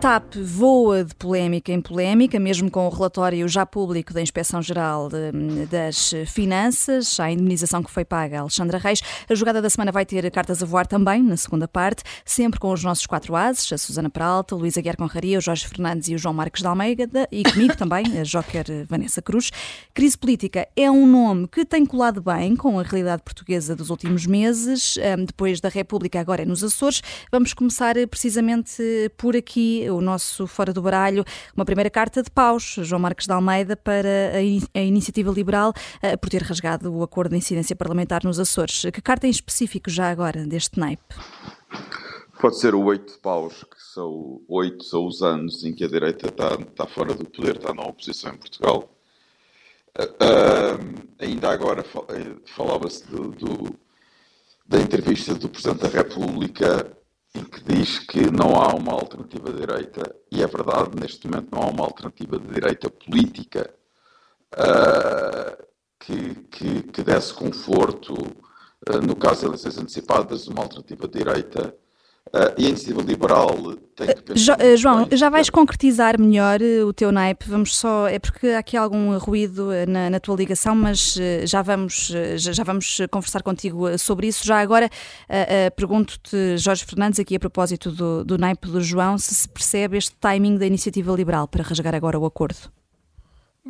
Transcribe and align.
TAP 0.00 0.36
voa 0.36 1.04
de 1.04 1.14
polémica 1.14 1.70
em 1.70 1.80
polémica, 1.82 2.40
mesmo 2.40 2.70
com 2.70 2.86
o 2.86 2.88
relatório 2.88 3.46
já 3.46 3.66
público 3.66 4.14
da 4.14 4.22
Inspeção-Geral 4.22 5.10
das 5.70 6.14
Finanças, 6.26 7.20
a 7.20 7.30
indemnização 7.30 7.82
que 7.82 7.90
foi 7.90 8.02
paga 8.02 8.38
a 8.38 8.40
Alexandra 8.40 8.78
Reis. 8.78 9.02
A 9.28 9.34
jogada 9.34 9.60
da 9.60 9.68
semana 9.68 9.92
vai 9.92 10.06
ter 10.06 10.30
cartas 10.30 10.62
a 10.62 10.66
voar 10.66 10.86
também, 10.86 11.22
na 11.22 11.36
segunda 11.36 11.68
parte, 11.68 12.02
sempre 12.24 12.58
com 12.58 12.72
os 12.72 12.82
nossos 12.82 13.04
quatro 13.04 13.36
ases, 13.36 13.70
a 13.74 13.76
Susana 13.76 14.08
Peralta, 14.08 14.56
Luísa 14.56 14.80
Guiar 14.80 14.96
Conraria, 14.96 15.36
o 15.36 15.40
Jorge 15.42 15.68
Fernandes 15.68 16.08
e 16.08 16.14
o 16.14 16.18
João 16.18 16.32
Marques 16.32 16.62
de 16.62 16.66
Almeida, 16.66 17.28
e 17.30 17.42
comigo 17.42 17.76
também, 17.76 18.04
a 18.18 18.22
Joker 18.22 18.86
Vanessa 18.88 19.20
Cruz. 19.20 19.50
Crise 19.92 20.16
política 20.16 20.66
é 20.74 20.90
um 20.90 21.06
nome 21.06 21.46
que 21.46 21.62
tem 21.62 21.84
colado 21.84 22.22
bem 22.22 22.56
com 22.56 22.80
a 22.80 22.82
realidade 22.82 23.22
portuguesa 23.22 23.76
dos 23.76 23.90
últimos 23.90 24.24
meses, 24.24 24.96
depois 25.26 25.60
da 25.60 25.68
República, 25.68 26.18
agora 26.18 26.40
é 26.40 26.46
nos 26.46 26.64
Açores. 26.64 27.02
Vamos 27.30 27.52
começar 27.52 27.96
precisamente 28.08 28.82
por 29.18 29.36
aqui 29.36 29.89
o 29.90 30.00
nosso 30.00 30.46
Fora 30.46 30.72
do 30.72 30.82
Baralho, 30.82 31.24
uma 31.56 31.64
primeira 31.64 31.90
carta 31.90 32.22
de 32.22 32.30
paus, 32.30 32.76
João 32.78 33.00
Marques 33.00 33.26
de 33.26 33.32
Almeida, 33.32 33.76
para 33.76 34.32
a, 34.74 34.80
Iniciativa 34.80 35.30
Liberal, 35.30 35.70
uh, 35.70 36.18
por 36.18 36.30
ter 36.30 36.42
rasgado 36.42 36.92
o 36.92 37.02
acordo 37.02 37.32
de 37.32 37.38
incidência 37.38 37.74
parlamentar 37.76 38.24
nos 38.24 38.38
Açores. 38.38 38.82
Que 38.92 39.02
carta 39.02 39.26
em 39.26 39.30
específico 39.30 39.90
já 39.90 40.10
agora 40.10 40.44
deste 40.46 40.78
naipe? 40.78 41.14
Pode 42.40 42.58
ser 42.58 42.74
o 42.74 42.82
oito 42.84 43.12
de 43.12 43.18
paus, 43.18 43.64
que 43.64 43.82
são 43.92 44.40
oito 44.48 44.82
são 44.82 45.06
os 45.06 45.22
anos 45.22 45.62
em 45.62 45.74
que 45.74 45.84
a 45.84 45.88
direita 45.88 46.28
está, 46.28 46.54
está 46.54 46.86
fora 46.86 47.14
do 47.14 47.24
poder, 47.24 47.56
está 47.56 47.74
na 47.74 47.82
oposição 47.82 48.32
em 48.32 48.36
Portugal. 48.36 48.90
Uh, 49.98 51.10
ainda 51.18 51.50
agora 51.50 51.84
falava-se 52.46 53.04
da 54.66 54.80
entrevista 54.80 55.34
do 55.34 55.48
Presidente 55.48 55.82
da 55.82 55.88
República 55.88 56.96
em 57.34 57.44
que 57.44 57.62
diz 57.62 57.98
que 57.98 58.30
não 58.30 58.56
há 58.56 58.74
uma 58.74 58.92
alternativa 58.92 59.52
de 59.52 59.60
direita, 59.60 60.16
e 60.30 60.42
é 60.42 60.46
verdade, 60.46 61.00
neste 61.00 61.28
momento 61.28 61.48
não 61.52 61.62
há 61.62 61.66
uma 61.66 61.84
alternativa 61.84 62.38
de 62.38 62.48
direita 62.48 62.90
política 62.90 63.72
uh, 64.54 65.66
que, 65.98 66.34
que, 66.50 66.82
que, 66.82 67.02
desse 67.02 67.32
conforto, 67.32 68.14
uh, 68.14 69.06
no 69.06 69.14
caso 69.14 69.40
de 69.40 69.46
eleições 69.46 69.78
antecipadas, 69.78 70.48
uma 70.48 70.62
alternativa 70.62 71.06
de 71.06 71.18
direita 71.18 71.76
Uh, 72.32 72.54
e 72.56 72.66
a 72.66 72.68
iniciativa 72.68 73.02
liberal 73.02 73.48
tem 73.96 74.06
que 74.06 74.22
pensar. 74.22 74.56
Jo, 74.56 74.76
João, 74.76 75.04
bem, 75.04 75.18
já 75.18 75.28
vais 75.28 75.50
concretizar 75.50 76.18
melhor 76.18 76.60
uh, 76.62 76.86
o 76.86 76.92
teu 76.92 77.10
naipe. 77.10 77.44
Vamos 77.48 77.76
só. 77.76 78.06
É 78.06 78.20
porque 78.20 78.48
há 78.48 78.60
aqui 78.60 78.76
algum 78.76 79.18
ruído 79.18 79.70
uh, 79.70 79.90
na, 79.90 80.08
na 80.08 80.20
tua 80.20 80.36
ligação, 80.36 80.74
mas 80.74 81.18
já, 81.44 81.60
vamos, 81.60 82.12
já, 82.36 82.52
já, 82.52 82.62
vamos 82.62 82.98
conversar 83.10 83.42
contigo 83.42 83.98
sobre 83.98 84.28
isso. 84.28 84.46
Já 84.46 84.60
agora 84.60 84.88
pergunto-te, 85.74 86.56
Jorge 86.56 86.84
Fernandes, 86.84 87.18
aqui 87.18 87.34
a 87.34 87.40
propósito 87.40 87.90
do, 87.90 88.24
do 88.24 88.38
naipe 88.38 88.68
do 88.68 88.80
João, 88.80 89.18
se 89.18 89.34
se 89.34 89.48
percebe 89.48 89.96
este 89.96 90.14
timing 90.20 90.56
da 90.56 90.66
iniciativa 90.66 91.12
liberal 91.12 91.48
para 91.48 91.64
rasgar 91.64 91.94
agora 91.94 92.18
o 92.18 92.24
acordo. 92.24 92.70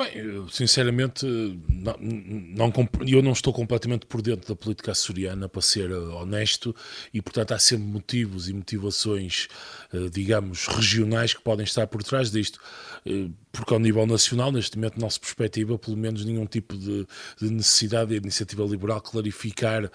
Bem, 0.01 0.17
eu, 0.17 0.49
sinceramente, 0.49 1.27
não, 1.69 1.95
não, 2.01 2.73
eu 3.07 3.21
não 3.21 3.33
estou 3.33 3.53
completamente 3.53 4.07
por 4.07 4.23
dentro 4.23 4.49
da 4.49 4.57
política 4.57 4.93
açoriana, 4.93 5.47
para 5.47 5.61
ser 5.61 5.91
eh, 5.91 5.95
honesto, 5.95 6.75
e 7.13 7.21
portanto 7.21 7.53
há 7.53 7.59
sempre 7.59 7.85
motivos 7.85 8.49
e 8.49 8.55
motivações, 8.55 9.49
eh, 9.93 10.09
digamos, 10.11 10.69
regionais 10.69 11.35
que 11.35 11.43
podem 11.43 11.65
estar 11.65 11.87
por 11.87 12.03
trás 12.03 12.31
disto. 12.31 12.59
Eh, 13.05 13.29
porque 13.53 13.75
ao 13.75 13.79
nível 13.79 14.07
nacional, 14.07 14.51
neste 14.51 14.79
momento, 14.79 14.99
não 14.99 15.11
se 15.11 15.21
perspectiva 15.21 15.79
pelo 15.79 15.99
menos 15.99 16.25
nenhum 16.25 16.47
tipo 16.47 16.79
de, 16.79 17.07
de 17.39 17.51
necessidade 17.51 18.09
da 18.09 18.17
iniciativa 18.17 18.65
liberal 18.65 19.03
clarificar 19.03 19.91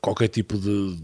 qualquer 0.00 0.28
tipo 0.28 0.56
de 0.56 0.96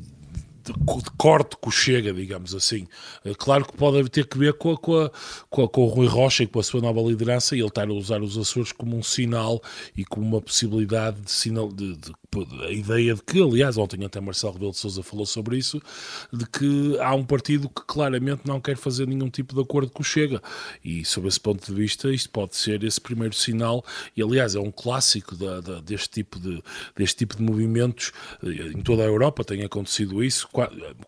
de, 0.65 1.11
corte 1.17 1.57
que 1.63 1.71
chega, 1.71 2.13
digamos 2.13 2.55
assim. 2.55 2.87
Eh, 3.25 3.35
claro 3.37 3.65
que 3.65 3.77
pode 3.77 4.09
ter 4.09 4.27
que 4.27 4.39
ver 4.39 4.55
com, 4.55 4.73
a, 4.73 4.79
com, 4.79 5.03
a, 5.03 5.11
com, 5.49 5.65
a, 5.65 5.69
com, 5.69 5.83
o 5.83 5.87
Rui 5.87 6.07
Rocha 6.07 6.43
e 6.43 6.47
com 6.47 6.61
a 6.61 6.63
sua 6.63 6.81
nova 6.81 7.01
liderança 7.01 7.55
e 7.55 7.61
ele 7.61 7.69
estar 7.69 7.89
a 7.89 7.93
usar 7.93 8.23
os 8.23 8.37
Açores 8.37 8.73
como 8.73 8.97
um 8.97 9.03
sinal 9.03 9.63
e 9.97 10.05
como 10.05 10.27
uma 10.27 10.41
possibilidade 10.41 11.21
de 11.21 11.31
sinal 11.31 11.69
de, 11.69 11.97
de 11.97 12.13
a 12.63 12.71
ideia 12.71 13.15
de 13.15 13.23
que, 13.23 13.43
aliás, 13.43 13.77
ontem 13.77 14.05
até 14.05 14.21
Marcelo 14.21 14.53
Rebelo 14.53 14.71
de 14.71 14.79
Sousa 14.79 15.03
falou 15.03 15.27
sobre 15.27 15.57
isso, 15.59 15.83
de 16.33 16.47
que 16.47 16.97
há 17.01 17.13
um 17.15 17.25
partido 17.25 17.69
que 17.69 17.83
claramente 17.85 18.43
não 18.45 18.61
quer 18.61 18.77
fazer 18.77 19.07
nenhum 19.07 19.29
tipo 19.29 19.55
de 19.55 19.61
acordo 19.61 19.91
com 19.91 20.03
o 20.03 20.05
Chega. 20.05 20.41
E, 20.85 21.05
sob 21.05 21.27
esse 21.27 21.41
ponto 21.41 21.67
de 21.67 21.75
vista, 21.75 22.13
isto 22.13 22.31
pode 22.31 22.55
ser 22.55 22.85
esse 22.85 23.01
primeiro 23.01 23.35
sinal, 23.35 23.85
e 24.17 24.23
aliás, 24.23 24.55
é 24.55 24.61
um 24.61 24.71
clássico 24.71 25.35
da, 25.35 25.61
da, 25.61 25.81
deste, 25.81 26.11
tipo 26.11 26.39
de, 26.39 26.63
deste 26.97 27.17
tipo 27.17 27.37
de 27.37 27.43
movimentos. 27.43 28.13
Eh, 28.45 28.73
em 28.77 28.83
toda 28.83 29.03
a 29.03 29.07
Europa 29.07 29.45
tem 29.45 29.63
acontecido 29.65 30.23
isso. 30.23 30.49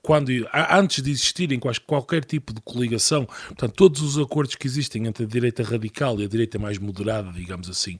Quando, 0.02 0.30
antes 0.70 1.02
de 1.02 1.10
existirem 1.10 1.60
qualquer 1.86 2.24
tipo 2.24 2.52
de 2.52 2.60
coligação, 2.60 3.26
portanto, 3.26 3.74
todos 3.74 4.02
os 4.02 4.18
acordos 4.18 4.54
que 4.54 4.66
existem 4.66 5.06
entre 5.06 5.24
a 5.24 5.26
direita 5.26 5.62
radical 5.62 6.18
e 6.20 6.24
a 6.24 6.28
direita 6.28 6.58
mais 6.58 6.78
moderada, 6.78 7.30
digamos 7.32 7.68
assim, 7.68 7.98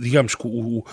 digamos 0.00 0.34
que 0.34 0.46
o, 0.46 0.84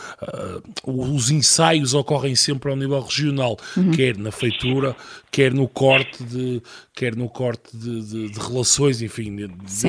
o, 0.85 1.17
os 1.17 1.27
os 1.27 1.31
ensaios 1.31 1.93
ocorrem 1.93 2.35
sempre 2.35 2.69
ao 2.69 2.75
nível 2.75 3.01
regional, 3.01 3.57
uhum. 3.75 3.91
quer 3.91 4.17
na 4.17 4.31
feitura, 4.31 4.95
quer 5.29 5.53
no 5.53 5.67
corte 5.67 6.23
de, 6.23 6.61
quer 6.93 7.15
no 7.15 7.27
corte 7.29 7.75
de, 7.75 8.01
de, 8.01 8.29
de 8.29 8.39
relações, 8.39 9.01
enfim, 9.01 9.35
de, 9.35 9.43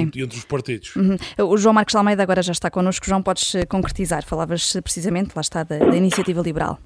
entre 0.04 0.38
os 0.38 0.44
partidos. 0.44 0.94
Uhum. 0.96 1.16
O 1.46 1.56
João 1.56 1.72
Marcos 1.72 1.94
Almeida 1.94 2.22
agora 2.22 2.42
já 2.42 2.52
está 2.52 2.70
connosco. 2.70 3.06
João, 3.06 3.22
podes 3.22 3.54
eh, 3.54 3.64
concretizar? 3.64 4.24
Falavas 4.24 4.74
eh, 4.74 4.80
precisamente, 4.80 5.32
lá 5.34 5.40
está, 5.40 5.62
da, 5.62 5.78
da 5.78 5.96
iniciativa 5.96 6.40
liberal. 6.42 6.78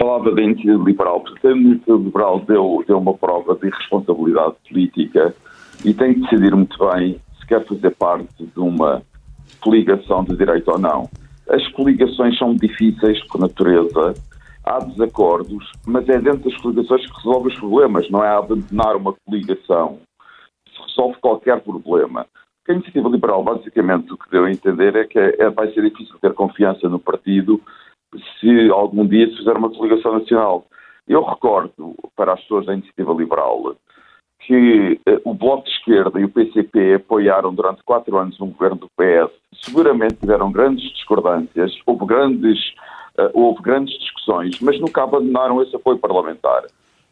Falava 0.00 0.34
da 0.34 0.40
iniciativa 0.40 0.82
liberal, 0.82 1.20
porque 1.20 1.46
a 1.46 1.50
iniciativa 1.50 1.98
liberal 1.98 2.40
deu, 2.40 2.82
deu 2.86 2.98
uma 2.98 3.12
prova 3.12 3.54
de 3.54 3.66
irresponsabilidade 3.66 4.54
política 4.66 5.34
e 5.84 5.92
tem 5.92 6.14
que 6.14 6.20
decidir 6.20 6.56
muito 6.56 6.78
bem 6.90 7.20
se 7.38 7.46
quer 7.46 7.66
fazer 7.66 7.94
parte 7.96 8.46
de 8.46 8.60
uma 8.60 9.02
coligação 9.60 10.24
de 10.24 10.34
direito 10.38 10.70
ou 10.70 10.78
não. 10.78 11.10
As 11.50 11.68
coligações 11.72 12.38
são 12.38 12.54
difíceis 12.54 13.22
por 13.26 13.42
natureza, 13.42 14.14
há 14.64 14.78
desacordos, 14.78 15.70
mas 15.86 16.08
é 16.08 16.18
dentro 16.18 16.48
das 16.48 16.56
coligações 16.62 17.04
que 17.04 17.16
resolve 17.16 17.48
os 17.48 17.58
problemas, 17.58 18.08
não 18.08 18.24
é 18.24 18.28
abandonar 18.28 18.96
uma 18.96 19.14
coligação 19.26 19.98
se 20.74 20.82
resolve 20.88 21.18
qualquer 21.20 21.60
problema. 21.60 22.24
Porque 22.58 22.72
a 22.72 22.74
iniciativa 22.74 23.08
liberal, 23.10 23.42
basicamente, 23.42 24.10
o 24.12 24.16
que 24.16 24.30
deu 24.30 24.44
a 24.44 24.50
entender 24.50 24.96
é 24.96 25.04
que 25.04 25.18
é, 25.18 25.36
é, 25.40 25.50
vai 25.50 25.70
ser 25.72 25.82
difícil 25.82 26.16
ter 26.20 26.32
confiança 26.32 26.88
no 26.88 26.98
partido 26.98 27.60
se 28.40 28.70
algum 28.70 29.06
dia 29.06 29.28
se 29.28 29.36
fizer 29.36 29.56
uma 29.56 29.70
coligação 29.70 30.18
nacional. 30.18 30.66
Eu 31.06 31.24
recordo 31.24 31.94
para 32.16 32.34
as 32.34 32.40
pessoas 32.42 32.66
da 32.66 32.74
iniciativa 32.74 33.12
liberal 33.12 33.74
que 34.40 35.00
uh, 35.08 35.20
o 35.24 35.34
Bloco 35.34 35.64
de 35.64 35.70
Esquerda 35.70 36.18
e 36.18 36.24
o 36.24 36.28
PCP 36.28 36.94
apoiaram 36.94 37.54
durante 37.54 37.82
quatro 37.82 38.16
anos 38.16 38.40
um 38.40 38.50
governo 38.50 38.76
do 38.76 38.88
PS. 38.96 39.30
Seguramente 39.62 40.16
tiveram 40.16 40.50
grandes 40.50 40.90
discordâncias, 40.92 41.72
houve 41.86 42.06
grandes, 42.06 42.58
uh, 43.18 43.30
houve 43.34 43.62
grandes 43.62 43.96
discussões, 43.98 44.58
mas 44.60 44.80
nunca 44.80 45.02
abandonaram 45.02 45.62
esse 45.62 45.76
apoio 45.76 45.98
parlamentar. 45.98 46.64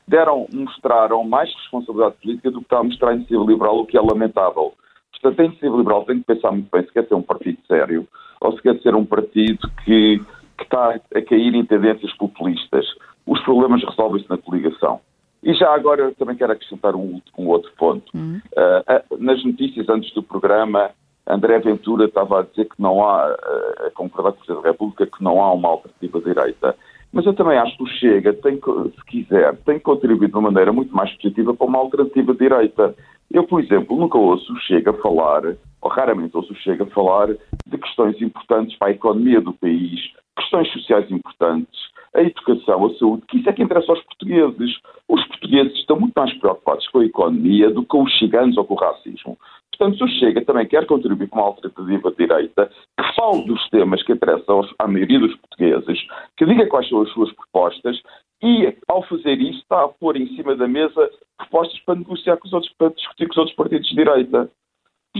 Deram, 0.06 0.46
mostraram 0.52 1.22
mais 1.22 1.52
responsabilidade 1.54 2.16
política 2.22 2.50
do 2.50 2.60
que 2.60 2.64
está 2.64 2.78
a 2.78 2.84
mostrar 2.84 3.10
a 3.10 3.14
iniciativa 3.14 3.44
liberal, 3.44 3.78
o 3.78 3.86
que 3.86 3.98
é 3.98 4.00
lamentável. 4.00 4.72
Portanto, 5.12 5.40
a 5.40 5.44
iniciativa 5.44 5.76
liberal 5.76 6.04
tem 6.04 6.18
que 6.20 6.24
pensar 6.24 6.50
muito 6.50 6.68
bem 6.72 6.82
se 6.82 6.92
quer 6.92 7.06
ser 7.06 7.14
um 7.14 7.22
partido 7.22 7.58
sério 7.66 8.08
ou 8.40 8.52
se 8.52 8.62
quer 8.62 8.80
ser 8.80 8.94
um 8.94 9.04
partido 9.04 9.68
que, 9.84 10.20
que 10.58 10.64
está 10.64 11.00
a 11.14 11.22
cair 11.22 11.54
em 11.54 11.64
tendências 11.64 12.12
populistas. 12.16 12.84
Os 13.26 13.40
problemas 13.42 13.82
resolvem-se 13.82 14.28
na 14.28 14.36
coligação. 14.36 15.00
E 15.42 15.54
já 15.54 15.72
agora 15.72 16.02
eu 16.02 16.14
também 16.14 16.36
quero 16.36 16.52
acrescentar 16.52 16.96
um, 16.96 17.20
um 17.38 17.46
outro 17.46 17.70
ponto. 17.78 18.04
Uhum. 18.14 18.40
Uh, 18.52 19.18
nas 19.18 19.42
notícias 19.44 19.88
antes 19.88 20.12
do 20.12 20.22
programa, 20.22 20.90
André 21.26 21.60
Ventura 21.60 22.06
estava 22.06 22.40
a 22.40 22.42
dizer 22.42 22.64
que 22.64 22.82
não 22.82 23.04
há, 23.04 23.28
uh, 23.28 23.86
a 23.86 23.90
concordar 23.92 24.32
com 24.32 24.38
o 24.38 24.40
Presidente 24.40 24.62
da 24.64 24.70
República, 24.70 25.06
que 25.06 25.22
não 25.22 25.40
há 25.40 25.52
uma 25.52 25.68
alternativa 25.68 26.20
direita. 26.20 26.76
Mas 27.12 27.24
eu 27.24 27.34
também 27.34 27.56
acho 27.56 27.76
que 27.76 27.82
o 27.84 27.86
Chega, 27.86 28.32
tem, 28.34 28.56
se 28.56 29.04
quiser, 29.06 29.56
tem 29.58 29.78
que 29.78 29.84
contribuir 29.84 30.28
de 30.28 30.34
uma 30.34 30.50
maneira 30.50 30.72
muito 30.72 30.94
mais 30.94 31.10
positiva 31.14 31.54
para 31.54 31.66
uma 31.66 31.78
alternativa 31.78 32.34
direita. 32.34 32.94
Eu, 33.30 33.44
por 33.44 33.62
exemplo, 33.62 33.96
nunca 33.96 34.18
ouço 34.18 34.52
o 34.52 34.60
Chega 34.60 34.92
falar, 34.94 35.56
ou 35.80 35.90
raramente 35.90 36.36
ouço 36.36 36.54
Chega 36.56 36.86
falar, 36.86 37.28
de 37.28 37.78
questões 37.78 38.20
importantes 38.20 38.76
para 38.78 38.88
a 38.88 38.92
economia 38.92 39.40
do 39.40 39.52
país, 39.52 40.00
questões 40.36 40.70
sociais 40.72 41.10
importantes, 41.10 41.88
a 42.14 42.22
educação, 42.22 42.86
a 42.86 42.94
saúde, 42.94 43.22
que 43.28 43.38
isso 43.38 43.48
é 43.48 43.52
que 43.52 43.62
interessa 43.62 43.92
aos 43.92 44.02
portugueses. 44.02 44.76
Os 45.08 45.24
portugueses 45.26 45.74
estão 45.74 46.00
muito 46.00 46.14
mais 46.16 46.32
preocupados 46.38 46.88
com 46.88 47.00
a 47.00 47.04
economia 47.04 47.70
do 47.70 47.82
que 47.82 47.88
com 47.88 48.02
os 48.02 48.18
ciganos 48.18 48.56
ou 48.56 48.64
com 48.64 48.74
o 48.74 48.78
racismo. 48.78 49.38
Portanto, 49.70 49.98
se 49.98 50.04
o 50.04 50.08
Chega 50.18 50.44
também 50.44 50.66
quer 50.66 50.86
contribuir 50.86 51.28
com 51.28 51.38
uma 51.38 51.46
alternativa 51.46 52.12
direita, 52.12 52.70
que 52.98 53.14
fale 53.14 53.44
dos 53.46 53.68
temas 53.68 54.02
que 54.02 54.12
interessam 54.12 54.62
à 54.78 54.88
maioria 54.88 55.20
dos 55.20 55.36
portugueses, 55.36 56.00
que 56.36 56.46
diga 56.46 56.66
quais 56.66 56.88
são 56.88 57.02
as 57.02 57.10
suas 57.10 57.32
propostas 57.32 58.00
e, 58.42 58.74
ao 58.88 59.02
fazer 59.04 59.40
isso, 59.40 59.60
está 59.60 59.84
a 59.84 59.88
pôr 59.88 60.16
em 60.16 60.26
cima 60.34 60.56
da 60.56 60.66
mesa 60.66 61.10
propostas 61.36 61.78
para 61.80 61.96
negociar 61.96 62.36
com 62.38 62.48
os 62.48 62.52
outros, 62.52 62.72
para 62.76 62.88
discutir 62.88 63.26
com 63.26 63.32
os 63.32 63.38
outros 63.38 63.56
partidos 63.56 63.88
de 63.88 63.94
direita. 63.94 64.50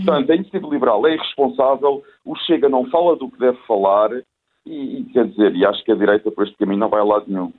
Portanto, 0.04 0.30
a 0.30 0.34
iniciativa 0.34 0.68
liberal 0.68 1.06
é 1.06 1.14
irresponsável, 1.14 2.02
o 2.24 2.36
Chega 2.36 2.68
não 2.68 2.88
fala 2.90 3.16
do 3.16 3.30
que 3.30 3.38
deve 3.38 3.58
falar 3.66 4.10
e, 4.66 5.00
e, 5.00 5.04
quer 5.12 5.26
dizer, 5.28 5.54
e 5.54 5.64
acho 5.64 5.82
que 5.84 5.92
a 5.92 5.94
direita 5.94 6.30
por 6.30 6.44
este 6.44 6.56
caminho 6.56 6.80
não 6.80 6.88
vai 6.88 7.00
a 7.00 7.04
lado 7.04 7.24
nenhum. 7.26 7.52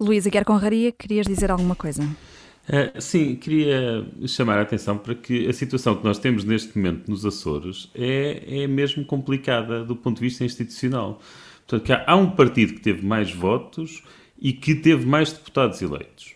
Luísa 0.00 0.30
Quer 0.30 0.44
Conraria, 0.44 0.92
querias 0.92 1.26
dizer 1.26 1.50
alguma 1.50 1.76
coisa? 1.76 2.02
Uh, 2.02 3.00
sim, 3.00 3.36
queria 3.36 4.04
chamar 4.26 4.58
a 4.58 4.62
atenção 4.62 4.98
para 4.98 5.14
que 5.14 5.46
a 5.48 5.52
situação 5.52 5.94
que 5.94 6.04
nós 6.04 6.18
temos 6.18 6.44
neste 6.44 6.76
momento 6.76 7.08
nos 7.08 7.24
Açores 7.24 7.90
é, 7.94 8.62
é 8.64 8.66
mesmo 8.66 9.04
complicada 9.04 9.84
do 9.84 9.94
ponto 9.94 10.16
de 10.16 10.22
vista 10.22 10.44
institucional. 10.44 11.20
Portanto, 11.66 11.90
há, 11.92 12.12
há 12.12 12.16
um 12.16 12.30
partido 12.30 12.74
que 12.74 12.80
teve 12.80 13.06
mais 13.06 13.32
votos 13.32 14.02
e 14.40 14.52
que 14.52 14.74
teve 14.74 15.06
mais 15.06 15.32
deputados 15.32 15.80
eleitos. 15.80 16.34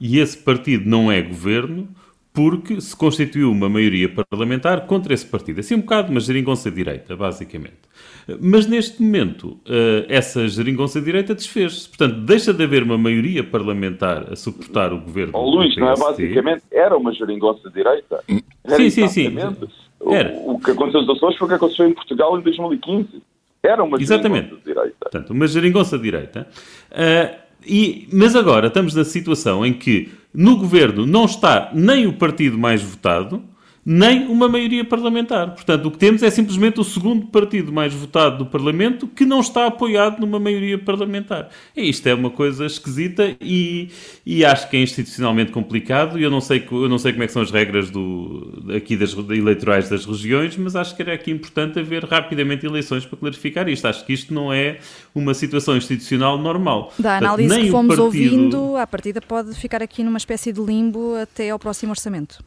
E 0.00 0.18
esse 0.18 0.38
partido 0.38 0.88
não 0.88 1.10
é 1.10 1.20
governo 1.20 1.88
porque 2.36 2.78
se 2.82 2.94
constituiu 2.94 3.50
uma 3.50 3.66
maioria 3.66 4.10
parlamentar 4.10 4.86
contra 4.86 5.14
esse 5.14 5.24
partido. 5.24 5.60
Assim 5.60 5.74
um 5.74 5.80
bocado 5.80 6.10
uma 6.10 6.20
geringonça 6.20 6.70
direita, 6.70 7.16
basicamente. 7.16 7.78
Mas 8.38 8.66
neste 8.66 9.02
momento, 9.02 9.58
eh, 9.66 10.04
essa 10.10 10.46
geringonça 10.46 11.00
direita 11.00 11.34
desfez-se. 11.34 11.88
Portanto, 11.88 12.16
deixa 12.16 12.52
de 12.52 12.62
haver 12.62 12.82
uma 12.82 12.98
maioria 12.98 13.42
parlamentar 13.42 14.30
a 14.30 14.36
suportar 14.36 14.92
o 14.92 15.00
governo. 15.00 15.32
Oh, 15.34 15.48
Luís, 15.48 15.74
não 15.78 15.88
é 15.88 15.96
basicamente? 15.96 16.64
Era 16.70 16.94
uma 16.94 17.10
geringonça 17.14 17.70
direita. 17.70 18.22
Era 18.62 18.76
sim, 18.76 18.90
sim, 18.90 19.08
sim. 19.08 19.34
Era. 20.10 20.30
O, 20.32 20.56
o 20.56 20.60
que 20.60 20.72
aconteceu 20.72 21.00
nos 21.00 21.16
Açores 21.16 21.38
foi 21.38 21.46
o 21.46 21.48
que 21.48 21.54
aconteceu 21.54 21.88
em 21.88 21.94
Portugal 21.94 22.38
em 22.38 22.42
2015. 22.42 23.22
Era 23.62 23.82
uma 23.82 23.98
Exatamente. 23.98 24.48
geringonça 24.50 24.62
direita. 24.66 24.96
Portanto, 25.00 25.30
uma 25.30 25.46
geringonça 25.46 25.98
direita. 25.98 26.46
Uh, 26.92 27.46
e, 27.66 28.08
mas 28.12 28.36
agora 28.36 28.68
estamos 28.68 28.94
na 28.94 29.04
situação 29.04 29.64
em 29.64 29.72
que 29.72 30.10
no 30.36 30.58
governo 30.58 31.06
não 31.06 31.24
está 31.24 31.70
nem 31.72 32.06
o 32.06 32.12
partido 32.12 32.58
mais 32.58 32.82
votado, 32.82 33.42
nem 33.88 34.26
uma 34.26 34.48
maioria 34.48 34.84
parlamentar. 34.84 35.54
Portanto, 35.54 35.86
o 35.86 35.90
que 35.92 35.98
temos 35.98 36.20
é 36.24 36.28
simplesmente 36.28 36.80
o 36.80 36.84
segundo 36.84 37.26
partido 37.26 37.72
mais 37.72 37.94
votado 37.94 38.38
do 38.38 38.46
Parlamento 38.46 39.06
que 39.06 39.24
não 39.24 39.38
está 39.38 39.66
apoiado 39.66 40.18
numa 40.18 40.40
maioria 40.40 40.76
parlamentar. 40.76 41.50
E 41.76 41.88
isto 41.88 42.04
é 42.08 42.14
uma 42.14 42.28
coisa 42.28 42.66
esquisita 42.66 43.36
e, 43.40 43.88
e 44.26 44.44
acho 44.44 44.68
que 44.68 44.76
é 44.76 44.82
institucionalmente 44.82 45.52
complicado. 45.52 46.18
Eu 46.18 46.28
não 46.28 46.40
sei, 46.40 46.66
eu 46.68 46.88
não 46.88 46.98
sei 46.98 47.12
como 47.12 47.22
é 47.22 47.28
são 47.28 47.42
as 47.42 47.52
regras 47.52 47.88
do, 47.88 48.72
aqui 48.74 48.96
das 48.96 49.12
eleitorais 49.12 49.88
das 49.88 50.04
regiões, 50.04 50.56
mas 50.56 50.74
acho 50.74 50.96
que 50.96 51.02
era 51.02 51.14
aqui 51.14 51.30
importante 51.30 51.78
haver 51.78 52.04
rapidamente 52.04 52.66
eleições 52.66 53.06
para 53.06 53.16
clarificar 53.18 53.68
isto. 53.68 53.86
Acho 53.86 54.04
que 54.04 54.12
isto 54.12 54.34
não 54.34 54.52
é 54.52 54.78
uma 55.14 55.32
situação 55.32 55.76
institucional 55.76 56.36
normal. 56.38 56.92
Da 56.98 57.18
análise 57.18 57.48
Portanto, 57.48 57.64
que 57.66 57.70
fomos 57.70 57.96
partido... 57.96 58.04
ouvindo, 58.04 58.76
a 58.76 58.86
partida 58.86 59.20
pode 59.20 59.54
ficar 59.54 59.80
aqui 59.80 60.02
numa 60.02 60.18
espécie 60.18 60.52
de 60.52 60.60
limbo 60.60 61.14
até 61.14 61.50
ao 61.50 61.58
próximo 61.58 61.92
orçamento. 61.92 62.42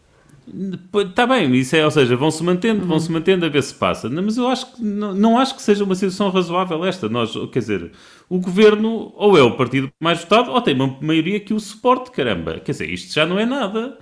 Está 1.10 1.28
bem, 1.28 1.54
isso 1.56 1.76
é, 1.76 1.86
ou 1.86 1.92
seja, 1.92 2.16
vão-se 2.16 2.44
mantendo, 2.44 2.82
uhum. 2.82 2.88
vão-se 2.88 3.12
mantendo 3.12 3.46
a 3.46 3.50
ver 3.50 3.64
se 3.64 3.74
passa. 3.74 4.10
Mas 4.10 4.38
eu 4.38 4.48
acho 4.48 4.74
que 4.74 4.84
não, 4.84 5.14
não 5.14 5.40
acho 5.40 5.56
que 5.56 5.62
seja 5.62 5.84
uma 5.84 5.96
situação 5.96 6.30
razoável 6.30 6.84
esta. 6.86 7.08
Nós, 7.08 7.34
quer 7.52 7.60
dizer, 7.60 7.92
o 8.30 8.40
governo 8.40 9.14
ou 9.16 9.38
é 9.38 9.42
o 9.42 9.56
partido 9.56 9.90
mais 10.00 10.22
votado 10.22 10.52
ou 10.52 10.62
tem 10.62 10.76
uma 10.76 10.98
maioria 11.02 11.40
que 11.40 11.54
o 11.54 11.60
suporte, 11.60 12.12
caramba. 12.12 12.60
Quer 12.60 12.72
dizer, 12.72 12.90
isto 12.90 13.14
já 13.14 13.26
não 13.26 13.38
é 13.40 13.46
nada. 13.46 13.98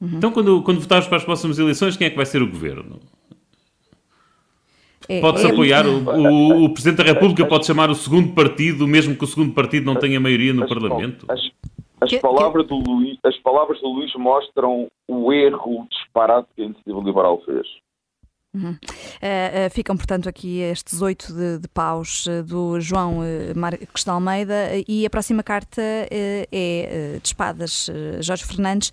Uhum. 0.00 0.10
Então, 0.14 0.30
quando, 0.30 0.62
quando 0.62 0.80
votarmos 0.80 1.08
para 1.08 1.18
as 1.18 1.24
próximas 1.24 1.58
eleições, 1.58 1.96
quem 1.96 2.06
é 2.06 2.10
que 2.10 2.16
vai 2.16 2.26
ser 2.26 2.42
o 2.42 2.48
governo? 2.48 3.00
É, 5.08 5.20
Pode-se 5.20 5.46
é, 5.46 5.50
apoiar, 5.50 5.86
o, 5.86 6.04
o, 6.04 6.64
o, 6.64 6.70
Presidente 6.70 6.98
da 6.98 7.04
República 7.04 7.46
pode 7.46 7.64
chamar 7.64 7.88
o 7.90 7.94
segundo 7.94 8.34
partido, 8.34 8.86
mesmo 8.86 9.16
que 9.16 9.24
o 9.24 9.26
segundo 9.26 9.54
partido 9.54 9.86
não 9.86 9.96
tenha 9.96 10.20
maioria 10.20 10.52
no 10.52 10.68
Parlamento? 10.68 11.26
As, 12.00 12.12
as, 12.12 12.20
palavras 12.20 12.66
do 12.66 12.76
Luís, 12.76 13.18
as 13.24 13.36
palavras 13.38 13.80
do 13.80 13.88
Luís 13.88 14.12
mostram 14.14 14.88
o 15.08 15.32
erro, 15.32 15.82
o 15.82 15.88
disparate 15.88 16.48
que 16.54 16.62
a 16.62 16.64
Iniciativa 16.66 17.00
Liberal 17.00 17.40
fez. 17.44 17.66
Uhum. 18.54 18.70
Uh, 18.70 19.66
uh, 19.66 19.70
ficam, 19.70 19.94
portanto, 19.94 20.26
aqui 20.28 20.60
estes 20.60 21.02
oito 21.02 21.32
de, 21.34 21.58
de 21.58 21.68
paus 21.68 22.26
uh, 22.26 22.42
do 22.42 22.80
João 22.80 23.18
Marques 23.54 24.04
de 24.04 24.10
Almeida 24.10 24.54
e 24.88 25.04
a 25.04 25.10
próxima 25.10 25.42
carta 25.42 25.82
é 25.82 27.18
de 27.20 27.26
espadas, 27.26 27.88
Jorge 28.20 28.44
Fernandes. 28.44 28.90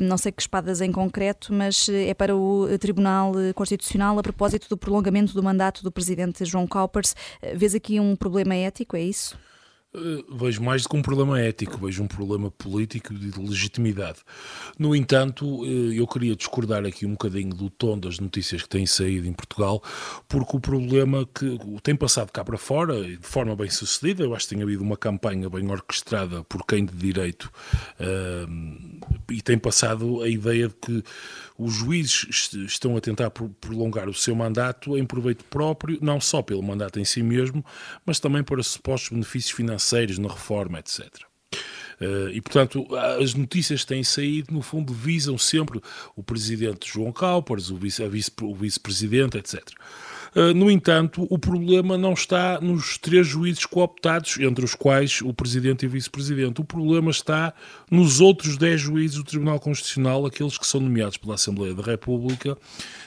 não 0.00 0.18
sei 0.18 0.32
que 0.32 0.42
espadas 0.42 0.80
em 0.80 0.90
concreto, 0.90 1.52
mas 1.52 1.88
é 1.88 2.12
para 2.14 2.34
o 2.34 2.66
Tribunal 2.78 3.32
Constitucional 3.54 4.18
a 4.18 4.22
propósito 4.22 4.68
do 4.68 4.76
prolongamento 4.76 5.34
do 5.34 5.42
mandato 5.42 5.82
do 5.82 5.92
presidente 5.92 6.44
João 6.44 6.66
Coppers. 6.66 7.14
vês 7.54 7.74
aqui 7.74 8.00
um 8.00 8.16
problema 8.16 8.54
ético, 8.54 8.96
é 8.96 9.02
isso? 9.02 9.38
Eh, 9.96 10.24
vejo 10.30 10.62
mais 10.62 10.82
do 10.82 10.90
que 10.90 10.96
um 10.96 11.02
problema 11.02 11.40
ético, 11.40 11.78
vejo 11.78 12.02
um 12.02 12.06
problema 12.06 12.50
político 12.50 13.14
de 13.14 13.40
legitimidade. 13.40 14.18
No 14.78 14.94
entanto, 14.94 15.64
eh, 15.64 15.98
eu 15.98 16.06
queria 16.06 16.36
discordar 16.36 16.84
aqui 16.84 17.06
um 17.06 17.12
bocadinho 17.12 17.54
do 17.54 17.70
tom 17.70 17.98
das 17.98 18.18
notícias 18.18 18.62
que 18.62 18.68
têm 18.68 18.84
saído 18.84 19.26
em 19.26 19.32
Portugal, 19.32 19.82
porque 20.28 20.56
o 20.56 20.60
problema 20.60 21.26
que 21.26 21.58
tem 21.82 21.96
passado 21.96 22.30
cá 22.30 22.44
para 22.44 22.58
fora, 22.58 23.02
de 23.02 23.18
forma 23.22 23.56
bem 23.56 23.70
sucedida, 23.70 24.22
eu 24.22 24.34
acho 24.34 24.46
que 24.46 24.54
tem 24.54 24.62
havido 24.62 24.82
uma 24.82 24.98
campanha 24.98 25.48
bem 25.48 25.70
orquestrada 25.70 26.44
por 26.44 26.66
quem 26.66 26.84
de 26.84 26.94
direito, 26.94 27.50
uh, 28.00 29.32
e 29.32 29.40
tem 29.40 29.56
passado 29.56 30.22
a 30.22 30.28
ideia 30.28 30.68
de 30.68 30.74
que 30.74 31.02
os 31.58 31.72
juízes 31.72 32.50
estão 32.66 32.96
a 32.96 33.00
tentar 33.00 33.30
prolongar 33.30 34.08
o 34.08 34.14
seu 34.14 34.34
mandato 34.34 34.96
em 34.98 35.06
proveito 35.06 35.44
próprio, 35.44 35.98
não 36.02 36.20
só 36.20 36.42
pelo 36.42 36.62
mandato 36.62 37.00
em 37.00 37.04
si 37.04 37.22
mesmo, 37.22 37.64
mas 38.04 38.20
também 38.20 38.42
para 38.42 38.62
supostos 38.62 39.10
benefícios 39.10 39.52
financeiros 39.52 39.85
na 40.18 40.28
reforma, 40.28 40.78
etc. 40.78 41.26
Uh, 42.00 42.28
e, 42.30 42.40
portanto, 42.42 42.86
as 43.18 43.34
notícias 43.34 43.80
que 43.80 43.86
têm 43.86 44.04
saído, 44.04 44.52
no 44.52 44.60
fundo, 44.60 44.92
visam 44.92 45.38
sempre 45.38 45.80
o 46.14 46.22
presidente 46.22 46.90
João 46.92 47.10
Calpers, 47.10 47.70
o 47.70 47.76
vice-presidente, 47.76 49.38
vice 49.38 49.58
etc. 49.58 49.70
Uh, 50.34 50.52
no 50.52 50.70
entanto, 50.70 51.26
o 51.30 51.38
problema 51.38 51.96
não 51.96 52.12
está 52.12 52.60
nos 52.60 52.98
três 52.98 53.26
juízes 53.26 53.64
cooptados, 53.64 54.38
entre 54.38 54.62
os 54.62 54.74
quais 54.74 55.22
o 55.22 55.32
presidente 55.32 55.84
e 55.84 55.88
o 55.88 55.90
vice-presidente. 55.90 56.60
O 56.60 56.64
problema 56.64 57.10
está 57.10 57.54
nos 57.90 58.20
outros 58.20 58.58
dez 58.58 58.78
juízes 58.78 59.16
do 59.16 59.24
Tribunal 59.24 59.58
Constitucional, 59.58 60.26
aqueles 60.26 60.58
que 60.58 60.66
são 60.66 60.80
nomeados 60.80 61.16
pela 61.16 61.34
Assembleia 61.36 61.72
da 61.72 61.82
República 61.82 62.58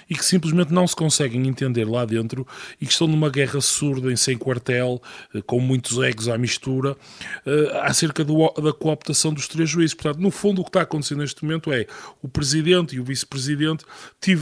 e 0.09 0.15
que 0.15 0.25
simplesmente 0.25 0.73
não 0.73 0.87
se 0.87 0.95
conseguem 0.95 1.47
entender 1.47 1.85
lá 1.85 2.03
dentro 2.03 2.45
e 2.81 2.85
que 2.85 2.91
estão 2.91 3.07
numa 3.07 3.29
guerra 3.29 3.61
surda, 3.61 4.11
em 4.11 4.15
sem 4.15 4.37
quartel, 4.37 5.01
eh, 5.35 5.41
com 5.41 5.59
muitos 5.59 5.99
egos 5.99 6.27
à 6.27 6.37
mistura, 6.37 6.93
uh, 6.93 7.77
acerca 7.81 8.23
do, 8.23 8.49
da 8.53 8.73
cooptação 8.73 9.33
dos 9.33 9.47
três 9.47 9.69
juízes. 9.69 9.93
Portanto, 9.93 10.21
no 10.21 10.31
fundo, 10.31 10.61
o 10.61 10.63
que 10.63 10.69
está 10.69 10.81
acontecendo 10.81 11.19
neste 11.19 11.43
momento 11.43 11.71
é 11.71 11.85
o 12.21 12.27
presidente 12.27 12.95
e 12.95 12.99
o 12.99 13.03
vice-presidente 13.03 13.85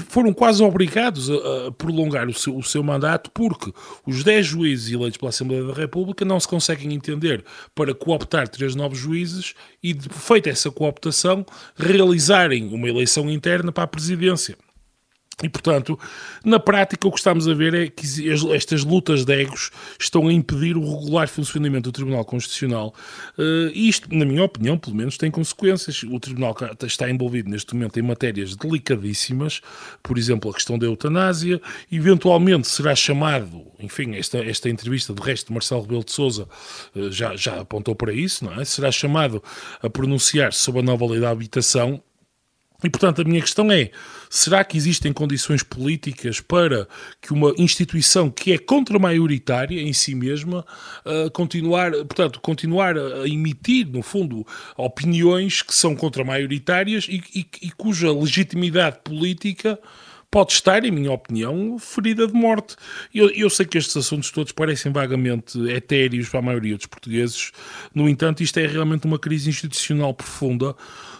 foram 0.07 0.33
quase 0.33 0.63
obrigados 0.63 1.29
a, 1.29 1.67
a 1.67 1.71
prolongar 1.71 2.27
o 2.27 2.33
seu, 2.33 2.55
o 2.55 2.63
seu 2.63 2.83
mandato 2.83 3.29
porque 3.31 3.73
os 4.05 4.23
dez 4.23 4.45
juízes 4.45 4.94
eleitos 4.94 5.18
pela 5.18 5.30
Assembleia 5.30 5.63
da 5.63 5.73
República 5.73 6.23
não 6.23 6.39
se 6.39 6.47
conseguem 6.47 6.94
entender 6.94 7.44
para 7.75 7.94
cooptar 7.94 8.47
três 8.47 8.75
novos 8.75 8.97
juízes 8.97 9.53
e, 9.83 9.95
feita 10.11 10.49
essa 10.49 10.71
cooptação, 10.71 11.45
realizarem 11.75 12.73
uma 12.73 12.87
eleição 12.87 13.30
interna 13.30 13.71
para 13.71 13.83
a 13.83 13.87
presidência. 13.87 14.57
E, 15.44 15.47
portanto, 15.47 15.99
na 16.44 16.59
prática, 16.59 17.07
o 17.07 17.11
que 17.11 17.19
estamos 17.19 17.47
a 17.47 17.53
ver 17.53 17.71
é 17.75 17.87
que 17.87 18.03
estas 18.56 18.83
lutas 18.83 19.23
de 19.23 19.39
egos 19.39 19.69
estão 19.99 20.27
a 20.27 20.33
impedir 20.33 20.75
o 20.75 20.99
regular 20.99 21.27
funcionamento 21.27 21.91
do 21.91 21.91
Tribunal 21.91 22.25
Constitucional. 22.25 22.91
Uh, 23.37 23.69
isto, 23.71 24.11
na 24.11 24.25
minha 24.25 24.44
opinião, 24.44 24.79
pelo 24.79 24.95
menos, 24.95 25.15
tem 25.15 25.29
consequências. 25.29 26.01
O 26.01 26.19
Tribunal 26.19 26.57
está 26.81 27.07
envolvido 27.07 27.51
neste 27.51 27.75
momento 27.75 27.99
em 27.99 28.01
matérias 28.01 28.56
delicadíssimas, 28.56 29.61
por 30.01 30.17
exemplo, 30.17 30.49
a 30.49 30.53
questão 30.56 30.75
da 30.75 30.87
eutanásia. 30.87 31.61
Eventualmente 31.91 32.67
será 32.67 32.95
chamado, 32.95 33.63
enfim, 33.79 34.15
esta, 34.15 34.39
esta 34.39 34.71
entrevista 34.71 35.13
do 35.13 35.21
resto 35.21 35.49
de 35.49 35.53
Marcelo 35.53 35.81
Rebelo 35.81 36.03
de 36.03 36.13
Souza 36.13 36.49
uh, 36.95 37.11
já, 37.11 37.35
já 37.35 37.61
apontou 37.61 37.94
para 37.94 38.11
isso, 38.11 38.44
não 38.44 38.59
é? 38.59 38.65
Será 38.65 38.91
chamado 38.91 39.44
a 39.83 39.87
pronunciar-se 39.87 40.57
sobre 40.57 40.81
a 40.81 40.83
nova 40.83 41.06
lei 41.06 41.19
da 41.19 41.29
habitação 41.29 42.01
e, 42.83 42.89
portanto, 42.89 43.21
a 43.21 43.25
minha 43.25 43.41
questão 43.41 43.71
é: 43.71 43.89
será 44.29 44.63
que 44.63 44.77
existem 44.77 45.11
condições 45.11 45.63
políticas 45.63 46.39
para 46.39 46.87
que 47.19 47.33
uma 47.33 47.53
instituição 47.57 48.29
que 48.29 48.53
é 48.53 48.57
contra-maioritária 48.57 49.81
em 49.81 49.93
si 49.93 50.13
mesma 50.13 50.63
uh, 51.05 51.31
continuar, 51.31 51.91
portanto, 51.91 52.39
continuar 52.39 52.95
a 52.97 53.27
emitir, 53.27 53.87
no 53.87 54.03
fundo, 54.03 54.45
opiniões 54.75 55.63
que 55.63 55.73
são 55.73 55.95
contra-maioritárias 55.95 57.07
e, 57.09 57.23
e, 57.33 57.47
e 57.63 57.71
cuja 57.71 58.13
legitimidade 58.13 58.99
política 59.03 59.79
pode 60.29 60.53
estar, 60.53 60.83
em 60.83 60.91
minha 60.91 61.11
opinião, 61.11 61.79
ferida 61.79 62.27
de 62.27 62.33
morte. 62.33 62.75
Eu, 63.13 63.29
eu 63.31 63.49
sei 63.49 63.65
que 63.65 63.77
estes 63.77 63.95
assuntos 63.95 64.29
todos 64.29 64.51
parecem 64.51 64.91
vagamente 64.91 65.57
etéreos 65.69 66.29
para 66.29 66.39
a 66.39 66.43
maioria 66.43 66.75
dos 66.75 66.85
portugueses, 66.85 67.51
no 67.93 68.07
entanto, 68.09 68.43
isto 68.43 68.59
é 68.59 68.67
realmente 68.67 69.05
uma 69.05 69.17
crise 69.17 69.49
institucional 69.49 70.13
profunda 70.13 70.75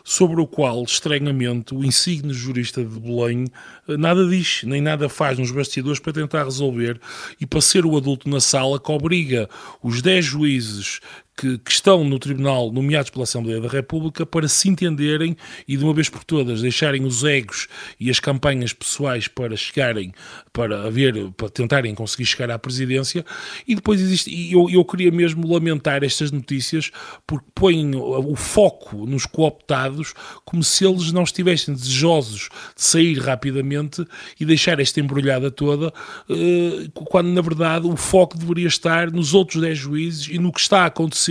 sobre 0.10 0.40
o 0.40 0.48
qual, 0.48 0.86
estranhamente, 0.86 1.76
o 1.76 1.84
insigne 1.84 2.32
jurista 2.32 2.82
de 2.82 2.98
Belém 2.98 3.46
eh, 3.90 3.98
nada 3.98 4.26
diz, 4.26 4.62
nem 4.64 4.80
nada 4.80 5.10
faz 5.10 5.38
nos 5.38 5.52
bastidores 5.52 6.00
para 6.00 6.14
tentar 6.14 6.46
resolver. 6.46 6.98
E 7.42 7.46
para 7.46 7.60
ser 7.60 7.86
o 7.86 7.98
adulto 7.98 8.30
na 8.30 8.40
sala 8.40 8.80
que 8.80 8.90
obriga 8.90 9.50
os 9.84 10.02
10 10.02 10.24
juízes 10.24 11.02
que, 11.38 11.60
que 11.60 11.72
estão 11.72 12.04
no 12.04 12.18
Tribunal, 12.18 12.72
nomeados 12.72 13.12
pela 13.12 13.24
Assembleia 13.24 13.62
da 13.62 13.68
República, 13.68 14.26
para 14.26 14.48
se 14.48 14.68
entenderem 14.68 15.38
e 15.68 15.78
de 15.78 15.84
uma 15.84 15.94
vez 15.94 16.10
por 16.10 16.24
todas 16.24 16.64
deixarem 16.64 17.06
os 17.06 17.24
egos 17.24 17.68
e 18.00 18.10
as 18.10 18.20
campanhas 18.20 18.74
pessoais 18.74 19.28
para 19.28 19.56
chegarem, 19.56 20.12
para 20.52 20.88
haver, 20.88 21.32
para 21.38 21.48
tentarem 21.48 21.94
conseguir 21.94 22.26
chegar 22.26 22.50
à 22.50 22.58
presidência. 22.58 23.24
E 23.68 23.76
depois 23.76 24.02
existe, 24.02 24.32
e 24.32 24.52
eu, 24.52 24.68
eu 24.68 24.84
queria 24.84 25.12
mesmo 25.12 25.48
lamentar 25.48 26.04
estas 26.04 26.32
notícias 26.32 26.92
porque 27.28 27.46
põem 27.54 27.96
o 27.96 28.36
foco 28.36 29.06
nos 29.06 29.28
cooptados 29.28 30.16
como 30.44 30.64
se 30.64 30.86
eles 30.86 31.12
não 31.12 31.24
estivessem 31.24 31.74
desejosos 31.74 32.50
de 32.76 32.84
sair 32.84 33.20
rapidamente 33.20 34.04
e 34.40 34.46
deixar 34.46 34.80
esta 34.80 35.00
embrulhada 35.00 35.52
toda, 35.52 35.94
eh, 36.30 36.88
quando 36.94 37.28
na 37.28 37.42
verdade 37.42 37.86
o 37.86 37.96
foco 37.96 38.38
deveria 38.38 38.68
estar 38.68 39.12
nos 39.12 39.36
outros 39.36 39.62
10 39.62 39.78
juízes 39.78 40.28
e 40.30 40.40
no 40.40 40.52
que 40.52 40.60
está 40.60 40.84
a 40.84 40.86
acontecer 40.88 41.27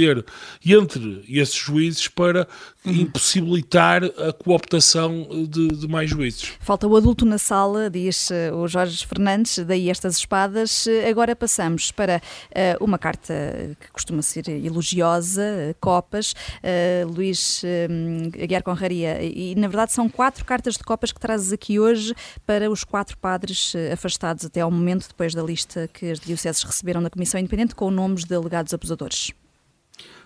entre 0.64 1.24
esses 1.28 1.54
juízes 1.54 2.08
para 2.08 2.46
impossibilitar 2.84 4.04
a 4.04 4.32
cooptação 4.32 5.26
de, 5.48 5.68
de, 5.68 5.88
mais 5.88 6.10
juízes. 6.10 6.52
Falta 6.60 6.86
o 6.86 6.96
adulto 6.96 7.24
na 7.24 7.38
sala, 7.38 7.90
diz 7.90 8.30
eh, 8.30 8.52
o 8.52 8.68
Jorge 8.68 9.04
Fernandes, 9.04 9.58
daí 9.58 9.90
estas 9.90 10.16
espadas. 10.16 10.86
Agora 11.08 11.34
passamos 11.34 11.90
para 11.90 12.20
uh, 12.50 12.84
uma 12.84 12.98
carta 12.98 13.34
que 13.80 13.90
costuma 13.90 14.22
ser 14.22 14.48
elogiosa, 14.48 15.74
Copas, 15.80 16.32
uh, 16.32 17.08
Luís 17.10 17.62
uh, 17.62 18.42
Aguiar 18.42 18.62
Conraria, 18.62 19.22
e 19.22 19.54
na 19.56 19.68
verdade 19.68 19.92
são 19.92 20.08
quatro 20.08 20.44
cartas 20.44 20.74
de 20.74 20.84
Copas 20.84 21.10
que 21.10 21.20
trazes 21.20 21.52
aqui 21.52 21.80
hoje 21.80 22.14
para 22.46 22.70
os 22.70 22.84
quatro 22.84 23.16
padres 23.18 23.74
afastados 23.92 24.44
até 24.44 24.60
ao 24.60 24.70
momento, 24.70 25.08
depois 25.08 25.34
da 25.34 25.42
lista 25.42 25.88
que 25.92 26.10
as 26.10 26.20
dioceses 26.20 26.62
receberam 26.62 27.02
da 27.02 27.10
Comissão 27.10 27.40
Independente 27.40 27.74
com 27.74 27.90
nomes 27.90 28.24
de 28.24 28.34
alegados 28.34 28.72
abusadores. 28.72 29.32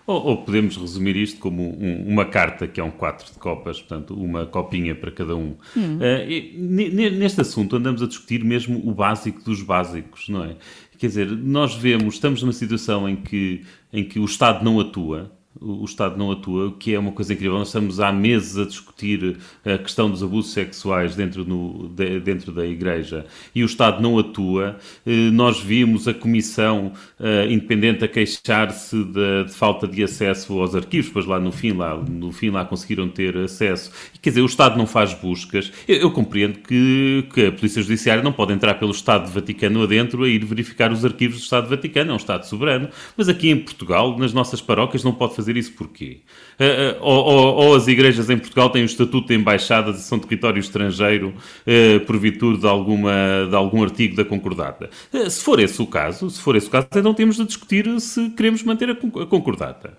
Ou, 0.07 0.25
ou, 0.25 0.37
podemos 0.37 0.75
resumir 0.77 1.15
isto 1.15 1.39
como 1.39 1.61
um, 1.61 2.07
uma 2.07 2.25
carta, 2.25 2.67
que 2.67 2.79
é 2.79 2.83
um 2.83 2.91
quatro 2.91 3.31
de 3.31 3.39
copas, 3.39 3.79
portanto, 3.79 4.13
uma 4.13 4.45
copinha 4.45 4.95
para 4.95 5.11
cada 5.11 5.35
um. 5.35 5.55
Hum. 5.77 5.97
Uh, 5.97 7.11
neste 7.17 7.41
assunto 7.41 7.75
andamos 7.75 8.01
a 8.01 8.07
discutir 8.07 8.43
mesmo 8.43 8.81
o 8.83 8.93
básico 8.93 9.41
dos 9.43 9.61
básicos, 9.61 10.27
não 10.27 10.43
é? 10.43 10.55
Quer 10.97 11.07
dizer, 11.07 11.31
nós 11.31 11.73
vemos, 11.75 12.15
estamos 12.15 12.43
numa 12.43 12.53
situação 12.53 13.09
em 13.09 13.15
que, 13.15 13.63
em 13.91 14.03
que 14.03 14.19
o 14.19 14.25
Estado 14.25 14.63
não 14.63 14.79
atua, 14.79 15.31
o 15.59 15.83
Estado 15.83 16.17
não 16.17 16.31
atua, 16.31 16.67
o 16.67 16.71
que 16.71 16.93
é 16.93 16.99
uma 16.99 17.11
coisa 17.11 17.33
incrível. 17.33 17.57
Nós 17.57 17.67
estamos 17.67 17.99
há 17.99 18.11
meses 18.11 18.57
a 18.57 18.65
discutir 18.65 19.37
a 19.65 19.77
questão 19.77 20.09
dos 20.09 20.23
abusos 20.23 20.53
sexuais 20.53 21.15
dentro, 21.15 21.43
no, 21.45 21.89
de, 21.89 22.19
dentro 22.19 22.51
da 22.51 22.65
Igreja 22.65 23.25
e 23.53 23.61
o 23.61 23.65
Estado 23.65 24.01
não 24.01 24.17
atua. 24.17 24.77
Eh, 25.05 25.29
nós 25.31 25.59
vimos 25.59 26.07
a 26.07 26.13
Comissão 26.13 26.93
uh, 27.19 27.51
Independente 27.51 28.03
a 28.05 28.07
queixar-se 28.07 29.03
de, 29.03 29.43
de, 29.45 29.51
falta 29.51 29.87
de 29.87 30.03
acesso 30.03 30.59
aos 30.59 30.73
arquivos, 30.73 31.09
pois 31.09 31.25
lá 31.25 31.39
no 31.39 31.51
fim 31.51 31.73
lá, 31.73 31.95
no 31.95 32.31
fim 32.31 32.49
lá 32.49 32.63
conseguiram 32.63 33.09
ter 33.09 33.37
acesso. 33.37 33.91
Quer 34.21 34.29
dizer, 34.29 34.41
o 34.41 34.45
Estado 34.45 34.77
não 34.77 34.87
faz 34.87 35.13
buscas. 35.13 35.71
Eu, 35.87 35.97
eu 35.97 36.11
compreendo 36.11 36.59
que, 36.59 37.27
que 37.33 37.47
a 37.47 37.51
Polícia 37.51 37.81
Judiciária 37.81 38.23
não 38.23 38.31
pode 38.31 38.53
entrar 38.53 38.75
pelo 38.75 38.91
Estado 38.91 39.29
Vaticano 39.29 39.83
adentro 39.83 40.23
a 40.23 40.29
ir 40.29 40.43
verificar 40.45 40.91
os 40.91 41.03
arquivos 41.03 41.37
do 41.37 41.43
Estado 41.43 41.67
Vaticano, 41.67 42.11
é 42.11 42.13
um 42.13 42.17
Estado 42.17 42.45
soberano. 42.45 42.89
Mas 43.17 43.27
aqui 43.27 43.49
em 43.49 43.57
Portugal, 43.57 44.17
nas 44.17 44.33
nossas 44.33 44.61
paróquias, 44.61 45.03
não 45.03 45.13
pode 45.13 45.35
fazer 45.35 45.40
fazer 45.41 45.57
isso 45.57 45.73
porquê? 45.73 46.19
Uh, 46.59 46.63
uh, 46.63 46.97
ou, 47.01 47.25
ou, 47.25 47.55
ou, 47.55 47.75
as 47.75 47.87
igrejas 47.87 48.29
em 48.29 48.37
Portugal 48.37 48.69
têm 48.69 48.83
o 48.83 48.85
estatuto 48.85 49.27
de 49.27 49.35
embaixadas 49.35 49.99
e 49.99 50.03
são 50.03 50.19
território 50.19 50.59
estrangeiro 50.59 51.33
uh, 51.33 52.05
por 52.05 52.17
virtude 52.17 52.61
de, 52.61 52.67
alguma, 52.67 53.47
de 53.49 53.55
algum 53.55 53.83
artigo 53.83 54.15
da 54.15 54.23
concordata. 54.23 54.89
se 55.29 55.43
for 55.43 55.59
esse 55.59 55.81
o 55.81 55.87
caso, 55.87 56.29
se 56.29 56.39
for 56.39 56.55
esse 56.55 56.67
o 56.67 56.69
caso, 56.69 56.87
então 56.95 57.13
temos 57.13 57.37
de 57.37 57.45
discutir 57.45 57.99
se 57.99 58.29
queremos 58.31 58.63
manter 58.63 58.89
a, 58.91 58.95
concordata. 58.95 59.97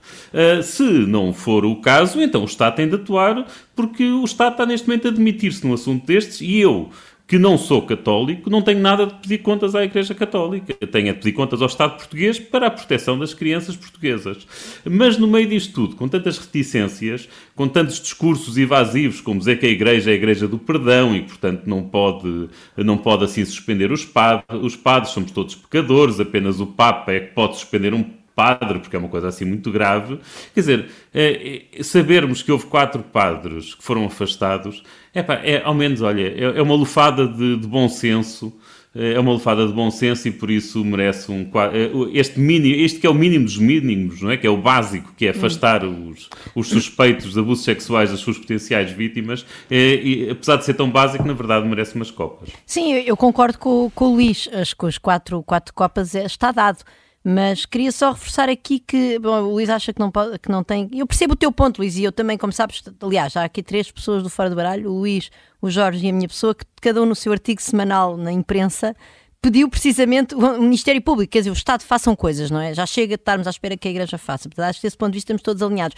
se 0.63 0.83
não 0.83 1.33
for 1.33 1.65
o 1.65 1.77
caso, 1.77 2.21
então 2.21 2.43
o 2.43 2.47
Estado 2.47 2.77
tem 2.77 2.89
de 2.89 2.95
atuar 2.95 3.47
porque 3.75 4.05
o 4.05 4.25
Estado 4.25 4.53
está 4.53 4.67
neste 4.67 4.87
momento 4.87 5.09
a 5.09 5.11
admitir-se 5.11 5.67
num 5.67 5.75
assunto 5.75 6.07
destes 6.07 6.41
e 6.41 6.59
eu 6.59 6.91
que 7.33 7.39
não 7.39 7.57
sou 7.57 7.81
católico, 7.81 8.51
não 8.51 8.61
tenho 8.61 8.79
nada 8.79 9.07
de 9.07 9.15
pedir 9.15 9.39
contas 9.39 9.75
à 9.75 9.83
Igreja 9.83 10.15
Católica. 10.15 10.75
tenho 10.75 11.11
a 11.11 11.15
pedir 11.15 11.33
contas 11.33 11.63
ao 11.63 11.67
Estado 11.67 11.97
português 11.97 12.39
para 12.39 12.67
a 12.67 12.71
proteção 12.71 13.19
das 13.19 13.33
crianças 13.33 13.75
portuguesas. 13.75 14.47
Mas 14.85 15.17
no 15.17 15.27
meio 15.27 15.49
disto 15.49 15.73
tudo, 15.73 15.97
com 15.97 16.07
tantas 16.07 16.37
reticências, 16.37 17.27
com 17.57 17.67
tantos 17.67 17.99
discursos 17.99 18.59
evasivos, 18.59 19.23
como 19.23 19.39
dizer 19.39 19.59
que 19.59 19.65
a 19.65 19.71
Igreja 19.71 20.11
é 20.11 20.13
a 20.13 20.17
Igreja 20.17 20.47
do 20.47 20.59
perdão 20.59 21.17
e, 21.17 21.23
portanto, 21.23 21.63
não 21.65 21.83
pode, 21.85 22.51
não 22.77 22.99
pode 22.99 23.25
assim 23.25 23.47
suspender 23.47 23.91
os 23.91 24.05
padres, 24.05 24.45
os 24.63 24.77
padres, 24.77 25.15
somos 25.15 25.31
todos 25.31 25.55
pecadores, 25.55 26.21
apenas 26.21 26.61
o 26.61 26.67
Papa 26.67 27.13
é 27.13 27.21
que 27.21 27.33
pode 27.33 27.57
suspender 27.57 27.95
um 27.95 28.05
padre, 28.35 28.79
porque 28.79 28.97
é 28.97 28.99
uma 28.99 29.09
coisa 29.09 29.29
assim 29.29 29.45
muito 29.45 29.71
grave. 29.71 30.19
Quer 30.55 30.61
dizer, 30.61 30.87
é, 31.15 31.65
é, 31.73 31.83
sabermos 31.83 32.43
que 32.43 32.51
houve 32.51 32.67
quatro 32.67 33.03
padres 33.03 33.75
que 33.75 33.83
foram 33.85 34.05
afastados, 34.07 34.83
epá, 35.15 35.35
é, 35.35 35.63
ao 35.63 35.75
menos, 35.75 36.03
olha, 36.03 36.23
é, 36.23 36.59
é 36.59 36.63
uma 36.63 36.75
lufada 36.75 37.27
de, 37.27 37.57
de, 37.57 37.67
bom 37.67 37.89
senso. 37.89 38.53
É 38.95 39.19
uma 39.19 39.33
lufada 39.33 39.67
de 39.67 39.73
bom 39.73 39.91
senso 39.91 40.29
e 40.29 40.31
por 40.31 40.51
isso 40.51 40.85
merece 40.85 41.33
um 41.33 41.49
é, 41.73 41.91
este 42.13 42.39
mínimo, 42.39 42.75
este 42.75 43.01
que 43.01 43.07
é 43.07 43.11
o 43.11 43.15
mínimo 43.15 43.47
dos 43.47 43.57
mínimos, 43.57 44.21
não 44.21 44.31
é? 44.31 44.37
Que 44.37 44.47
é 44.47 44.51
o 44.51 44.57
básico, 44.59 45.15
que 45.17 45.27
é 45.27 45.31
afastar 45.31 45.83
os, 45.83 46.29
os 46.55 46.69
suspeitos 46.69 47.33
de 47.33 47.41
abusos 47.41 47.65
sexuais 47.65 48.11
das 48.11 48.21
suas 48.21 48.37
potenciais 48.37 48.91
vítimas. 48.91 49.47
É, 49.71 49.95
e, 49.95 50.29
apesar 50.29 50.57
de 50.57 50.67
ser 50.67 50.75
tão 50.75 50.91
básico, 50.91 51.27
na 51.27 51.33
verdade 51.33 51.67
merece 51.67 51.95
umas 51.95 52.11
copas. 52.11 52.51
Sim, 52.67 52.93
eu 52.93 53.17
concordo 53.17 53.57
com, 53.57 53.91
com 53.95 54.09
o 54.09 54.13
Luís. 54.13 54.47
Acho 54.53 54.77
que 54.77 54.85
os 54.85 54.99
quatro, 54.99 55.43
quatro 55.43 55.73
copas 55.73 56.15
está 56.15 56.53
dado. 56.53 56.85
Mas 57.25 57.65
queria 57.65 57.93
só 57.93 58.11
reforçar 58.13 58.49
aqui 58.49 58.81
que 58.81 59.19
bom, 59.19 59.43
o 59.43 59.53
Luís 59.53 59.71
acha 59.71 59.93
que 59.93 60.01
não, 60.01 60.11
pode, 60.11 60.39
que 60.39 60.51
não 60.51 60.65
tem. 60.65 60.89
Eu 60.93 61.07
percebo 61.07 61.35
o 61.35 61.37
teu 61.37 61.53
ponto, 61.53 61.79
Luís, 61.79 61.97
e 61.97 62.05
eu 62.05 62.11
também, 62.11 62.37
como 62.37 62.53
sabes, 62.53 62.83
aliás, 63.01 63.37
há 63.37 63.45
aqui 63.45 63.63
três 63.63 63.91
pessoas 63.91 64.23
do 64.23 64.31
Fora 64.31 64.51
do 64.51 64.57
Baralho: 64.57 64.91
o 64.91 64.99
Luís, 64.99 65.31
o 65.61 65.71
Jorge 65.71 66.05
e 66.05 66.11
a 66.11 66.13
minha 66.13 66.29
pessoa, 66.29 66.55
que 66.55 66.65
cada 66.81 67.01
um 67.01 67.07
no 67.07 67.15
seu 67.15 67.31
artigo 67.33 67.63
semanal 67.63 68.17
na 68.17 68.33
imprensa 68.33 68.97
pediu 69.43 69.69
precisamente 69.69 70.37
o 70.37 70.63
Ministério 70.63 71.03
Público, 71.03 71.33
quer 71.33 71.41
dizer, 71.41 71.51
o 71.51 71.53
Estado 71.53 71.83
façam 71.83 72.15
coisas, 72.15 72.49
não 72.49 72.61
é? 72.61 72.73
Já 72.73 72.87
chega 72.87 73.17
de 73.17 73.21
estarmos 73.21 73.49
à 73.49 73.51
espera 73.51 73.77
que 73.77 73.89
a 73.89 73.91
Igreja 73.91 74.17
faça. 74.17 74.49
Portanto, 74.49 74.67
acho 74.67 74.81
que 74.81 74.87
desse 74.87 74.97
ponto 74.97 75.11
de 75.11 75.17
vista 75.17 75.33
estamos 75.33 75.43
todos 75.43 75.61
alinhados. 75.65 75.97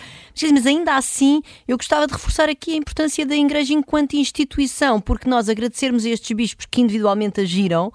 Mas 0.50 0.66
ainda 0.66 0.96
assim, 0.96 1.42
eu 1.68 1.76
gostava 1.76 2.06
de 2.06 2.14
reforçar 2.14 2.48
aqui 2.48 2.72
a 2.72 2.76
importância 2.76 3.26
da 3.26 3.36
Igreja 3.36 3.74
enquanto 3.74 4.14
instituição, 4.14 4.98
porque 4.98 5.28
nós 5.28 5.50
agradecermos 5.50 6.06
a 6.06 6.08
estes 6.08 6.34
bispos 6.34 6.64
que 6.70 6.80
individualmente 6.80 7.42
agiram. 7.42 7.92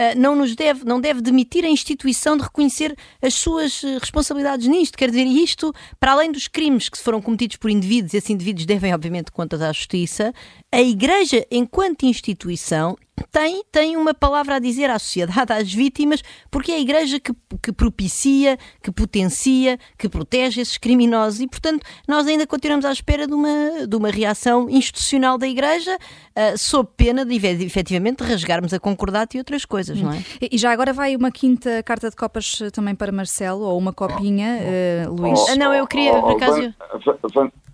Eh, 0.00 0.14
não 0.14 0.34
nos 0.34 0.56
deve, 0.56 0.82
não 0.82 0.98
deve 0.98 1.20
demitir 1.20 1.62
a 1.62 1.68
instituição 1.68 2.34
de 2.34 2.42
reconhecer 2.42 2.96
as 3.20 3.34
suas 3.34 3.84
eh, 3.84 3.98
responsabilidades 3.98 4.66
nisto. 4.66 4.96
Quer 4.96 5.10
dizer, 5.10 5.26
isto, 5.26 5.74
para 5.98 6.12
além 6.12 6.32
dos 6.32 6.48
crimes 6.48 6.88
que 6.88 6.96
foram 6.96 7.20
cometidos 7.20 7.58
por 7.58 7.70
indivíduos, 7.70 8.14
esses 8.14 8.30
indivíduos 8.30 8.64
devem, 8.64 8.94
obviamente, 8.94 9.30
contas 9.30 9.60
à 9.60 9.70
justiça, 9.70 10.32
a 10.72 10.80
Igreja, 10.80 11.46
enquanto 11.50 12.06
instituição, 12.06 12.96
tem, 13.30 13.62
tem 13.70 13.96
uma 13.96 14.14
palavra 14.14 14.56
a 14.56 14.58
dizer 14.58 14.90
à 14.90 14.98
sociedade, 14.98 15.52
às 15.52 15.72
vítimas, 15.72 16.22
porque 16.50 16.72
é 16.72 16.76
a 16.76 16.80
Igreja 16.80 17.20
que, 17.20 17.32
que 17.62 17.72
propicia, 17.72 18.58
que 18.82 18.90
potencia, 18.90 19.78
que 19.98 20.08
protege 20.08 20.60
esses 20.60 20.78
criminosos. 20.78 21.40
E, 21.40 21.48
portanto, 21.48 21.84
nós 22.06 22.26
ainda 22.26 22.46
continuamos 22.46 22.84
à 22.84 22.92
espera 22.92 23.26
de 23.26 23.34
uma, 23.34 23.86
de 23.86 23.96
uma 23.96 24.10
reação 24.10 24.68
institucional 24.68 25.38
da 25.38 25.46
Igreja, 25.46 25.96
uh, 25.96 26.58
sob 26.58 26.88
pena 26.96 27.24
de, 27.24 27.34
efetivamente, 27.64 28.22
rasgarmos 28.22 28.72
a 28.72 28.80
concordata 28.80 29.36
e 29.36 29.40
outras 29.40 29.64
coisas, 29.64 30.00
não 30.00 30.12
é? 30.12 30.22
E 30.40 30.56
já 30.58 30.72
agora 30.72 30.92
vai 30.92 31.16
uma 31.16 31.30
quinta 31.30 31.82
carta 31.82 32.10
de 32.10 32.16
copas 32.16 32.60
eh, 32.62 32.70
também 32.70 32.94
para 32.94 33.12
Marcelo, 33.12 33.62
ou 33.62 33.78
uma 33.78 33.92
copinha, 33.92 34.58
uh, 35.06 35.12
Luís? 35.12 35.38
Oh, 35.38 35.56
não, 35.56 35.74
eu 35.74 35.86
queria, 35.86 36.12
oh, 36.12 36.22
por 36.22 36.36
acaso... 36.36 36.74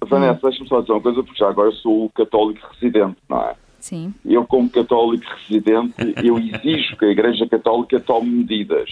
Vanessa, 0.09 0.41
deixa-me 0.43 0.69
só 0.69 0.81
dizer 0.81 0.93
uma 0.93 1.01
coisa, 1.01 1.23
porque 1.23 1.39
já 1.39 1.49
agora 1.49 1.71
sou 1.73 2.11
católico 2.11 2.61
residente, 2.75 3.17
não 3.29 3.41
é? 3.43 3.55
Sim. 3.87 4.13
Eu, 4.25 4.45
como 4.45 4.69
católico 4.69 5.25
residente, 5.49 5.95
eu 6.25 6.37
exijo 6.41 6.97
que 6.97 7.05
a 7.05 7.09
Igreja 7.09 7.47
Católica 7.47 8.01
tome 8.01 8.29
medidas. 8.29 8.91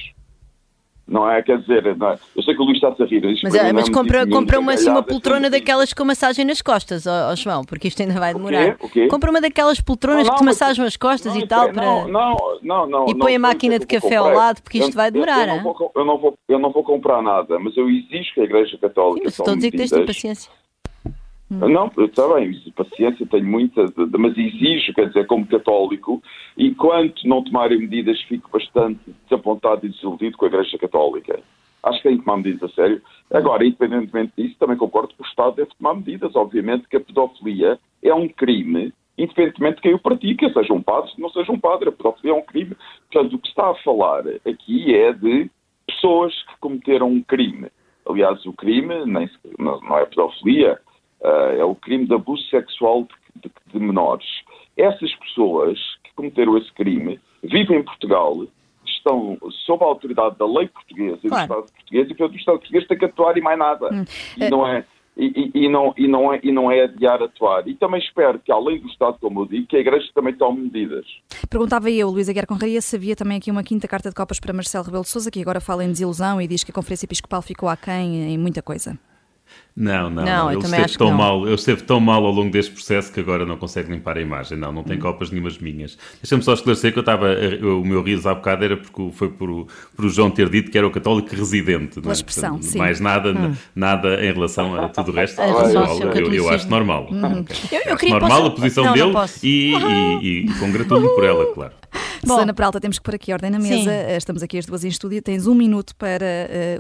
Não 1.05 1.29
é? 1.29 1.43
Quer 1.43 1.59
dizer, 1.59 1.97
não 1.97 2.11
é? 2.11 2.19
eu 2.37 2.43
sei 2.45 2.55
que 2.55 2.63
o 2.63 2.65
Luís 2.65 2.77
está 2.81 2.95
a 3.03 3.07
rir. 3.07 3.21
Mas, 3.43 3.55
é, 3.57 3.73
mas 3.73 3.89
compra, 3.89 4.25
compra 4.25 4.61
uma, 4.61 4.73
assim, 4.73 4.89
uma 4.89 5.03
poltrona 5.03 5.51
daquelas 5.51 5.93
com 5.93 6.05
massagem 6.05 6.45
nas 6.45 6.63
costas, 6.63 7.09
ó, 7.09 7.33
ó, 7.33 7.35
João, 7.35 7.65
porque 7.65 7.89
isto 7.89 8.01
ainda 8.03 8.15
vai 8.21 8.33
demorar. 8.33 8.69
O 8.69 8.77
quê? 8.77 8.87
O 8.87 8.89
quê? 8.89 9.07
Compra 9.09 9.31
uma 9.31 9.41
daquelas 9.41 9.81
poltronas 9.81 10.29
não, 10.29 10.31
não, 10.31 10.35
que 10.35 10.43
te 10.43 10.45
massagem 10.45 10.85
as 10.85 10.97
costas 10.97 11.35
não, 11.35 11.41
e 11.41 11.49
tal. 11.49 11.73
Para... 11.73 12.07
Não, 12.07 12.39
não, 12.63 12.87
não, 12.87 13.07
E 13.09 13.19
põe 13.19 13.35
a 13.35 13.39
máquina 13.41 13.81
de 13.81 13.87
café 13.87 14.15
ao 14.15 14.33
lado, 14.33 14.63
porque 14.63 14.79
isto 14.79 14.91
eu, 14.91 14.95
vai 14.95 15.11
demorar. 15.11 15.49
Eu, 15.49 15.57
eu, 15.57 15.57
não 15.57 15.63
vou, 15.65 15.93
eu, 15.97 16.05
não 16.05 16.19
vou, 16.19 16.35
eu 16.49 16.59
não 16.61 16.71
vou 16.71 16.85
comprar 16.85 17.21
nada, 17.21 17.59
mas 17.59 17.77
eu 17.77 17.91
exijo 17.91 18.33
que 18.33 18.41
a 18.43 18.45
Igreja 18.45 18.79
Católica. 18.79 19.19
Sim, 19.19 19.25
mas 19.25 19.39
estou 19.41 19.53
a 19.53 19.57
dizer 19.57 19.71
que 19.73 19.77
tens 19.77 19.91
de 19.91 20.07
paciência. 20.07 20.64
Hum. 21.63 21.69
Não, 21.69 21.91
está 22.05 22.35
bem, 22.35 22.53
paciência 22.75 23.27
tenho 23.27 23.47
muita, 23.47 23.85
mas 24.19 24.37
exijo, 24.37 24.93
quer 24.95 25.09
dizer, 25.09 25.27
como 25.27 25.47
católico, 25.47 26.23
e 26.57 26.75
quanto 26.75 27.27
não 27.29 27.45
tomarem 27.45 27.79
medidas, 27.79 28.21
fico 28.23 28.51
bastante 28.51 29.01
desapontado 29.29 29.87
e 29.87 29.91
desiludido 29.91 30.37
com 30.37 30.47
a 30.47 30.49
Igreja 30.49 30.79
Católica. 30.79 31.41
Acho 31.83 31.99
que 31.99 32.09
tem 32.09 32.19
que 32.19 32.25
tomar 32.25 32.39
medidas 32.39 32.63
a 32.63 32.75
sério. 32.75 33.03
Agora, 33.31 33.65
independentemente 33.65 34.33
disso, 34.37 34.57
também 34.59 34.77
concordo 34.77 35.15
que 35.15 35.23
o 35.23 35.27
Estado 35.27 35.57
deve 35.57 35.71
tomar 35.79 35.95
medidas. 35.95 36.35
Obviamente 36.35 36.89
que 36.89 36.97
a 36.97 37.01
pedofilia 37.01 37.79
é 38.03 38.15
um 38.15 38.27
crime, 38.27 38.91
independentemente 39.19 39.77
de 39.77 39.83
quem 39.83 39.95
o 39.95 39.99
pratica, 39.99 40.51
seja 40.51 40.73
um 40.73 40.83
padre, 40.83 41.11
não 41.19 41.29
seja 41.29 41.53
um 41.53 41.61
padre. 41.61 41.91
A 41.91 41.93
pedofilia 41.93 42.33
é 42.33 42.35
um 42.35 42.43
crime. 42.43 42.75
Portanto, 43.13 43.35
o 43.35 43.39
que 43.39 43.49
está 43.49 43.71
a 43.71 43.75
falar 43.77 44.25
aqui 44.47 44.95
é 44.95 45.13
de 45.13 45.51
pessoas 45.87 46.33
que 46.45 46.59
cometeram 46.59 47.09
um 47.09 47.23
crime 47.23 47.69
aliás, 48.07 48.45
o 48.47 48.53
crime 48.53 49.05
nem, 49.07 49.29
não 49.59 49.99
é 49.99 50.07
pedofilia, 50.07 50.79
uh, 51.21 51.57
é 51.59 51.65
o 51.65 51.75
crime 51.75 52.07
de 52.07 52.15
abuso 52.15 52.43
sexual 52.49 53.03
de, 53.03 53.43
de, 53.43 53.53
de, 53.73 53.79
menores. 53.79 54.27
Essas 54.77 55.15
pessoas 55.17 55.79
que 56.03 56.13
cometeram 56.15 56.57
esse 56.59 56.73
crime 56.73 57.21
vivem 57.43 57.79
em 57.79 57.83
Portugal, 57.83 58.47
estão 58.85 59.39
sob 59.67 59.85
a 59.85 59.89
autoridade 59.89 60.37
da 60.39 60.47
lei 60.47 60.69
portuguesa 60.69 61.21
e 61.23 61.29
claro. 61.29 61.47
do 61.47 61.55
Estado 61.55 61.73
português, 61.73 62.11
e 62.11 62.15
portanto 62.15 62.35
o 62.35 62.39
Estado 62.39 62.59
português 62.59 62.87
tem 62.87 62.99
que 62.99 63.05
atuar 63.05 63.37
e 63.37 63.41
mais 63.41 63.59
nada. 63.59 63.89
Hum. 63.93 64.05
E 64.37 64.51
não 64.51 64.67
é 64.67 64.85
e, 65.17 65.51
e, 65.55 65.69
não, 65.69 65.95
e, 65.97 66.09
não 66.09 66.33
é, 66.33 66.41
e 66.43 66.51
não 66.51 66.71
é 66.71 66.83
adiar 66.83 67.23
atuar. 67.23 67.67
E 67.69 67.75
também 67.75 68.01
espero 68.01 68.39
que, 68.39 68.51
além 68.51 68.81
do 68.81 68.89
Estado, 68.89 69.17
como 69.21 69.43
eu 69.43 69.47
digo, 69.47 69.67
que 69.67 69.77
a 69.77 69.81
Igreja 69.81 70.09
também 70.13 70.35
tome 70.35 70.63
medidas. 70.63 71.07
Perguntava 71.49 71.91
eu, 71.91 72.11
Luísa 72.11 72.33
Guerra 72.33 72.47
Conraria, 72.47 72.81
se 72.81 72.97
havia 72.97 73.15
também 73.15 73.39
aqui 73.39 73.51
uma 73.51 73.63
quinta 73.63 73.87
carta 73.87 74.09
de 74.09 74.15
copas 74.15 74.41
para 74.41 74.53
Marcelo 74.53 74.85
Rebelo 74.85 75.05
de 75.05 75.11
Sousa, 75.11 75.31
que 75.31 75.41
agora 75.41 75.61
fala 75.61 75.85
em 75.85 75.89
desilusão 75.89 76.41
e 76.41 76.49
diz 76.49 76.65
que 76.65 76.73
a 76.73 76.75
Conferência 76.75 77.07
Episcopal 77.07 77.43
ficou 77.43 77.69
aquém 77.69 78.35
em 78.35 78.39
muita 78.39 78.61
coisa. 78.61 78.99
Não, 79.77 80.09
não, 80.09 80.25
não. 80.25 80.53
Ele 80.53 80.63
esteve 80.63 80.97
tão 80.97 81.11
mal, 81.11 81.45
ele 81.45 81.55
esteve 81.55 81.83
tão 81.83 81.99
mal 81.99 82.25
ao 82.25 82.31
longo 82.31 82.51
deste 82.51 82.71
processo 82.71 83.13
que 83.13 83.19
agora 83.19 83.45
não 83.45 83.57
consegue 83.57 83.91
limpar 83.91 84.17
a 84.17 84.21
imagem. 84.21 84.57
Não, 84.57 84.71
não 84.71 84.85
tem 84.85 84.97
hum. 84.97 85.01
copas 85.01 85.33
nenhumas 85.33 85.59
minhas. 85.59 85.99
Deixa-me 86.23 86.43
só 86.45 86.55
esclarecer 86.55 86.93
que 86.93 86.99
eu 86.99 87.03
estava, 87.03 87.27
o 87.63 87.85
meu 87.85 88.01
riso 88.01 88.29
há 88.29 88.35
bocado 88.35 88.65
era 88.65 88.77
porque 88.77 89.11
foi 89.13 89.29
por, 89.31 89.67
por 89.97 90.05
o 90.05 90.09
João 90.09 90.31
ter 90.31 90.49
dito 90.49 90.71
que 90.71 90.79
era 90.79 90.87
o 90.87 90.93
católico 90.93 91.35
residente. 91.35 92.01
Pela 92.01 92.13
é? 92.13 92.15
expressão, 92.15 92.51
Portanto, 92.51 92.71
sim. 92.71 92.79
Mais 92.79 93.01
nada, 93.01 93.33
hum. 93.33 93.53
nada 93.75 94.25
em 94.25 94.33
relação 94.33 94.77
a 94.77 94.89
tudo 94.89 95.11
o 95.11 95.15
resto. 95.15 95.41
A 95.41 95.47
eu, 95.47 96.33
eu, 96.33 96.49
acho 96.51 96.69
normal. 96.69 97.09
Hum. 97.11 97.41
Okay. 97.41 97.57
Eu, 97.73 97.83
eu 97.85 97.95
acho 97.95 98.09
normal 98.09 98.43
posso... 98.43 98.47
a 98.47 98.51
posição 98.55 98.85
não, 98.85 98.93
dele 98.93 99.13
não 99.13 99.25
e, 99.43 99.75
e, 99.75 100.47
e 100.47 100.55
congratulo-me 100.61 101.09
por 101.09 101.25
ela, 101.25 101.53
claro. 101.53 101.73
Bom, 102.27 102.35
Susana 102.35 102.55
Peralta, 102.55 102.81
temos 102.81 102.99
que 102.99 103.05
pôr 103.05 103.15
aqui 103.15 103.33
ordem 103.33 103.51
na 103.51 103.59
mesa. 103.59 103.75
Sim. 103.77 103.89
Eh, 103.89 104.17
estamos 104.17 104.43
aqui 104.43 104.59
as 104.59 104.67
duas 104.67 104.85
em 104.85 104.89
estúdio. 104.89 105.21
Tens 105.21 105.47
um 105.47 105.55
minuto 105.55 105.95
para 105.97 106.25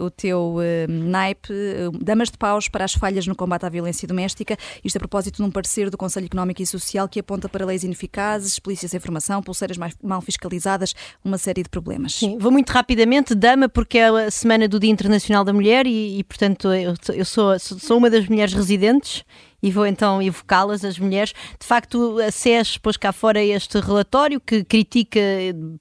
uh, 0.01 0.05
o 0.05 0.11
teu 0.11 0.57
uh, 0.57 0.63
naipe. 0.89 1.53
Uh, 1.53 1.93
damas 2.03 2.31
de 2.31 2.39
paus 2.39 2.69
para 2.69 2.84
as 2.85 2.95
falhas 2.95 3.26
no 3.26 3.35
combate 3.35 3.64
à 3.67 3.69
violência 3.69 4.07
doméstica. 4.07 4.57
Isto 4.85 4.97
a 4.97 5.00
propósito 5.00 5.37
de 5.37 5.43
um 5.43 5.50
parecer 5.50 5.91
do 5.91 5.97
Conselho 5.97 6.26
Económico 6.26 6.62
e 6.62 6.67
Social 6.67 7.09
que 7.09 7.21
aponta 7.21 7.49
para 7.49 7.64
leis 7.64 7.85
ineficazes, 7.85 8.59
polícias 8.59 8.91
sem 8.91 9.00
formação, 9.00 9.43
pulseiras 9.43 9.76
mais, 9.76 9.95
mal 10.03 10.21
fiscalizadas, 10.21 10.95
uma 11.25 11.38
série 11.38 11.62
de 11.62 11.69
problemas. 11.69 12.14
Sim, 12.14 12.38
vou 12.38 12.53
muito 12.53 12.71
rapidamente. 12.71 13.35
Dama, 13.35 13.69
porque 13.69 13.99
é 13.99 14.09
a 14.09 14.31
semana 14.31 14.69
do 14.69 14.79
Dia 14.79 14.91
Internacional 14.91 15.45
da 15.45 15.53
Mulher 15.53 15.87
e, 15.87 16.19
e 16.19 16.25
portanto, 16.25 16.73
eu, 16.73 16.95
eu 17.14 17.25
sou, 17.25 17.59
sou 17.59 17.99
uma 17.99 18.11
das 18.11 18.29
mulheres 18.29 18.53
residentes 18.55 19.25
e 19.64 19.71
vou 19.71 19.87
então 19.87 20.21
evocá-las, 20.21 20.85
as 20.85 20.99
mulheres. 20.99 21.33
De 21.59 21.66
facto, 21.66 22.18
a 22.18 22.30
SES 22.30 22.76
pôs 22.76 22.99
cá 22.99 23.12
fora 23.12 23.42
este 23.42 23.80
relatório 23.80 24.38
que 24.38 24.62
critica 24.62 25.18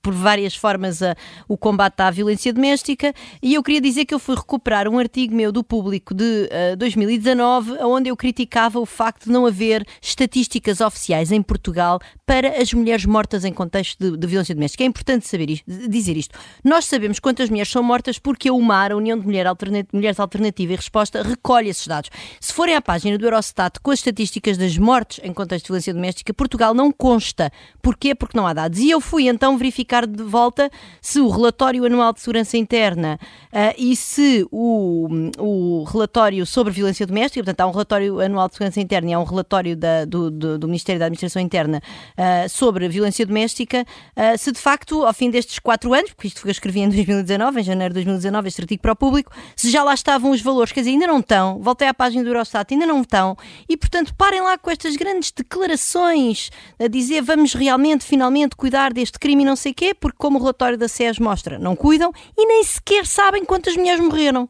por 0.01 0.13
várias 0.13 0.55
formas 0.55 1.03
a, 1.03 1.17
o 1.49 1.57
combate 1.57 1.99
à 1.99 2.09
violência 2.09 2.53
doméstica 2.53 3.13
e 3.41 3.55
eu 3.55 3.61
queria 3.61 3.81
dizer 3.81 4.05
que 4.05 4.13
eu 4.13 4.19
fui 4.19 4.35
recuperar 4.35 4.87
um 4.87 4.97
artigo 4.97 5.35
meu 5.35 5.51
do 5.51 5.65
público 5.65 6.13
de 6.13 6.49
uh, 6.73 6.77
2019 6.77 7.73
onde 7.83 8.09
eu 8.09 8.15
criticava 8.15 8.79
o 8.79 8.85
facto 8.85 9.25
de 9.25 9.31
não 9.31 9.45
haver 9.45 9.85
estatísticas 10.01 10.79
oficiais 10.79 11.29
em 11.33 11.41
Portugal 11.41 11.99
para 12.25 12.61
as 12.61 12.73
mulheres 12.73 13.05
mortas 13.05 13.43
em 13.43 13.51
contexto 13.51 13.99
de, 13.99 14.17
de 14.17 14.27
violência 14.27 14.55
doméstica. 14.55 14.85
É 14.85 14.87
importante 14.87 15.27
saber 15.27 15.49
isto, 15.49 15.69
dizer 15.89 16.15
isto. 16.15 16.39
Nós 16.63 16.85
sabemos 16.85 17.19
quantas 17.19 17.49
mulheres 17.49 17.69
são 17.69 17.83
mortas 17.83 18.17
porque 18.17 18.47
a 18.47 18.53
UMAR, 18.53 18.93
a 18.93 18.95
União 18.95 19.19
de 19.19 19.25
Mulher 19.25 19.45
Mulheres 19.91 20.21
Alternativa 20.21 20.71
e 20.71 20.75
Resposta, 20.77 21.21
recolhe 21.21 21.67
esses 21.67 21.85
dados. 21.85 22.09
Se 22.39 22.53
forem 22.53 22.75
à 22.75 22.81
página 22.81 23.17
do 23.17 23.25
Eurostat 23.25 23.72
com 23.81 23.91
as 23.91 23.99
estatísticas 23.99 24.57
das 24.57 24.77
mortes 24.77 25.19
em 25.23 25.33
contexto 25.33 25.65
de 25.65 25.67
violência 25.69 25.93
doméstica, 25.93 26.33
Portugal 26.33 26.73
não 26.73 26.91
consta. 26.91 27.51
Porquê? 27.81 28.13
Porque 28.13 28.37
não 28.37 28.45
há 28.45 28.53
dados. 28.53 28.79
E 28.79 28.89
eu 28.89 29.01
fui 29.01 29.27
então 29.27 29.57
verificar 29.57 30.05
de 30.05 30.23
volta 30.23 30.69
se 31.01 31.19
o 31.19 31.29
relatório 31.29 31.85
anual 31.85 32.13
de 32.13 32.19
segurança 32.19 32.57
interna 32.57 33.19
uh, 33.51 33.73
e 33.77 33.95
se 33.95 34.45
o, 34.51 35.07
o 35.37 35.83
relatório 35.83 36.45
sobre 36.45 36.71
violência 36.71 37.05
doméstica, 37.05 37.43
portanto, 37.43 37.61
há 37.61 37.67
um 37.67 37.71
relatório 37.71 38.19
anual 38.19 38.47
de 38.47 38.55
segurança 38.55 38.79
interna 38.79 39.09
e 39.09 39.13
há 39.13 39.19
um 39.19 39.23
relatório 39.23 39.75
da, 39.75 40.05
do, 40.05 40.29
do, 40.29 40.59
do, 40.59 40.67
Ministério 40.67 40.99
da 40.99 41.05
Administração 41.05 41.41
Interna 41.41 41.81
uh, 42.17 42.49
sobre 42.49 42.87
violência 42.87 43.25
doméstica, 43.25 43.85
uh, 44.15 44.37
se 44.37 44.51
de 44.51 44.59
facto, 44.59 45.05
ao 45.05 45.13
fim 45.13 45.29
destes 45.29 45.59
quatro 45.59 45.93
anos, 45.93 46.11
porque 46.11 46.27
isto 46.27 46.41
foi 46.41 46.49
eu 46.49 46.53
escrevi 46.53 46.81
em 46.81 46.89
2019, 46.89 47.61
em 47.61 47.63
janeiro 47.63 47.93
de 47.93 47.95
2019, 47.95 48.47
este 48.47 48.61
artigo 48.61 48.81
para 48.81 48.93
o 48.93 48.95
público, 48.95 49.31
se 49.55 49.69
já 49.69 49.83
lá 49.83 49.93
estavam 49.93 50.31
os 50.31 50.41
valores, 50.41 50.71
quer 50.71 50.81
dizer, 50.81 50.91
ainda 50.91 51.07
não 51.07 51.19
estão, 51.19 51.59
voltei 51.59 51.87
à 51.87 51.93
página 51.93 52.23
do 52.23 52.29
Eurostat, 52.29 52.73
ainda 52.73 52.85
não 52.85 53.01
estão, 53.01 53.37
e 53.67 53.77
portanto 53.77 54.13
parem 54.15 54.41
lá 54.41 54.57
com 54.57 54.69
estas 54.69 54.95
grandes 54.95 55.31
declarações 55.31 56.49
a 56.79 56.87
dizer 56.87 57.21
vamos 57.21 57.53
realmente, 57.53 58.05
finalmente 58.05 58.55
cuidar 58.55 58.93
deste 58.93 59.19
crime 59.19 59.43
e 59.43 59.45
não 59.45 59.55
sei 59.55 59.71
o 59.71 59.75
quê, 59.75 59.93
porque 59.93 60.17
como 60.17 60.37
o 60.37 60.41
relatório 60.41 60.77
da 60.77 60.87
SES 60.87 61.19
mostra, 61.19 61.57
não 61.57 61.75
cuidam 61.75 62.11
e 62.37 62.45
nem 62.45 62.63
sequer 62.63 63.05
sabem 63.05 63.45
quantas 63.45 63.75
mulheres 63.75 63.99
morreram. 64.03 64.49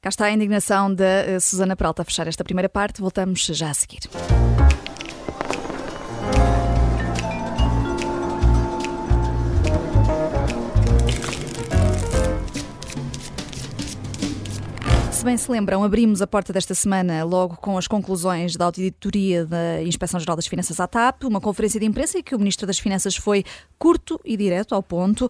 Cá 0.00 0.10
está 0.10 0.26
a 0.26 0.30
indignação 0.30 0.94
da 0.94 1.04
eh, 1.04 1.40
Susana 1.40 1.74
Peralta 1.74 2.02
a 2.02 2.04
fechar 2.04 2.28
esta 2.28 2.44
primeira 2.44 2.68
parte. 2.68 3.00
Voltamos 3.00 3.40
já 3.40 3.70
a 3.70 3.74
seguir. 3.74 4.00
Bem 15.28 15.36
se 15.36 15.52
lembram, 15.52 15.84
abrimos 15.84 16.22
a 16.22 16.26
porta 16.26 16.54
desta 16.54 16.74
semana 16.74 17.22
logo 17.22 17.58
com 17.58 17.76
as 17.76 17.86
conclusões 17.86 18.56
da 18.56 18.64
auditoria 18.64 19.44
da 19.44 19.82
Inspeção-Geral 19.82 20.34
das 20.34 20.46
Finanças 20.46 20.80
à 20.80 20.86
TAP, 20.86 21.24
uma 21.24 21.38
conferência 21.38 21.78
de 21.78 21.84
imprensa 21.84 22.18
em 22.18 22.22
que 22.22 22.34
o 22.34 22.38
Ministro 22.38 22.66
das 22.66 22.78
Finanças 22.78 23.14
foi 23.14 23.44
curto 23.78 24.18
e 24.24 24.38
direto 24.38 24.74
ao 24.74 24.82
ponto, 24.82 25.28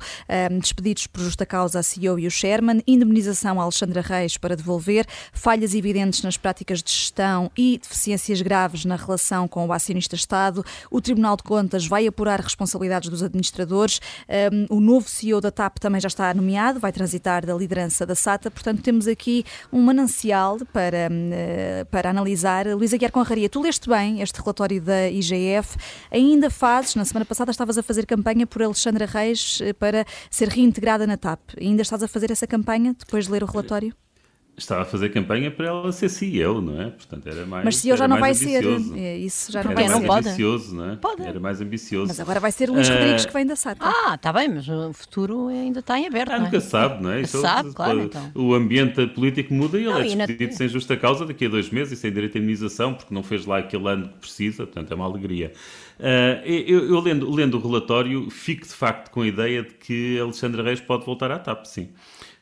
um, 0.53 0.59
despedidos 0.61 1.09
por 1.09 1.21
justa 1.21 1.45
causa 1.45 1.81
a 1.81 1.83
CEO 1.83 2.17
e 2.17 2.29
o 2.29 2.31
Sherman, 2.31 2.81
indemnização 2.87 3.61
a 3.61 3.65
Alexandra 3.65 4.01
Reis 4.01 4.37
para 4.37 4.55
devolver, 4.55 5.05
falhas 5.33 5.75
evidentes 5.75 6.23
nas 6.23 6.37
práticas 6.37 6.81
de 6.81 6.93
gestão 6.93 7.51
e 7.59 7.81
deficiências 7.83 8.41
graves 8.41 8.85
na 8.85 8.95
relação 8.95 9.49
com 9.49 9.67
o 9.67 9.73
acionista 9.73 10.15
Estado, 10.15 10.65
o 10.93 11.01
Tribunal 11.01 11.37
de 11.37 11.43
Contas 11.43 11.89
vai 11.89 12.07
apurar 12.07 12.41
responsabilidades 12.41 13.09
dos 13.09 13.21
administradores, 13.21 14.01
um, 14.71 14.77
o 14.77 14.81
novo 14.81 15.09
CEO 15.09 15.41
da 15.41 15.51
TAP 15.51 15.79
também 15.79 16.01
já 16.01 16.07
está 16.07 16.33
nomeado, 16.33 16.79
vai 16.79 16.93
transitar 16.93 17.45
da 17.45 17.53
liderança 17.53 18.07
da 18.07 18.15
SATA, 18.15 18.49
portanto 18.49 18.81
temos 18.81 19.09
aqui 19.09 19.45
um 19.73 19.88
manancial 19.89 20.59
para, 20.73 21.09
eh, 21.11 21.87
para 21.91 22.11
analisar. 22.11 22.67
Luísa 22.67 22.99
Guiar 22.99 23.11
Conraria, 23.11 23.49
tu 23.49 23.63
leste 23.63 23.89
bem 23.89 24.21
este 24.21 24.39
relatório 24.41 24.81
da 24.83 25.09
IGF, 25.09 25.77
ainda 26.11 26.51
fazes, 26.51 26.95
na 26.95 27.05
semana 27.05 27.25
passada 27.25 27.51
estavas 27.51 27.79
a 27.79 27.83
fazer 27.83 28.05
campanha 28.05 28.47
por 28.47 28.63
Alexandra 28.63 29.07
Reis 29.07 29.61
eh, 29.63 29.73
para 29.73 30.05
ser 30.31 30.49
reintegrada 30.49 31.07
na 31.07 31.17
TAP. 31.17 31.41
Ainda 31.59 31.83
estás 31.83 32.03
a 32.03 32.09
fazer 32.09 32.31
essa 32.31 32.47
campanha 32.47 32.95
depois 32.99 33.27
de 33.27 33.33
ler 33.33 33.43
o 33.43 33.47
relatório? 33.47 33.95
Estava 34.59 34.83
a 34.83 34.85
fazer 34.85 35.09
campanha 35.11 35.51
para 35.51 35.67
ela 35.69 35.93
ser 35.93 36.09
CEO, 36.09 36.61
não 36.61 36.81
é? 36.81 36.91
Portanto, 36.91 37.27
era 37.27 37.47
mais 37.47 37.65
Mas 37.65 37.77
CEO 37.77 37.97
já 37.97 38.09
não 38.09 38.19
vai 38.19 38.33
ambicioso. 38.33 38.93
ser. 38.93 38.99
É, 38.99 39.17
isso 39.17 39.53
já 39.53 39.63
não 39.63 39.71
era 39.71 39.81
vai 39.81 39.89
mais 39.89 40.03
ser. 40.03 40.29
ambicioso, 40.29 40.75
não 40.75 40.91
é? 40.91 40.97
Pode. 40.97 41.23
Era 41.23 41.41
mais 41.41 41.61
ambicioso. 41.61 42.09
Mas 42.09 42.21
agora 42.21 42.41
vai 42.41 42.53
ser 42.53 42.69
Luís 42.69 42.89
uh... 42.89 42.93
Rodrigues 42.93 43.27
que 43.27 43.33
vem 43.33 43.47
da 43.47 43.57
SATA. 43.57 43.85
Ah, 43.85 44.15
está 44.15 44.33
bem, 44.33 44.49
mas 44.49 44.69
o 44.69 44.93
futuro 44.93 45.49
ainda 45.49 45.81
está 45.81 45.99
em 45.99 46.07
aberto. 46.07 46.33
Ah, 46.33 46.39
nunca 46.39 46.57
é? 46.57 46.61
sabe, 46.61 47.03
não 47.03 47.11
é? 47.13 47.21
Isso 47.21 47.41
sabe, 47.41 47.73
claro. 47.73 48.03
Então. 48.03 48.31
O 48.35 48.55
ambiente 48.55 49.07
político 49.09 49.55
muda 49.55 49.79
e 49.79 49.83
ele 49.83 49.93
não, 49.93 50.01
é 50.01 50.05
despedido 50.05 50.55
sem 50.55 50.69
justa 50.69 50.97
causa 50.97 51.25
daqui 51.25 51.47
a 51.47 51.49
dois 51.49 51.71
meses 51.71 51.93
e 51.93 51.97
sem 51.97 52.13
direito 52.13 52.37
à 52.37 52.39
indenização, 52.39 52.95
porque 52.95 53.15
não 53.15 53.23
fez 53.23 53.47
lá 53.47 53.59
aquele 53.59 53.89
ano 53.89 54.09
que 54.09 54.19
precisa, 54.19 54.67
portanto 54.67 54.91
é 54.91 54.95
uma 54.95 55.05
alegria. 55.05 55.53
Uh, 55.99 56.47
eu, 56.47 56.89
eu 56.89 57.01
lendo, 57.01 57.31
lendo 57.31 57.59
o 57.59 57.61
relatório, 57.61 58.31
fico 58.31 58.65
de 58.65 58.73
facto 58.73 59.11
com 59.11 59.23
a 59.23 59.27
ideia 59.27 59.65
de 59.65 59.75
que 59.75 60.19
Alexandre 60.21 60.63
Reis 60.63 60.81
pode 60.81 61.05
voltar 61.05 61.31
à 61.33 61.39
TAP, 61.39 61.65
sim. 61.65 61.91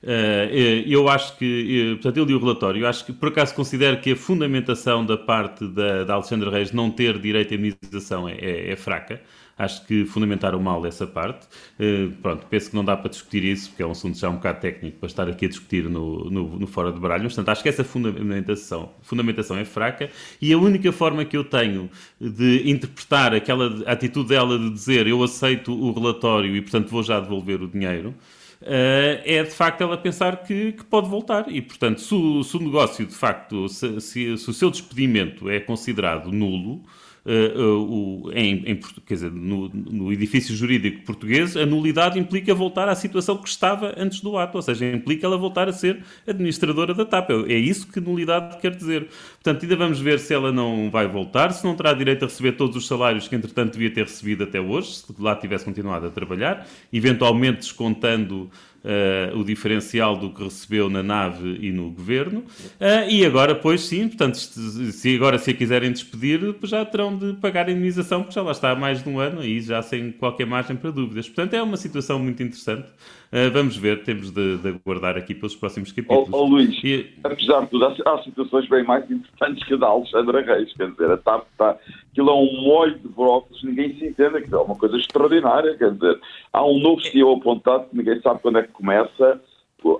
Uh, 0.02 0.84
eu 0.86 1.08
acho 1.08 1.36
que, 1.38 1.94
portanto, 1.94 2.18
eu 2.18 2.24
li 2.24 2.34
o 2.34 2.38
relatório, 2.38 2.82
eu 2.82 2.86
acho 2.86 3.04
que 3.06 3.12
por 3.14 3.30
acaso 3.30 3.54
considero 3.54 3.98
que 4.00 4.12
a 4.12 4.16
fundamentação 4.16 5.04
da 5.04 5.16
parte 5.16 5.66
da, 5.66 6.04
da 6.04 6.14
Alexandra 6.14 6.50
Reis 6.50 6.70
não 6.70 6.90
ter 6.90 7.18
direito 7.18 7.52
à 7.52 7.56
imunização 7.56 8.28
é, 8.28 8.34
é, 8.34 8.72
é, 8.72 8.76
fraca. 8.76 9.22
Acho 9.58 9.86
que 9.86 10.04
fundamentaram 10.04 10.60
mal 10.60 10.84
essa 10.84 11.06
parte. 11.06 11.46
Uh, 11.80 12.12
pronto, 12.20 12.46
penso 12.46 12.70
que 12.70 12.76
não 12.76 12.84
dá 12.84 12.96
para 12.96 13.08
discutir 13.08 13.42
isso, 13.42 13.70
porque 13.70 13.82
é 13.82 13.86
um 13.86 13.92
assunto 13.92 14.18
já 14.18 14.28
um 14.28 14.34
bocado 14.34 14.60
técnico 14.60 14.98
para 14.98 15.06
estar 15.06 15.28
aqui 15.28 15.46
a 15.46 15.48
discutir 15.48 15.88
no, 15.88 16.30
no, 16.30 16.58
no 16.58 16.66
Fora 16.66 16.92
de 16.92 17.00
Baralho. 17.00 17.24
Portanto, 17.24 17.48
acho 17.48 17.62
que 17.62 17.68
essa 17.68 17.82
fundamentação, 17.82 18.90
fundamentação 19.02 19.56
é 19.56 19.64
fraca 19.64 20.10
e 20.42 20.52
a 20.52 20.58
única 20.58 20.92
forma 20.92 21.24
que 21.24 21.36
eu 21.36 21.44
tenho 21.44 21.90
de 22.20 22.70
interpretar 22.70 23.34
aquela 23.34 23.82
atitude 23.90 24.28
dela 24.28 24.58
de 24.58 24.70
dizer 24.70 25.06
eu 25.06 25.22
aceito 25.22 25.72
o 25.72 25.90
relatório 25.92 26.54
e, 26.54 26.60
portanto, 26.60 26.88
vou 26.88 27.02
já 27.02 27.18
devolver 27.18 27.62
o 27.62 27.68
dinheiro 27.68 28.14
Uh, 28.62 29.20
é 29.24 29.42
de 29.42 29.50
facto 29.50 29.82
ela 29.82 29.98
pensar 29.98 30.38
que, 30.38 30.72
que 30.72 30.84
pode 30.84 31.08
voltar. 31.08 31.46
E, 31.48 31.60
portanto, 31.60 32.00
se 32.00 32.14
o, 32.14 32.42
se 32.42 32.56
o 32.56 32.60
negócio 32.60 33.06
de 33.06 33.14
facto, 33.14 33.68
se, 33.68 34.00
se, 34.00 34.38
se, 34.38 34.50
o 34.50 34.52
seu 34.52 34.70
despedimento 34.70 35.48
é 35.48 35.60
considerado 35.60 36.32
nulo, 36.32 36.82
uh, 37.26 37.82
o, 37.82 38.32
em, 38.32 38.62
em, 38.66 38.80
quer 39.04 39.14
dizer, 39.14 39.32
no, 39.32 39.68
no, 39.68 40.12
edifício 40.12 40.54
jurídico 40.54 41.04
português, 41.04 41.56
a 41.56 41.66
nulidade 41.66 42.18
implica 42.18 42.54
voltar 42.54 42.88
à 42.88 42.94
situação 42.94 43.36
que 43.36 43.48
estava 43.48 43.94
antes 43.96 44.20
do 44.20 44.38
ato, 44.38 44.56
ou 44.56 44.62
seja, 44.62 44.86
implica 44.86 45.26
ela 45.26 45.36
voltar 45.36 45.68
a 45.68 45.72
ser 45.72 46.02
administradora 46.26 46.94
da 46.94 47.04
TAP. 47.04 47.30
É, 47.30 47.52
é 47.54 47.58
isso 47.58 47.88
que 47.88 48.00
nulidade 48.00 48.58
quer 48.58 48.74
dizer. 48.74 49.08
Portanto, 49.46 49.62
ainda 49.62 49.76
vamos 49.76 50.00
ver 50.00 50.18
se 50.18 50.34
ela 50.34 50.50
não 50.50 50.90
vai 50.90 51.06
voltar, 51.06 51.52
se 51.52 51.64
não 51.64 51.76
terá 51.76 51.92
direito 51.92 52.24
a 52.24 52.26
receber 52.26 52.56
todos 52.56 52.74
os 52.74 52.84
salários 52.84 53.28
que, 53.28 53.36
entretanto, 53.36 53.74
devia 53.74 53.92
ter 53.92 54.02
recebido 54.02 54.42
até 54.42 54.60
hoje, 54.60 54.96
se 54.96 55.04
lá 55.20 55.36
tivesse 55.36 55.64
continuado 55.64 56.04
a 56.04 56.10
trabalhar, 56.10 56.66
eventualmente 56.92 57.58
descontando 57.58 58.50
uh, 58.82 59.38
o 59.38 59.44
diferencial 59.44 60.16
do 60.16 60.30
que 60.30 60.42
recebeu 60.42 60.90
na 60.90 61.00
nave 61.00 61.58
e 61.60 61.70
no 61.70 61.92
governo. 61.92 62.40
Uh, 62.40 63.08
e 63.08 63.24
agora, 63.24 63.54
pois 63.54 63.82
sim, 63.82 64.08
portanto, 64.08 64.34
se 64.34 65.14
agora 65.14 65.38
se 65.38 65.52
a 65.52 65.54
quiserem 65.54 65.92
despedir, 65.92 66.40
já 66.64 66.84
terão 66.84 67.16
de 67.16 67.34
pagar 67.34 67.68
a 67.68 67.70
indenização, 67.70 68.22
porque 68.22 68.34
já 68.34 68.42
lá 68.42 68.50
está 68.50 68.72
há 68.72 68.74
mais 68.74 69.00
de 69.00 69.08
um 69.08 69.20
ano 69.20 69.44
e 69.44 69.60
já 69.60 69.80
sem 69.80 70.10
qualquer 70.10 70.46
margem 70.46 70.74
para 70.74 70.90
dúvidas. 70.90 71.28
Portanto, 71.28 71.54
é 71.54 71.62
uma 71.62 71.76
situação 71.76 72.18
muito 72.18 72.42
interessante. 72.42 72.88
Uh, 73.32 73.50
vamos 73.52 73.76
ver, 73.76 74.04
temos 74.04 74.30
de, 74.30 74.58
de, 74.58 74.68
aguardar 74.68 75.16
aqui 75.16 75.34
pelos 75.34 75.56
próximos 75.56 75.90
capítulos. 75.90 76.28
Ó 76.32 76.36
oh, 76.36 76.42
oh, 76.42 76.46
Luís, 76.46 76.78
e... 76.84 77.12
apesar 77.24 77.62
de 77.62 77.70
tudo, 77.70 77.84
há, 77.84 77.94
há, 78.06 78.22
situações 78.22 78.68
bem 78.68 78.84
mais 78.84 79.10
interessantes 79.10 79.64
que 79.64 79.74
a 79.74 79.76
da 79.76 79.88
Alexandra 79.88 80.42
Reis. 80.42 80.72
Quer 80.74 80.90
dizer, 80.92 81.10
a 81.10 81.16
TAP 81.16 81.44
está. 81.50 81.76
Aquilo 82.12 82.30
é 82.30 82.34
um 82.34 82.62
molho 82.62 82.98
de 82.98 83.08
brócolis, 83.08 83.62
ninguém 83.64 83.96
se 83.98 84.06
entende, 84.06 84.38
aquilo 84.38 84.58
é 84.58 84.62
uma 84.62 84.76
coisa 84.76 84.96
extraordinária. 84.96 85.76
Quer 85.76 85.92
dizer, 85.92 86.20
há 86.52 86.64
um 86.64 86.78
novo 86.78 87.00
CEO 87.02 87.34
apontado 87.34 87.88
que 87.90 87.96
ninguém 87.96 88.20
sabe 88.20 88.40
quando 88.40 88.58
é 88.58 88.62
que 88.62 88.72
começa. 88.72 89.40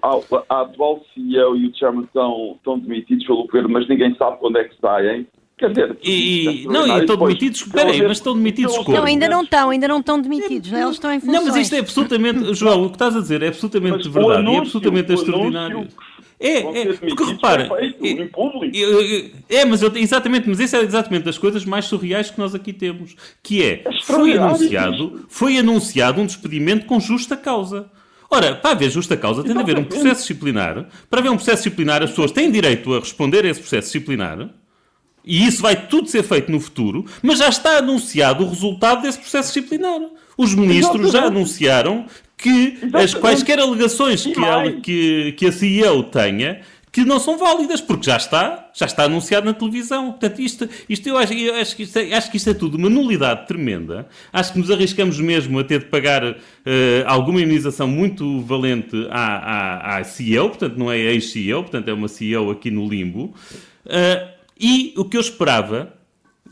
A, 0.03 0.55
a 0.55 0.61
atual 0.63 1.05
CEO 1.13 1.57
e 1.57 1.69
o 1.69 1.77
Chairman 1.77 2.05
estão, 2.05 2.55
estão 2.57 2.79
demitidos 2.79 3.27
pelo 3.27 3.45
governo, 3.45 3.69
mas 3.71 3.89
ninguém 3.89 4.15
sabe 4.15 4.39
quando 4.39 4.59
é 4.59 4.65
que 4.65 4.81
saem. 4.81 5.27
Quer 5.59 5.71
dizer, 5.71 5.97
e, 6.03 6.65
e 6.65 6.67
não, 6.67 6.87
e 6.87 7.01
estão 7.01 7.17
demitidos, 7.17 7.63
espera 7.63 7.91
aí, 7.91 8.03
mas 8.03 8.19
estão 8.19 8.35
demitidos 8.35 8.77
como? 8.77 8.95
Não, 8.95 9.05
ainda 9.05 9.27
não 9.27 9.43
estão, 9.43 9.71
ainda 9.71 9.89
não 9.89 10.01
estão 10.01 10.21
demitidos, 10.21 10.71
não, 10.71 10.79
é? 10.79 10.83
eles 10.83 10.95
estão 10.97 11.11
em 11.11 11.19
funções. 11.19 11.35
Não, 11.35 11.47
mas 11.47 11.57
isto 11.57 11.75
é 11.75 11.79
absolutamente, 11.79 12.55
João, 12.55 12.85
o 12.85 12.89
que 12.91 12.97
estás 12.97 13.17
a 13.17 13.21
dizer 13.21 13.43
é 13.43 13.49
absolutamente 13.49 14.05
mas 14.05 14.07
verdade 14.07 14.41
anúncio, 14.41 14.59
e 14.59 14.59
absolutamente 14.59 15.13
extraordinário. 15.15 15.89
É, 16.39 16.59
é, 16.59 16.93
porque 16.93 17.25
repara, 17.25 17.71
é, 17.73 19.61
é, 19.61 19.65
mas 19.65 19.81
eu, 19.81 19.91
exatamente, 19.97 20.47
mas 20.47 20.61
isso 20.61 20.77
é 20.77 20.83
exatamente 20.83 21.23
das 21.23 21.39
coisas 21.39 21.65
mais 21.65 21.87
surreais 21.87 22.31
que 22.31 22.39
nós 22.39 22.55
aqui 22.55 22.75
temos, 22.75 23.17
que 23.43 23.65
é, 23.65 23.83
foi 24.03 24.37
anunciado, 24.37 25.25
foi 25.27 25.57
anunciado 25.57 26.21
um 26.21 26.27
despedimento 26.27 26.85
com 26.85 27.01
justa 27.01 27.35
causa. 27.35 27.91
Ora, 28.31 28.55
para 28.55 28.73
haver 28.73 28.91
justa 28.91 29.17
causa 29.17 29.43
tem 29.43 29.55
de 29.55 29.59
haver 29.59 29.79
um 29.79 29.85
processo 29.85 30.21
disciplinar. 30.21 30.87
Para 31.09 31.21
haver 31.21 31.31
um 31.31 31.37
processo 31.37 31.63
disciplinar, 31.63 32.03
as 32.03 32.11
pessoas 32.11 32.31
têm 32.31 32.51
direito 32.51 32.93
a 32.93 32.99
responder 32.99 33.47
a 33.47 33.49
esse 33.49 33.61
processo 33.61 33.87
disciplinar 33.87 34.51
e 35.27 35.45
isso 35.47 35.61
vai 35.61 35.75
tudo 35.89 36.09
ser 36.09 36.23
feito 36.23 36.53
no 36.53 36.61
futuro, 36.61 37.05
mas 37.21 37.41
já 37.41 37.49
está 37.49 37.79
anunciado 37.79 38.45
o 38.45 38.49
resultado 38.49 39.03
desse 39.03 39.19
processo 39.19 39.53
disciplinar. 39.53 40.01
Os 40.39 40.55
ministros 40.55 41.13
já 41.13 41.25
anunciaram 41.25 42.07
que 42.37 42.79
as 42.93 43.15
quaisquer 43.15 43.59
alegações 43.59 44.25
que 44.25 44.45
a, 44.45 44.81
que, 44.81 45.33
que 45.33 45.47
a 45.47 45.53
CEO 45.53 46.05
tenha 46.05 46.61
que 46.97 47.05
não 47.05 47.21
são 47.21 47.37
válidas, 47.37 47.83
porque 47.83 48.07
já 48.07 48.17
está, 48.17 48.71
já 48.73 48.87
está 48.87 49.05
anunciado 49.05 49.45
na 49.45 49.53
televisão. 49.53 50.13
Portanto, 50.13 50.41
isto, 50.41 50.67
isto 50.89 51.07
eu, 51.07 51.19
acho, 51.19 51.35
eu 51.35 51.55
acho, 51.57 51.77
que 51.77 51.83
isto 51.83 51.99
é, 51.99 52.15
acho 52.15 52.31
que 52.31 52.39
isto 52.39 52.49
é 52.49 52.55
tudo 52.55 52.79
uma 52.79 52.89
nulidade 52.89 53.47
tremenda. 53.47 54.09
Acho 54.33 54.55
que 54.55 54.59
nos 54.59 54.71
arriscamos 54.71 55.21
mesmo 55.21 55.59
a 55.59 55.65
ter 55.65 55.81
de 55.81 55.85
pagar 55.87 56.25
uh, 56.25 56.37
alguma 57.05 57.39
imunização 57.39 57.87
muito 57.87 58.41
valente 58.41 58.97
à, 59.11 59.97
à, 59.97 59.99
à 59.99 60.05
CEO, 60.05 60.49
portanto, 60.49 60.79
não 60.79 60.91
é 60.91 60.99
ex-CEO, 60.99 61.65
portanto, 61.65 61.87
é 61.87 61.93
uma 61.93 62.09
CEO 62.09 62.51
aqui 62.51 62.71
no 62.71 62.89
limbo. 62.89 63.35
Uh, 63.85 64.36
e 64.59 64.95
o 64.97 65.05
que 65.05 65.17
eu 65.17 65.21
esperava, 65.21 65.93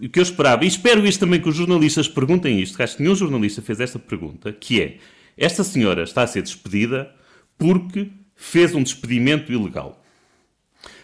o 0.01 0.09
que 0.09 0.19
eu 0.19 0.23
esperava, 0.23 0.65
e 0.65 0.69
espero 0.69 1.07
isto 1.07 1.21
também 1.21 1.41
que 1.41 1.49
os 1.49 1.57
jornalistas 1.57 2.09
perguntem 2.09 2.61
isto, 2.61 2.77
que 2.77 2.83
acho 2.83 2.97
que 2.97 3.03
nenhum 3.03 3.15
jornalista 3.15 3.63
fez 3.63 3.81
esta 3.81 3.99
pergunta, 3.99 4.53
que 4.53 4.83
é, 4.83 4.99
esta 5.37 5.65
senhora 5.65 6.03
está 6.03 6.23
a 6.23 6.27
ser 6.27 6.43
despedida 6.43 7.11
porque 7.57 8.11
fez 8.35 8.75
um 8.75 8.83
despedimento 8.83 9.53
ilegal. 9.53 10.03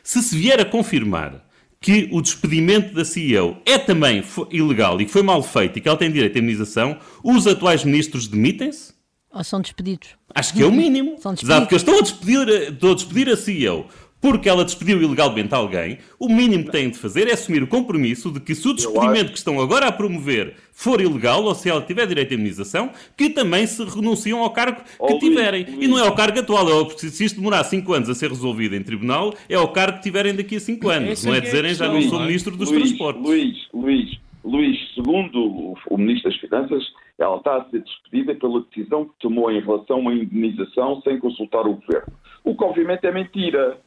Se 0.03 0.23
se 0.23 0.37
vier 0.37 0.61
a 0.61 0.65
confirmar 0.65 1.47
que 1.81 2.09
o 2.13 2.21
despedimento 2.21 2.95
da 2.95 3.05
CEO 3.05 3.57
é 3.65 3.79
também 3.79 4.23
ilegal 4.51 5.01
e 5.01 5.07
que 5.07 5.11
foi 5.11 5.23
mal 5.23 5.43
feito 5.43 5.79
e 5.79 5.81
que 5.81 5.89
ela 5.89 5.97
tem 5.97 6.13
direito 6.13 6.37
à 6.37 6.39
indemnização, 6.39 6.99
os 7.25 7.47
atuais 7.47 7.85
ministros 7.85 8.27
demitem-se? 8.27 8.93
Ou 9.33 9.43
são 9.45 9.61
despedidos? 9.61 10.11
Acho 10.35 10.53
que 10.53 10.63
é 10.63 10.67
o 10.67 10.73
mínimo. 10.73 11.17
São 11.21 11.33
despedidos. 11.33 11.49
Dado 11.49 11.69
que 11.69 11.75
eu 11.75 11.77
estou 11.77 11.99
a 11.99 12.03
despedir, 12.03 12.49
estou 12.49 12.93
a 12.93 12.95
despedir 12.95 13.29
a 13.31 13.37
CEO 13.37 13.89
porque 14.21 14.49
ela 14.49 14.65
despediu 14.65 15.03
ilegalmente 15.03 15.55
alguém, 15.55 15.99
o 16.19 16.29
mínimo 16.29 16.65
que 16.65 16.73
têm 16.73 16.91
de 16.91 16.99
fazer 16.99 17.27
é 17.29 17.33
assumir 17.33 17.63
o 17.63 17.67
compromisso 17.67 18.31
de 18.31 18.41
que 18.41 18.55
se 18.55 18.69
o 18.69 18.75
despedimento 18.75 19.33
que 19.33 19.39
estão 19.39 19.61
agora 19.61 19.87
a 19.87 19.93
promover 19.93 20.55
for 20.73 21.01
ilegal, 21.01 21.45
ou 21.45 21.55
se 21.55 21.69
ela 21.69 21.81
tiver 21.81 22.07
direito 22.07 22.33
à 22.33 22.35
imunização, 22.35 22.91
que 23.17 23.31
também 23.31 23.67
se 23.67 23.83
renunciam 23.85 24.41
ao 24.41 24.51
cargo 24.51 24.83
que 25.07 25.19
tiverem. 25.19 25.67
E 25.79 25.87
não 25.87 25.99
é 25.99 26.09
o 26.09 26.15
cargo 26.15 26.39
atual, 26.39 26.69
é 26.69 26.75
o, 26.75 26.91
se 26.91 27.25
isto 27.25 27.37
demorar 27.37 27.65
5 27.65 27.93
anos 27.93 28.09
a 28.11 28.15
ser 28.15 28.29
resolvido 28.29 28.75
em 28.75 28.83
tribunal, 28.83 29.35
é 29.49 29.59
o 29.59 29.69
cargo 29.69 29.99
que 29.99 30.03
tiverem 30.03 30.35
daqui 30.35 30.57
a 30.57 30.61
5 30.61 30.89
anos. 30.89 31.25
Não 31.25 31.35
é, 31.35 31.39
é 31.39 31.41
dizerem 31.41 31.75
já 31.75 31.89
não 31.89 32.01
sou 32.03 32.21
ministro 32.21 32.57
dos 32.57 32.71
transportes. 32.71 33.23
Luís, 33.23 33.69
Luís, 33.73 34.21
Luís, 34.45 34.95
segundo 34.95 35.75
o, 35.89 35.99
ministro 35.99 36.31
das 36.31 36.41
Finanças, 36.41 36.83
ela 37.19 37.37
está 37.37 37.57
a 37.57 37.65
ser 37.71 37.83
despedida 37.83 38.35
pela 38.35 38.63
decisão 38.63 39.05
que 39.05 39.13
tomou 39.21 39.51
em 39.51 39.61
relação 39.61 39.97
a 39.97 40.01
uma 40.01 40.15
indenização 40.15 41.01
sem 41.03 41.19
consultar 41.19 41.67
o 41.67 41.75
governo. 41.75 42.13
O 42.45 42.57
que 42.57 42.65
obviamente 42.65 43.07
é 43.07 43.13
mentira. 43.13 43.79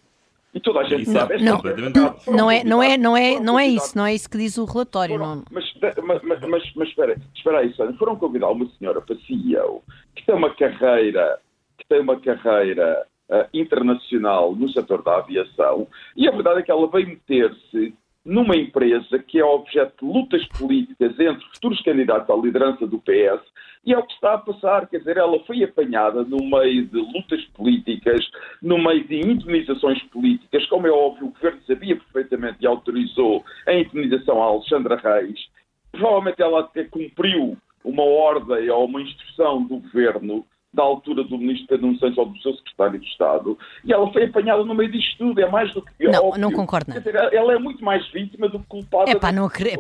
E 0.54 0.60
toda 0.60 0.82
a 0.82 0.84
gente 0.84 1.10
sabe. 1.10 1.42
Não, 1.42 1.60
não, 1.62 2.36
não, 2.36 2.52
é, 2.52 2.63
não, 2.63 2.84
é, 2.84 2.98
não, 2.98 3.18
é, 3.18 3.39
não 3.39 3.60
é 3.60 3.68
isso, 3.68 3.98
não 3.98 4.06
é 4.06 4.13
isso 4.13 4.30
que 4.30 4.38
diz 4.38 4.58
o 4.58 4.66
relatório. 4.66 5.18
Foram, 5.18 5.36
não. 5.38 5.44
Mas, 5.52 5.74
mas, 6.04 6.22
mas, 6.24 6.74
mas 6.76 6.89
espera, 6.89 7.18
espera 7.36 7.60
aí. 7.60 7.74
Foram 7.98 8.16
convidar 8.16 8.50
uma 8.50 8.68
senhora 8.78 9.02
para 9.02 9.16
CEO 9.16 9.82
que 10.16 10.26
tem 10.26 10.36
uma 10.36 10.54
carreira, 10.54 11.39
que 11.78 11.88
tem 11.88 12.02
uma 12.02 12.20
carreira 12.20 13.08
uh, 13.30 13.48
internacional 13.54 14.56
no 14.56 14.70
setor 14.70 15.02
da 15.02 15.18
aviação 15.18 15.88
e 16.16 16.28
a 16.28 16.32
verdade 16.32 16.60
é 16.60 16.63
que 16.63 16.72
ela 16.72 16.88
veio 16.88 17.08
meter-se 17.08 17.96
numa 18.26 18.56
empresa 18.56 19.20
que 19.20 19.40
é 19.40 19.46
objeto 19.46 20.06
de 20.06 20.12
lutas 20.12 20.46
políticas 20.58 21.20
entre 21.20 21.46
futuros 21.54 21.82
candidatos 21.82 22.30
à 22.30 22.36
liderança 22.36 22.88
do 22.88 23.00
PS 23.00 23.42
e 23.86 23.94
é 23.94 23.98
o 23.98 24.04
que 24.04 24.14
está 24.14 24.36
a 24.36 24.38
passar, 24.38 24.88
quer 24.88 25.00
dizer, 25.00 25.18
ela 25.18 25.38
foi 25.44 25.62
apanhada 25.62 26.24
no 26.24 26.38
meio 26.38 26.86
de 26.86 26.98
lutas 26.98 27.44
políticas, 27.54 28.26
no 28.62 28.78
meio 28.78 29.06
de 29.06 29.18
indemnizações 29.18 30.02
políticas, 30.04 30.66
como 30.68 30.88
é 30.88 30.92
óbvio, 30.92 31.28
o 31.28 31.32
governo 31.32 31.62
sabia 31.68 31.98
perfeitamente 31.98 32.60
e 32.62 32.68
autorizou 32.68 33.44
a 33.68 33.74
indemnização 33.74 34.42
a 34.42 34.46
Alexandra 34.46 34.96
Reis. 34.96 35.38
Provavelmente 35.92 36.42
ela 36.42 36.62
até 36.62 36.86
cumpriu 36.86 37.58
uma 37.84 38.04
ordem 38.04 38.70
ou 38.70 38.86
uma 38.86 39.02
instrução 39.02 39.64
do 39.64 39.80
governo 39.80 40.46
da 40.74 40.82
altura 40.82 41.24
do 41.24 41.38
ministro 41.38 41.68
Pedro 41.68 41.88
Nuno 41.88 42.00
Santos 42.00 42.18
ou 42.18 42.26
do 42.26 42.42
seu 42.42 42.54
secretário 42.56 43.00
de 43.00 43.06
Estado, 43.06 43.58
e 43.86 43.94
ela 43.94 44.12
foi 44.12 44.26
apanhada 44.26 44.64
no 44.64 44.74
meio 44.74 44.92
disto 44.92 45.18
tudo, 45.18 45.40
é 45.40 45.50
mais 45.50 45.72
do 45.74 45.82
que 45.82 46.08
Não, 46.08 46.26
óbvio. 46.26 46.42
não 46.42 46.52
concordo. 46.52 46.92
Quer 46.92 47.00
dizer, 47.00 47.16
ela 47.16 47.54
é 47.54 47.60
muito 47.60 47.84
mais 47.84 48.06
vítima 48.12 48.50
do 48.50 48.60
que 48.60 48.66
culpada. 48.66 49.12
É 49.12 49.16
pá, 49.16 49.32
não 49.32 49.46
acredito. 49.46 49.80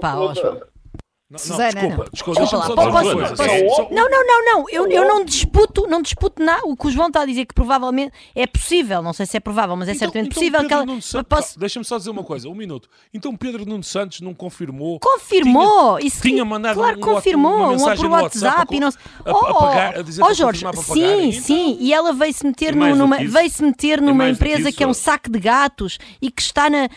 Não, 1.33 1.39
Susana, 1.39 1.71
desculpa, 1.71 1.97
não. 1.97 2.05
desculpa, 2.13 2.41
desculpa 2.41 2.83
lá. 2.83 2.91
Posso, 2.91 3.17
posso, 3.17 3.35
posso, 3.35 3.93
não, 3.93 4.07
não, 4.07 4.27
não, 4.27 4.45
não. 4.45 4.69
Eu, 4.69 4.87
eu 4.87 5.07
não 5.07 5.25
disputo, 5.25 5.87
não 5.87 5.99
disputo 5.99 6.43
nada. 6.43 6.61
O 6.65 6.77
que 6.77 6.85
o 6.85 6.91
João 6.91 7.07
está 7.07 7.21
a 7.21 7.25
dizer 7.25 7.47
que 7.47 7.55
provavelmente 7.55 8.13
é 8.35 8.45
possível, 8.45 9.01
não 9.01 9.13
sei 9.13 9.25
se 9.25 9.37
é 9.37 9.39
provável, 9.39 9.75
mas 9.75 9.87
é 9.87 9.93
então, 9.93 9.99
certamente 9.99 10.27
então 10.27 10.39
possível 10.39 10.67
que 10.67 10.73
ela. 10.73 11.01
Santos, 11.01 11.27
posso... 11.27 11.59
Deixa-me 11.59 11.83
só 11.83 11.97
dizer 11.97 12.11
uma 12.11 12.23
coisa, 12.23 12.47
um 12.47 12.53
minuto. 12.53 12.87
Então 13.11 13.35
Pedro 13.35 13.65
Nuno 13.65 13.83
Santos 13.83 14.21
não 14.21 14.31
confirmou. 14.31 14.99
Confirmou! 14.99 15.97
Tinha, 15.97 16.07
isso 16.07 16.21
tinha 16.21 16.45
mandado 16.45 16.75
claro, 16.75 16.97
um, 16.97 17.01
confirmou, 17.01 17.57
uma 17.57 17.71
mensagem 17.71 18.05
um 18.05 18.09
por 18.09 18.21
WhatsApp, 18.21 18.45
WhatsApp 18.45 18.75
e 18.75 18.79
não 18.79 18.87
a, 18.87 18.91
a, 18.91 19.49
a, 19.49 19.53
pagar, 19.55 19.97
a 19.97 20.01
dizer 20.03 20.23
oh, 20.23 20.33
Jorge, 20.35 20.65
sim, 20.83 21.31
sim, 21.31 21.71
então, 21.71 21.77
e 21.79 21.93
ela 21.93 22.13
veio-se 22.13 22.45
meter, 22.45 22.75
no, 22.75 22.95
numa, 22.95 23.17
veio 23.17 23.49
-se 23.49 23.63
meter 23.63 23.99
numa 23.99 24.29
empresa 24.29 24.71
que, 24.71 24.83
é 24.83 24.87
um 24.87 24.93
saco 24.93 25.31
de 25.31 25.39
gatos 25.39 25.97
e 26.21 26.29
que 26.29 26.43
está 26.43 26.69
na 26.69 26.87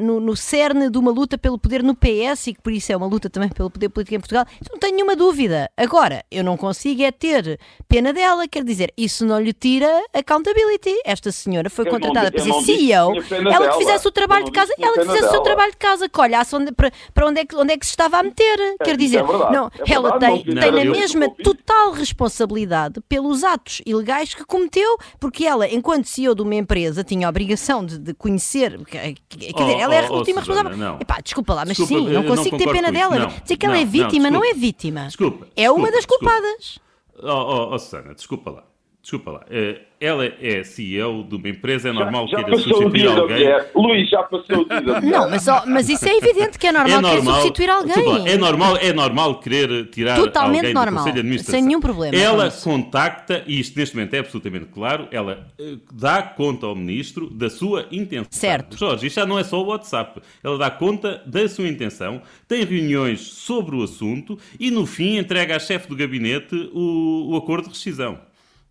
no, 0.00 0.18
no 0.18 0.34
cerne 0.34 0.88
de 0.88 0.96
uma 0.96 1.10
luta 1.10 1.36
pelo 1.36 1.58
poder 1.58 1.82
no 1.82 1.94
PS 1.94 2.46
e 2.46 2.54
que 2.54 2.62
por 2.62 2.72
isso 2.72 2.90
é 2.90 2.96
uma 2.96 3.06
luta 3.06 3.28
também 3.28 3.50
pelo 3.50 3.65
poder 3.70 3.88
político 3.88 4.14
em 4.14 4.20
Portugal 4.20 4.46
não 4.70 4.78
tenho 4.78 4.94
nenhuma 4.94 5.16
dúvida. 5.16 5.70
Agora, 5.76 6.24
eu 6.30 6.42
não 6.42 6.56
consigo 6.56 7.02
é 7.02 7.10
ter 7.10 7.58
pena 7.88 8.12
dela, 8.12 8.46
quer 8.48 8.64
dizer, 8.64 8.92
isso 8.96 9.24
não 9.24 9.40
lhe 9.40 9.52
tira 9.52 9.88
accountability. 10.12 10.94
Esta 11.04 11.30
senhora 11.32 11.70
foi 11.70 11.86
eu 11.86 11.90
contratada 11.90 12.30
para 12.30 12.42
ser 12.42 12.52
CEO, 12.62 13.12
ela 13.52 13.70
que 13.70 13.78
fizesse 13.78 14.06
o 14.06 14.10
trabalho 14.10 14.44
de 14.44 14.50
casa, 14.50 14.72
ela 14.78 14.92
que 14.92 15.00
fizesse 15.00 15.20
dela. 15.20 15.28
o 15.28 15.32
seu 15.32 15.42
trabalho 15.42 15.70
de 15.70 15.76
casa, 15.76 16.08
que 16.08 16.20
olhasse 16.20 16.54
onde, 16.54 16.72
para, 16.72 16.92
para 17.12 17.26
onde, 17.26 17.40
é 17.40 17.44
que, 17.44 17.56
onde 17.56 17.72
é 17.72 17.76
que 17.76 17.86
se 17.86 17.92
estava 17.92 18.18
a 18.18 18.22
meter. 18.22 18.58
É, 18.58 18.84
quer 18.84 18.96
dizer, 18.96 19.18
é 19.18 19.52
não, 19.52 19.66
é 19.66 19.92
ela 19.92 20.18
tem, 20.18 20.44
não, 20.46 20.62
tem 20.62 20.72
na 20.72 20.84
mesma 20.84 21.28
total 21.42 21.92
responsabilidade 21.92 23.00
pelos 23.08 23.44
atos 23.44 23.82
ilegais 23.86 24.34
que 24.34 24.44
cometeu, 24.44 24.96
porque 25.18 25.44
ela, 25.44 25.68
enquanto 25.68 26.06
CEO 26.06 26.34
de 26.34 26.42
uma 26.42 26.54
empresa, 26.54 27.04
tinha 27.04 27.26
a 27.26 27.30
obrigação 27.30 27.84
de, 27.84 27.98
de 27.98 28.14
conhecer, 28.14 28.78
quer 28.84 29.14
dizer, 29.28 29.52
oh, 29.54 29.62
ela 29.62 29.94
é 29.94 30.06
a 30.06 30.10
oh, 30.10 30.16
última 30.16 30.38
oh, 30.38 30.44
responsável. 30.44 30.98
Epá, 31.00 31.20
desculpa 31.22 31.54
lá, 31.54 31.64
mas 31.66 31.76
desculpa, 31.76 32.08
sim, 32.08 32.12
não 32.12 32.24
consigo 32.24 32.58
não 32.58 32.64
ter 32.64 32.72
pena 32.72 32.92
dela. 32.92 33.26
Dizer 33.42 33.55
que 33.56 33.66
ela 33.66 33.78
é 33.78 33.84
vítima, 33.84 34.30
não, 34.30 34.40
não 34.40 34.44
é 34.44 34.54
vítima. 34.54 35.06
Desculpa. 35.06 35.48
É 35.56 35.70
uma 35.70 35.90
das 35.90 36.06
culpadas. 36.06 36.78
Oh, 37.18 37.28
oh, 37.28 37.74
oh, 37.74 37.78
Susana, 37.78 38.14
desculpa 38.14 38.50
lá. 38.50 38.64
Desculpa 39.06 39.30
lá. 39.30 39.40
Uh, 39.42 39.78
ela 40.00 40.24
é 40.26 40.64
CEO 40.64 41.22
de 41.22 41.36
uma 41.36 41.48
empresa, 41.48 41.90
é 41.90 41.92
normal 41.92 42.26
já, 42.26 42.38
já 42.38 42.44
queira 42.44 42.60
substituir 42.60 43.06
alguém. 43.06 43.46
É. 43.46 43.70
Luís, 43.72 44.10
já 44.10 44.20
passou 44.24 44.62
o 44.62 44.64
dia. 44.68 44.98
Não, 45.00 45.30
mas, 45.30 45.46
oh, 45.46 45.62
mas 45.64 45.88
isso 45.88 46.08
é 46.08 46.16
evidente 46.16 46.58
que 46.58 46.66
é 46.66 46.72
normal, 46.72 46.98
é 46.98 47.00
normal 47.00 47.34
substituir 47.36 47.70
alguém. 47.70 48.28
é, 48.28 48.36
normal, 48.36 48.76
é 48.78 48.92
normal 48.92 49.38
querer 49.38 49.86
tirar 49.90 50.16
Totalmente 50.16 50.56
alguém 50.56 50.74
normal, 50.74 50.92
do 50.92 50.96
Conselho 50.96 51.14
de 51.14 51.20
Administração. 51.20 51.54
Sem 51.60 51.62
nenhum 51.68 51.80
problema. 51.80 52.16
Ela 52.16 52.50
contacta, 52.50 53.44
e 53.46 53.60
isto 53.60 53.78
neste 53.78 53.94
momento 53.94 54.14
é 54.14 54.18
absolutamente 54.18 54.66
claro, 54.66 55.06
ela 55.12 55.46
uh, 55.56 55.80
dá 55.92 56.20
conta 56.20 56.66
ao 56.66 56.74
Ministro 56.74 57.30
da 57.30 57.48
sua 57.48 57.86
intenção. 57.92 58.26
Certo. 58.32 58.76
Jorge, 58.76 59.06
isto 59.06 59.20
já 59.20 59.24
não 59.24 59.38
é 59.38 59.44
só 59.44 59.62
o 59.62 59.66
WhatsApp. 59.66 60.20
Ela 60.42 60.58
dá 60.58 60.68
conta 60.68 61.22
da 61.24 61.48
sua 61.48 61.68
intenção, 61.68 62.20
tem 62.48 62.64
reuniões 62.64 63.20
sobre 63.20 63.76
o 63.76 63.84
assunto 63.84 64.36
e, 64.58 64.68
no 64.68 64.84
fim, 64.84 65.16
entrega 65.16 65.54
à 65.54 65.60
chefe 65.60 65.88
do 65.88 65.94
gabinete 65.94 66.56
o, 66.74 67.30
o 67.30 67.36
acordo 67.36 67.68
de 67.68 67.68
rescisão. 67.70 68.25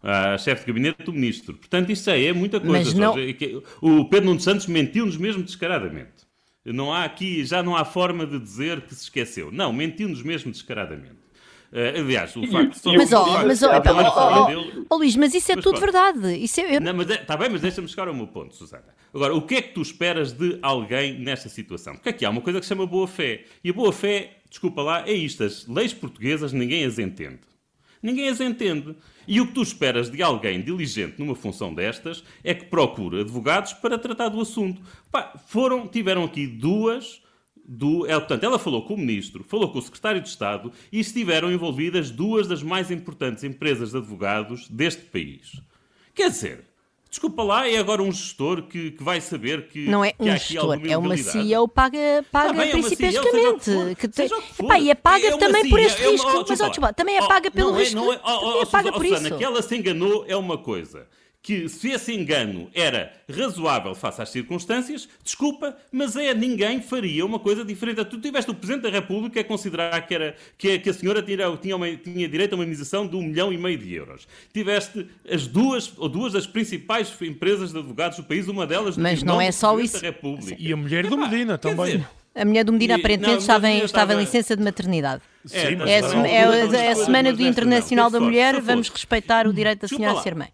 À 0.05 0.37
chefe 0.37 0.61
de 0.61 0.67
gabinete 0.67 1.03
do 1.03 1.11
ministro. 1.11 1.55
Portanto, 1.55 1.91
isto 1.91 2.11
aí 2.11 2.27
é 2.27 2.33
muita 2.33 2.59
coisa. 2.59 2.73
Mas 2.73 2.93
não... 2.93 3.15
O 3.81 4.05
Pedro 4.05 4.27
Nuno 4.27 4.39
Santos 4.39 4.67
mentiu-nos 4.67 5.17
mesmo 5.17 5.41
descaradamente. 5.41 6.25
Não 6.63 6.93
há 6.93 7.03
aqui, 7.03 7.43
já 7.43 7.61
não 7.61 7.75
há 7.75 7.83
forma 7.83 8.25
de 8.25 8.39
dizer 8.39 8.81
que 8.81 8.93
se 8.93 9.03
esqueceu. 9.03 9.51
Não, 9.51 9.73
mentiu-nos 9.73 10.21
mesmo 10.21 10.51
descaradamente. 10.51 11.25
Uh, 11.71 11.99
aliás, 11.99 12.35
o 12.35 12.47
facto 12.47 12.71
de 12.71 12.79
só 12.79 12.93
mas, 12.93 13.11
ó, 13.11 13.43
mas, 13.45 13.61
ó, 13.61 13.69
ó, 13.69 14.53
ó, 14.89 14.95
Luís, 14.95 15.15
mas 15.15 15.33
isso 15.33 15.51
é 15.51 15.55
mas, 15.55 15.63
tudo 15.63 15.79
pronto. 15.79 15.91
verdade. 15.91 16.37
Isso 16.37 16.61
é... 16.61 16.79
Não, 16.79 16.93
mas 16.93 17.09
está 17.09 17.33
é, 17.33 17.37
bem, 17.37 17.49
mas 17.49 17.61
deixa-me 17.61 17.87
chegar 17.87 18.07
ao 18.07 18.13
meu 18.13 18.27
ponto, 18.27 18.55
Susana. 18.55 18.95
Agora, 19.13 19.35
o 19.35 19.41
que 19.41 19.55
é 19.55 19.61
que 19.61 19.73
tu 19.73 19.81
esperas 19.81 20.31
de 20.31 20.57
alguém 20.61 21.19
nesta 21.19 21.49
situação? 21.49 21.95
Porque 21.95 22.09
aqui 22.09 22.25
há 22.25 22.29
uma 22.29 22.41
coisa 22.41 22.59
que 22.59 22.65
se 22.65 22.69
chama 22.69 22.85
boa-fé. 22.85 23.43
E 23.63 23.71
a 23.71 23.73
boa-fé, 23.73 24.37
desculpa 24.49 24.81
lá, 24.81 25.07
é 25.07 25.13
isto. 25.13 25.43
As 25.43 25.67
leis 25.67 25.93
portuguesas 25.93 26.53
ninguém 26.53 26.85
as 26.85 26.97
entende. 26.97 27.41
Ninguém 28.05 28.29
as 28.29 28.39
entende. 28.39 28.95
E 29.27 29.41
o 29.41 29.47
que 29.47 29.53
tu 29.53 29.63
esperas 29.63 30.11
de 30.11 30.21
alguém 30.21 30.61
diligente 30.61 31.15
numa 31.17 31.33
função 31.33 31.73
destas 31.73 32.23
é 32.43 32.53
que 32.53 32.65
procure 32.65 33.21
advogados 33.21 33.73
para 33.73 33.97
tratar 33.97 34.29
do 34.29 34.39
assunto. 34.39 34.79
Pá, 35.11 35.33
foram, 35.47 35.87
tiveram 35.87 36.23
aqui 36.23 36.45
duas 36.45 37.19
do. 37.67 38.05
É, 38.05 38.13
portanto, 38.13 38.43
ela 38.43 38.59
falou 38.59 38.85
com 38.85 38.93
o 38.93 38.97
ministro, 38.97 39.43
falou 39.43 39.71
com 39.71 39.79
o 39.79 39.81
secretário 39.81 40.21
de 40.21 40.29
Estado 40.29 40.71
e 40.91 40.99
estiveram 40.99 41.51
envolvidas 41.51 42.11
duas 42.11 42.47
das 42.47 42.61
mais 42.61 42.91
importantes 42.91 43.43
empresas 43.43 43.89
de 43.89 43.97
advogados 43.97 44.69
deste 44.69 45.01
país. 45.05 45.59
Quer 46.13 46.29
dizer, 46.29 46.65
desculpa 47.15 47.43
lá, 47.43 47.67
é 47.67 47.77
agora 47.77 48.03
um 48.03 48.11
gestor 48.11 48.63
que, 48.63 48.91
que 48.91 49.03
vai 49.03 49.21
saber 49.21 49.67
que. 49.67 49.87
Não 49.87 50.03
é 50.03 50.13
um 50.19 50.25
gestor, 50.31 50.79
é 50.85 50.97
uma 50.97 51.17
CEO 51.17 51.67
paga, 51.67 52.25
paga 52.31 52.49
tá 52.49 52.53
bem, 52.53 52.71
principescamente. 52.71 53.71
É 53.71 53.95
que 53.95 54.07
tem, 54.07 54.25
epá, 54.59 54.79
e 54.79 54.89
é 54.89 54.95
paga 54.95 55.27
é 55.27 55.37
também 55.37 55.69
por 55.69 55.79
este 55.79 56.03
é 56.03 56.11
risco. 56.11 56.27
Uma, 56.27 56.45
mas, 56.47 56.61
ó, 56.61 56.93
também 56.93 57.17
é 57.17 57.23
oh, 57.23 57.27
paga 57.27 57.49
pelo 57.49 57.71
risco. 57.71 57.95
Não 57.95 58.11
é, 58.11 58.19
oh, 58.23 58.57
oh, 58.57 58.61
é 58.61 58.65
paga 58.65 58.91
por 58.91 59.05
isso. 59.05 59.37
que 59.37 59.43
ela 59.43 59.61
se 59.61 59.75
enganou 59.75 60.25
é 60.27 60.35
uma 60.35 60.57
coisa 60.57 61.07
que 61.45 61.69
se 61.69 61.91
esse 61.91 62.11
engano 62.11 62.71
era 62.73 63.13
razoável 63.31 63.93
face 63.93 64.19
às 64.19 64.29
circunstâncias, 64.29 65.07
desculpa, 65.23 65.77
mas 65.91 66.15
é 66.15 66.33
ninguém 66.33 66.81
faria 66.81 67.23
uma 67.23 67.37
coisa 67.37 67.63
diferente. 67.63 68.03
Tu 68.05 68.19
tiveste 68.19 68.49
o 68.49 68.55
Presidente 68.55 68.81
da 68.81 68.89
República 68.89 69.39
a 69.39 69.43
considerar 69.43 70.07
que, 70.07 70.15
era, 70.15 70.35
que, 70.57 70.71
a, 70.71 70.79
que 70.79 70.89
a 70.89 70.93
senhora 70.93 71.21
tinha, 71.21 71.55
tinha, 71.57 71.75
uma, 71.75 71.95
tinha 71.97 72.27
direito 72.27 72.53
a 72.53 72.55
uma 72.55 72.63
indenização 72.63 73.05
de 73.05 73.15
um 73.15 73.21
milhão 73.21 73.53
e 73.53 73.59
meio 73.59 73.77
de 73.77 73.93
euros. 73.93 74.27
Tiveste 74.51 75.05
as 75.29 75.45
duas, 75.45 75.93
ou 75.97 76.09
duas 76.09 76.33
das 76.33 76.47
principais 76.47 77.13
empresas 77.21 77.71
de 77.71 77.77
advogados 77.77 78.17
do 78.17 78.23
país, 78.23 78.47
uma 78.47 78.65
delas 78.65 78.97
mas 78.97 79.21
não 79.21 79.39
é 79.39 79.51
só 79.51 79.79
isso. 79.79 80.01
da 80.01 80.07
República. 80.07 80.55
E 80.57 80.73
a 80.73 80.75
mulher 80.75 81.07
do 81.07 81.15
Medina 81.15 81.59
também. 81.59 81.97
Dizer, 81.97 82.07
a 82.33 82.43
mulher 82.43 82.63
do 82.63 82.73
Medina 82.73 82.95
aparentemente 82.95 83.33
não, 83.33 83.39
estava, 83.39 83.69
em, 83.69 83.83
estava 83.83 84.15
em 84.15 84.17
licença 84.17 84.57
de 84.57 84.63
maternidade. 84.63 85.21
Sim, 85.45 85.57
é, 85.57 85.99
é, 85.99 86.85
é, 86.87 86.91
a 86.91 86.95
Semana 86.95 87.31
do 87.31 87.43
Internacional 87.43 88.09
da 88.09 88.19
Mulher, 88.19 88.59
vamos 88.59 88.89
respeitar 88.89 89.45
o 89.45 89.53
direito 89.53 89.81
da 89.81 89.87
senhora 89.87 90.17
a 90.17 90.23
ser 90.23 90.33
mãe. 90.33 90.49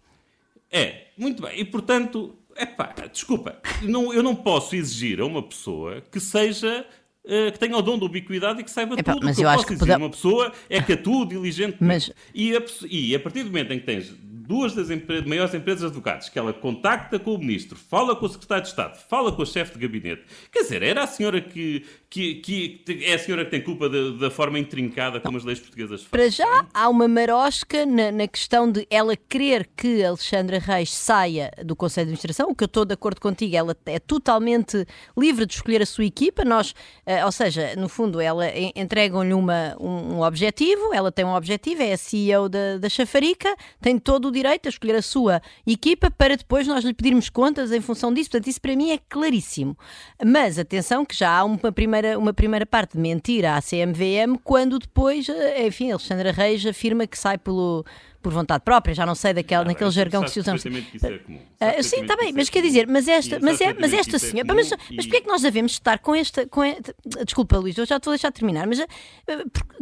É, 0.72 1.08
muito 1.16 1.42
bem. 1.42 1.60
E 1.60 1.64
portanto, 1.64 2.34
é 2.56 2.66
pá, 2.66 2.94
desculpa, 3.12 3.60
não, 3.82 4.12
eu 4.12 4.22
não 4.22 4.34
posso 4.34 4.74
exigir 4.74 5.20
a 5.20 5.26
uma 5.26 5.42
pessoa 5.42 6.02
que 6.10 6.18
seja 6.18 6.86
Uh, 7.24 7.52
que 7.52 7.58
tenha 7.60 7.76
o 7.76 7.82
dom 7.82 7.96
da 7.96 8.06
ubiquidade 8.06 8.60
e 8.60 8.64
que 8.64 8.70
saiba 8.70 8.96
Epá, 8.98 9.12
tudo. 9.12 9.24
Mas 9.24 9.36
que 9.36 9.42
eu, 9.42 9.44
eu 9.44 9.50
acho 9.50 9.58
posso 9.58 9.68
que 9.68 9.74
exigir 9.74 9.96
uma 9.96 10.10
pessoa 10.10 10.52
é 10.68 10.82
que 10.82 10.94
atue 10.94 11.24
diligentemente. 11.24 11.80
Mas... 11.80 12.12
E, 12.34 12.56
a, 12.56 12.62
e 12.90 13.14
a 13.14 13.20
partir 13.20 13.44
do 13.44 13.46
momento 13.46 13.72
em 13.72 13.78
que 13.78 13.86
tens 13.86 14.12
duas 14.52 14.74
das 14.74 14.90
empre 14.90 15.24
maiores 15.24 15.54
empresas 15.54 15.82
de 15.82 15.86
advogados, 15.86 16.28
que 16.28 16.38
ela 16.38 16.52
contacta 16.52 17.18
com 17.18 17.34
o 17.34 17.38
ministro, 17.38 17.78
fala 17.78 18.16
com 18.16 18.26
o 18.26 18.28
secretário 18.28 18.64
de 18.64 18.70
Estado, 18.70 18.98
fala 19.08 19.30
com 19.30 19.42
o 19.42 19.46
chefe 19.46 19.78
de 19.78 19.86
gabinete. 19.86 20.24
Quer 20.50 20.62
dizer, 20.62 20.82
era 20.82 21.04
a 21.04 21.06
senhora 21.06 21.40
que, 21.40 21.84
que, 22.12 22.34
que 22.34 23.04
é 23.06 23.14
a 23.14 23.18
senhora 23.18 23.42
que 23.42 23.50
tem 23.50 23.62
culpa 23.62 23.88
da, 23.88 24.10
da 24.10 24.30
forma 24.30 24.58
intrincada 24.58 25.18
como 25.18 25.38
as 25.38 25.44
leis 25.44 25.58
portuguesas 25.58 26.02
fazem. 26.02 26.10
Para 26.10 26.28
já, 26.28 26.66
há 26.74 26.86
uma 26.90 27.08
marosca 27.08 27.86
na, 27.86 28.12
na, 28.12 28.28
questão 28.28 28.70
de 28.70 28.86
ela 28.90 29.16
querer 29.16 29.66
que 29.74 30.04
Alexandra 30.04 30.58
Reis 30.58 30.92
saia 30.92 31.50
do 31.64 31.74
Conselho 31.74 32.08
de 32.08 32.10
Administração, 32.10 32.50
o 32.50 32.54
que 32.54 32.64
eu 32.64 32.66
estou 32.66 32.84
de 32.84 32.92
acordo 32.92 33.18
contigo, 33.18 33.56
ela 33.56 33.74
é 33.86 33.98
totalmente 33.98 34.86
livre 35.16 35.46
de 35.46 35.54
escolher 35.54 35.80
a 35.80 35.86
sua 35.86 36.04
equipa, 36.04 36.44
nós, 36.44 36.72
uh, 37.06 37.24
ou 37.24 37.32
seja, 37.32 37.74
no 37.76 37.88
fundo, 37.88 38.20
ela 38.20 38.44
entregam-lhe 38.76 39.32
um, 39.32 39.46
um 39.80 40.20
objetivo, 40.20 40.92
ela 40.92 41.10
tem 41.10 41.24
um 41.24 41.34
objetivo, 41.34 41.82
é 41.82 41.94
a 41.94 41.96
CEO 41.96 42.46
da, 42.46 42.76
da 42.76 42.90
Chafarica, 42.90 43.56
tem 43.80 43.98
todo 43.98 44.28
o 44.28 44.30
direito 44.30 44.66
a 44.66 44.68
escolher 44.68 44.96
a 44.96 45.02
sua 45.02 45.40
equipa 45.66 46.10
para 46.10 46.36
depois 46.36 46.66
nós 46.66 46.84
lhe 46.84 46.92
pedirmos 46.92 47.30
contas 47.30 47.72
em 47.72 47.80
função 47.80 48.12
disso. 48.12 48.30
Portanto, 48.30 48.48
isso 48.48 48.60
para 48.60 48.76
mim 48.76 48.90
é 48.90 48.98
claríssimo. 48.98 49.76
Mas 50.24 50.58
atenção 50.58 51.06
que 51.06 51.16
já 51.16 51.38
há 51.38 51.44
uma 51.44 51.72
primeira, 51.72 52.01
uma 52.18 52.32
primeira 52.32 52.66
parte 52.66 52.94
de 52.94 53.00
mentira 53.00 53.56
à 53.56 53.62
CMVM 53.62 54.38
quando 54.42 54.78
depois, 54.78 55.28
eh, 55.28 55.66
enfim, 55.66 55.90
Alexandra 55.90 56.32
Reis 56.32 56.64
afirma 56.64 57.06
que 57.06 57.18
sai 57.18 57.38
pelo 57.38 57.84
por 58.22 58.32
vontade 58.32 58.62
própria, 58.62 58.94
já 58.94 59.04
não 59.04 59.16
sei 59.16 59.34
daquele, 59.34 59.64
naquele 59.64 59.90
jargão 59.90 60.22
que 60.22 60.30
se 60.30 60.38
usa. 60.38 60.54
Uh, 60.54 61.82
sim, 61.82 62.02
está 62.02 62.16
bem, 62.16 62.32
mas 62.32 62.48
quer 62.48 62.62
dizer, 62.62 62.86
mas 62.86 63.08
esta, 63.08 63.40
mas 63.40 63.60
é, 63.60 63.74
mas 63.74 63.92
esta 63.92 64.18
senhora, 64.18 64.48
é 64.48 64.54
mas, 64.54 64.70
mas 64.70 65.04
porquê 65.04 65.16
é 65.16 65.20
que 65.20 65.26
nós 65.26 65.42
devemos 65.42 65.72
estar 65.72 65.98
com 65.98 66.14
esta, 66.14 66.46
com 66.46 66.62
esta, 66.62 66.94
desculpa 67.24 67.58
Luís, 67.58 67.76
eu 67.76 67.84
já 67.84 67.96
estou 67.96 68.12
a 68.12 68.14
deixar 68.14 68.30
terminar, 68.30 68.66
mas 68.66 68.78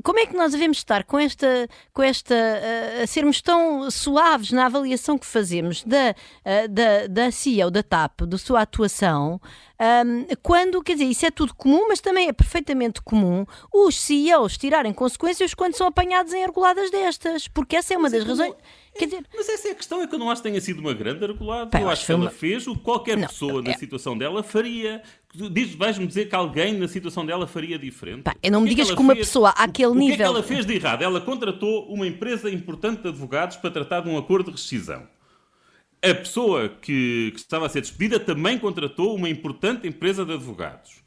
como 0.02 0.18
é 0.18 0.26
que 0.26 0.34
nós 0.34 0.52
devemos 0.52 0.78
estar 0.78 1.04
com 1.04 1.18
esta, 1.18 1.68
com 1.92 2.02
esta, 2.02 2.34
a 3.02 3.06
sermos 3.06 3.42
tão 3.42 3.90
suaves 3.90 4.50
na 4.52 4.66
avaliação 4.66 5.18
que 5.18 5.26
fazemos 5.26 5.84
da, 5.84 6.14
da, 6.70 7.06
da 7.08 7.30
CEO, 7.30 7.70
da 7.70 7.82
TAP, 7.82 8.22
da 8.22 8.38
sua 8.38 8.62
atuação, 8.62 9.38
um, 9.80 10.26
quando, 10.42 10.82
quer 10.82 10.92
dizer, 10.92 11.06
isso 11.06 11.24
é 11.24 11.30
tudo 11.30 11.54
comum, 11.54 11.88
mas 11.88 12.00
também 12.00 12.28
é 12.28 12.32
perfeitamente 12.32 13.00
comum 13.00 13.46
os 13.72 13.98
CEOs 13.98 14.58
tirarem 14.58 14.92
consequências 14.92 15.54
quando 15.54 15.74
são 15.74 15.86
apanhados 15.86 16.34
em 16.34 16.44
argoladas 16.44 16.90
destas, 16.90 17.48
porque 17.48 17.76
essa 17.76 17.94
é 17.94 17.96
uma 17.96 18.10
das 18.10 18.22
razões. 18.24 18.54
Quer 18.94 19.06
dizer, 19.06 19.24
mas 19.34 19.48
essa 19.48 19.68
é 19.68 19.70
a 19.70 19.74
questão, 19.74 20.02
é 20.02 20.06
que 20.06 20.14
eu 20.14 20.18
não 20.18 20.30
acho 20.30 20.42
que 20.42 20.48
tenha 20.48 20.60
sido 20.60 20.80
uma 20.80 20.92
grande 20.92 21.24
argolada. 21.24 21.78
eu 21.78 21.88
acho 21.88 22.04
que 22.04 22.12
ela 22.12 22.22
uma... 22.22 22.30
fez 22.30 22.66
o 22.66 22.74
que 22.74 22.82
qualquer 22.82 23.16
não, 23.16 23.28
pessoa 23.28 23.62
na 23.62 23.70
é... 23.70 23.78
situação 23.78 24.18
dela 24.18 24.42
faria. 24.42 25.02
Vais-me 25.78 26.06
dizer 26.06 26.28
que 26.28 26.34
alguém 26.34 26.74
na 26.74 26.88
situação 26.88 27.24
dela 27.24 27.46
faria 27.46 27.78
diferente? 27.78 28.24
Pá, 28.24 28.34
não 28.50 28.60
me 28.60 28.68
digas 28.68 28.90
que, 28.90 28.96
que 28.96 29.00
uma 29.00 29.14
fez? 29.14 29.28
pessoa 29.28 29.50
àquele 29.50 29.92
o, 29.92 29.94
nível. 29.94 30.06
O 30.06 30.08
que 30.08 30.12
é 30.14 30.16
que 30.16 30.22
ela 30.22 30.42
fez 30.42 30.66
de 30.66 30.74
errado? 30.74 31.02
Ela 31.02 31.20
contratou 31.20 31.86
uma 31.86 32.06
empresa 32.06 32.50
importante 32.50 33.02
de 33.02 33.08
advogados 33.08 33.56
para 33.56 33.70
tratar 33.70 34.00
de 34.00 34.10
um 34.10 34.18
acordo 34.18 34.50
de 34.50 34.56
rescisão. 34.56 35.06
A 36.02 36.14
pessoa 36.14 36.68
que, 36.68 37.30
que 37.32 37.38
estava 37.38 37.66
a 37.66 37.68
ser 37.68 37.82
despedida 37.82 38.18
também 38.18 38.58
contratou 38.58 39.14
uma 39.14 39.28
importante 39.28 39.86
empresa 39.86 40.24
de 40.24 40.32
advogados 40.32 41.00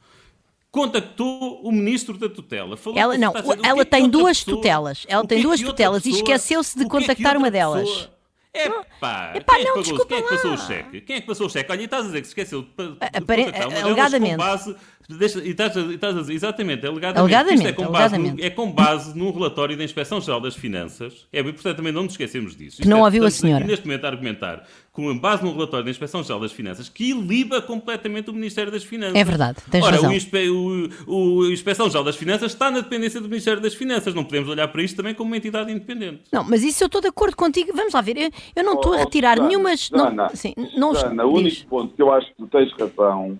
contactou 0.74 1.60
o 1.62 1.70
ministro 1.70 2.18
da 2.18 2.28
tutela. 2.28 2.76
ela 2.96 3.16
não, 3.16 3.32
ela 3.62 3.82
é 3.82 3.84
tem 3.84 4.08
duas 4.08 4.40
pessoa, 4.40 4.56
tutelas. 4.56 5.06
Ela 5.08 5.24
tem 5.24 5.40
duas 5.40 5.60
tutelas 5.60 6.02
pessoa, 6.02 6.18
e 6.18 6.20
esqueceu-se 6.20 6.76
de 6.76 6.88
contactar 6.88 7.36
uma 7.36 7.48
delas. 7.48 7.88
Pessoa, 7.88 8.10
é 8.52 8.68
pá, 9.00 9.32
quem, 9.32 9.40
é 9.40 9.82
que 9.82 10.06
quem 10.06 10.18
é 10.18 10.22
que 10.22 10.28
passou 10.28 10.52
o 10.52 10.58
cheque? 10.58 11.00
Quem 11.00 11.16
é 11.16 11.20
que 11.20 11.26
passou 11.26 11.46
o 11.46 11.50
cheque? 11.50 11.72
Olha, 11.72 11.80
e 11.80 11.84
estás 11.84 12.04
a 12.04 12.06
dizer 12.06 12.20
que 12.20 12.26
se 12.26 12.30
esqueceu 12.30 12.62
de, 12.62 12.68
de, 12.68 12.94
de 12.94 13.82
alegadamente. 13.82 14.36
com 14.36 14.42
base 14.42 14.76
Deixa, 15.08 15.38
e 15.40 15.50
estás, 15.50 15.76
estás 15.76 16.16
a 16.16 16.20
dizer, 16.20 16.32
exatamente, 16.32 16.86
alegadamente. 16.86 17.34
alegadamente, 17.34 17.66
é, 17.68 17.72
com 17.72 17.86
base 17.90 18.16
no, 18.16 18.40
é 18.40 18.50
com 18.50 18.72
base 18.72 19.18
num 19.18 19.30
relatório 19.30 19.76
da 19.76 19.84
Inspeção-Geral 19.84 20.40
das 20.40 20.56
Finanças. 20.56 21.26
É 21.30 21.40
importante 21.40 21.76
também 21.76 21.92
não 21.92 22.04
nos 22.04 22.14
esquecermos 22.14 22.56
disso. 22.56 22.80
Que 22.80 22.88
não 22.88 23.00
é, 23.00 23.02
ouviu 23.02 23.24
a 23.26 23.30
senhora. 23.30 23.64
neste 23.64 23.84
momento 23.86 24.04
a 24.06 24.08
argumentar 24.08 24.66
com 24.94 25.18
base 25.18 25.44
num 25.44 25.52
relatório 25.52 25.84
da 25.84 25.90
Inspeção-Geral 25.90 26.40
das 26.40 26.52
Finanças 26.52 26.88
que 26.88 27.10
iliba 27.10 27.60
completamente 27.60 28.30
o 28.30 28.32
Ministério 28.32 28.70
das 28.70 28.84
Finanças. 28.84 29.16
É 29.16 29.24
verdade, 29.24 29.58
tens 29.68 29.84
Ora, 29.84 29.96
razão. 29.96 30.10
o, 30.10 30.14
Inspe, 30.14 30.48
o, 30.48 30.88
o 31.08 31.50
Inspeção-Geral 31.50 32.04
das 32.04 32.14
Finanças 32.14 32.52
está 32.52 32.70
na 32.70 32.78
dependência 32.78 33.20
do 33.20 33.28
Ministério 33.28 33.60
das 33.60 33.74
Finanças. 33.74 34.14
Não 34.14 34.22
podemos 34.22 34.48
olhar 34.48 34.68
para 34.68 34.80
isto 34.82 34.96
também 34.96 35.12
como 35.12 35.30
uma 35.30 35.36
entidade 35.36 35.72
independente. 35.72 36.22
Não, 36.32 36.44
mas 36.44 36.62
isso 36.62 36.84
eu 36.84 36.86
estou 36.86 37.00
de 37.00 37.08
acordo 37.08 37.36
contigo. 37.36 37.72
Vamos 37.74 37.92
lá 37.92 38.00
ver. 38.00 38.16
Eu, 38.16 38.30
eu 38.54 38.64
não 38.64 38.74
estou 38.74 38.92
oh, 38.92 38.94
a 38.94 38.98
retirar 38.98 39.36
oh, 39.40 39.48
nenhuma... 39.48 39.70
Não, 39.90 40.28
sim, 40.32 40.54
não, 40.76 40.92
o 41.28 41.38
único 41.38 41.66
ponto 41.66 41.92
que 41.92 42.00
eu 42.00 42.12
acho 42.12 42.28
que 42.28 42.36
tu 42.36 42.46
tens 42.46 42.72
razão 42.74 43.38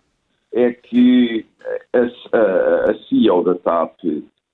é 0.53 0.73
que 0.73 1.47
a, 1.93 1.99
a, 2.37 2.91
a 2.91 3.09
CEO 3.09 3.45
da 3.45 3.55
TAP 3.55 4.01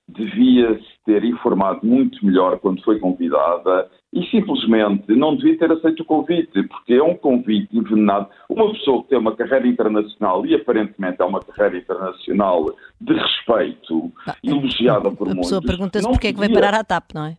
devia 0.07 0.77
se 0.77 1.03
ter 1.03 1.23
informado 1.23 1.79
muito 1.83 2.23
melhor 2.23 2.59
quando 2.59 2.83
foi 2.83 2.99
convidada 2.99 3.89
e 4.13 4.25
simplesmente 4.25 5.13
não 5.15 5.35
devia 5.35 5.57
ter 5.57 5.71
aceito 5.71 6.01
o 6.01 6.05
convite, 6.05 6.63
porque 6.63 6.93
é 6.93 7.03
um 7.03 7.15
convite 7.15 7.75
envenenado. 7.75 8.27
Uma 8.49 8.71
pessoa 8.73 9.03
que 9.03 9.09
tem 9.09 9.17
uma 9.17 9.35
carreira 9.35 9.67
internacional 9.67 10.45
e 10.45 10.53
aparentemente 10.53 11.21
é 11.21 11.25
uma 11.25 11.39
carreira 11.39 11.77
internacional 11.77 12.65
de 12.99 13.13
respeito, 13.13 14.11
ah, 14.27 14.35
elogiada 14.43 15.11
por 15.11 15.27
muitos. 15.27 15.53
A 15.53 15.59
pessoa 15.59 15.61
pergunta-se 15.61 16.07
porque 16.07 16.27
é 16.27 16.33
que 16.33 16.39
vai 16.39 16.49
parar 16.49 16.73
a 16.73 16.83
TAP, 16.83 17.13
não 17.13 17.25
é? 17.25 17.37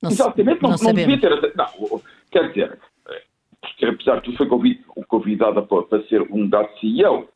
Não 0.00 0.10
Exatamente, 0.10 0.62
não, 0.62 0.70
não, 0.70 0.76
não 0.76 0.92
devia 0.92 1.20
ter 1.20 1.32
aceito. 1.32 1.56
Não, 1.56 2.00
quer 2.30 2.48
dizer, 2.48 2.78
porque 3.60 3.86
apesar 3.86 4.16
de 4.16 4.22
tudo 4.22 4.36
foi 4.36 5.04
convidada 5.08 5.62
para, 5.62 5.82
para 5.82 6.02
ser 6.04 6.22
um 6.30 6.48
dado 6.48 6.68
CEO 6.78 7.28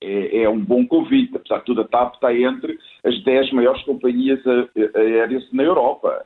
é, 0.00 0.42
é, 0.42 0.48
um 0.48 0.60
bom 0.60 0.86
convite. 0.86 1.36
Apesar 1.36 1.58
de 1.58 1.64
tudo, 1.64 1.82
a 1.82 1.84
TAP 1.88 2.14
está 2.14 2.34
entre 2.34 2.78
as 3.04 3.22
10 3.24 3.52
maiores 3.52 3.82
companhias 3.82 4.40
aéreas 4.94 5.44
na 5.52 5.62
Europa. 5.62 6.24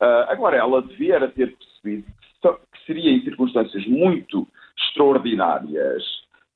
Uh, 0.00 0.28
agora, 0.28 0.56
ela 0.56 0.82
devia 0.82 1.20
ter 1.28 1.56
percebido 1.56 2.06
que 2.42 2.86
seria 2.86 3.10
em 3.10 3.22
circunstâncias 3.22 3.86
muito 3.86 4.46
extraordinárias, 4.78 6.02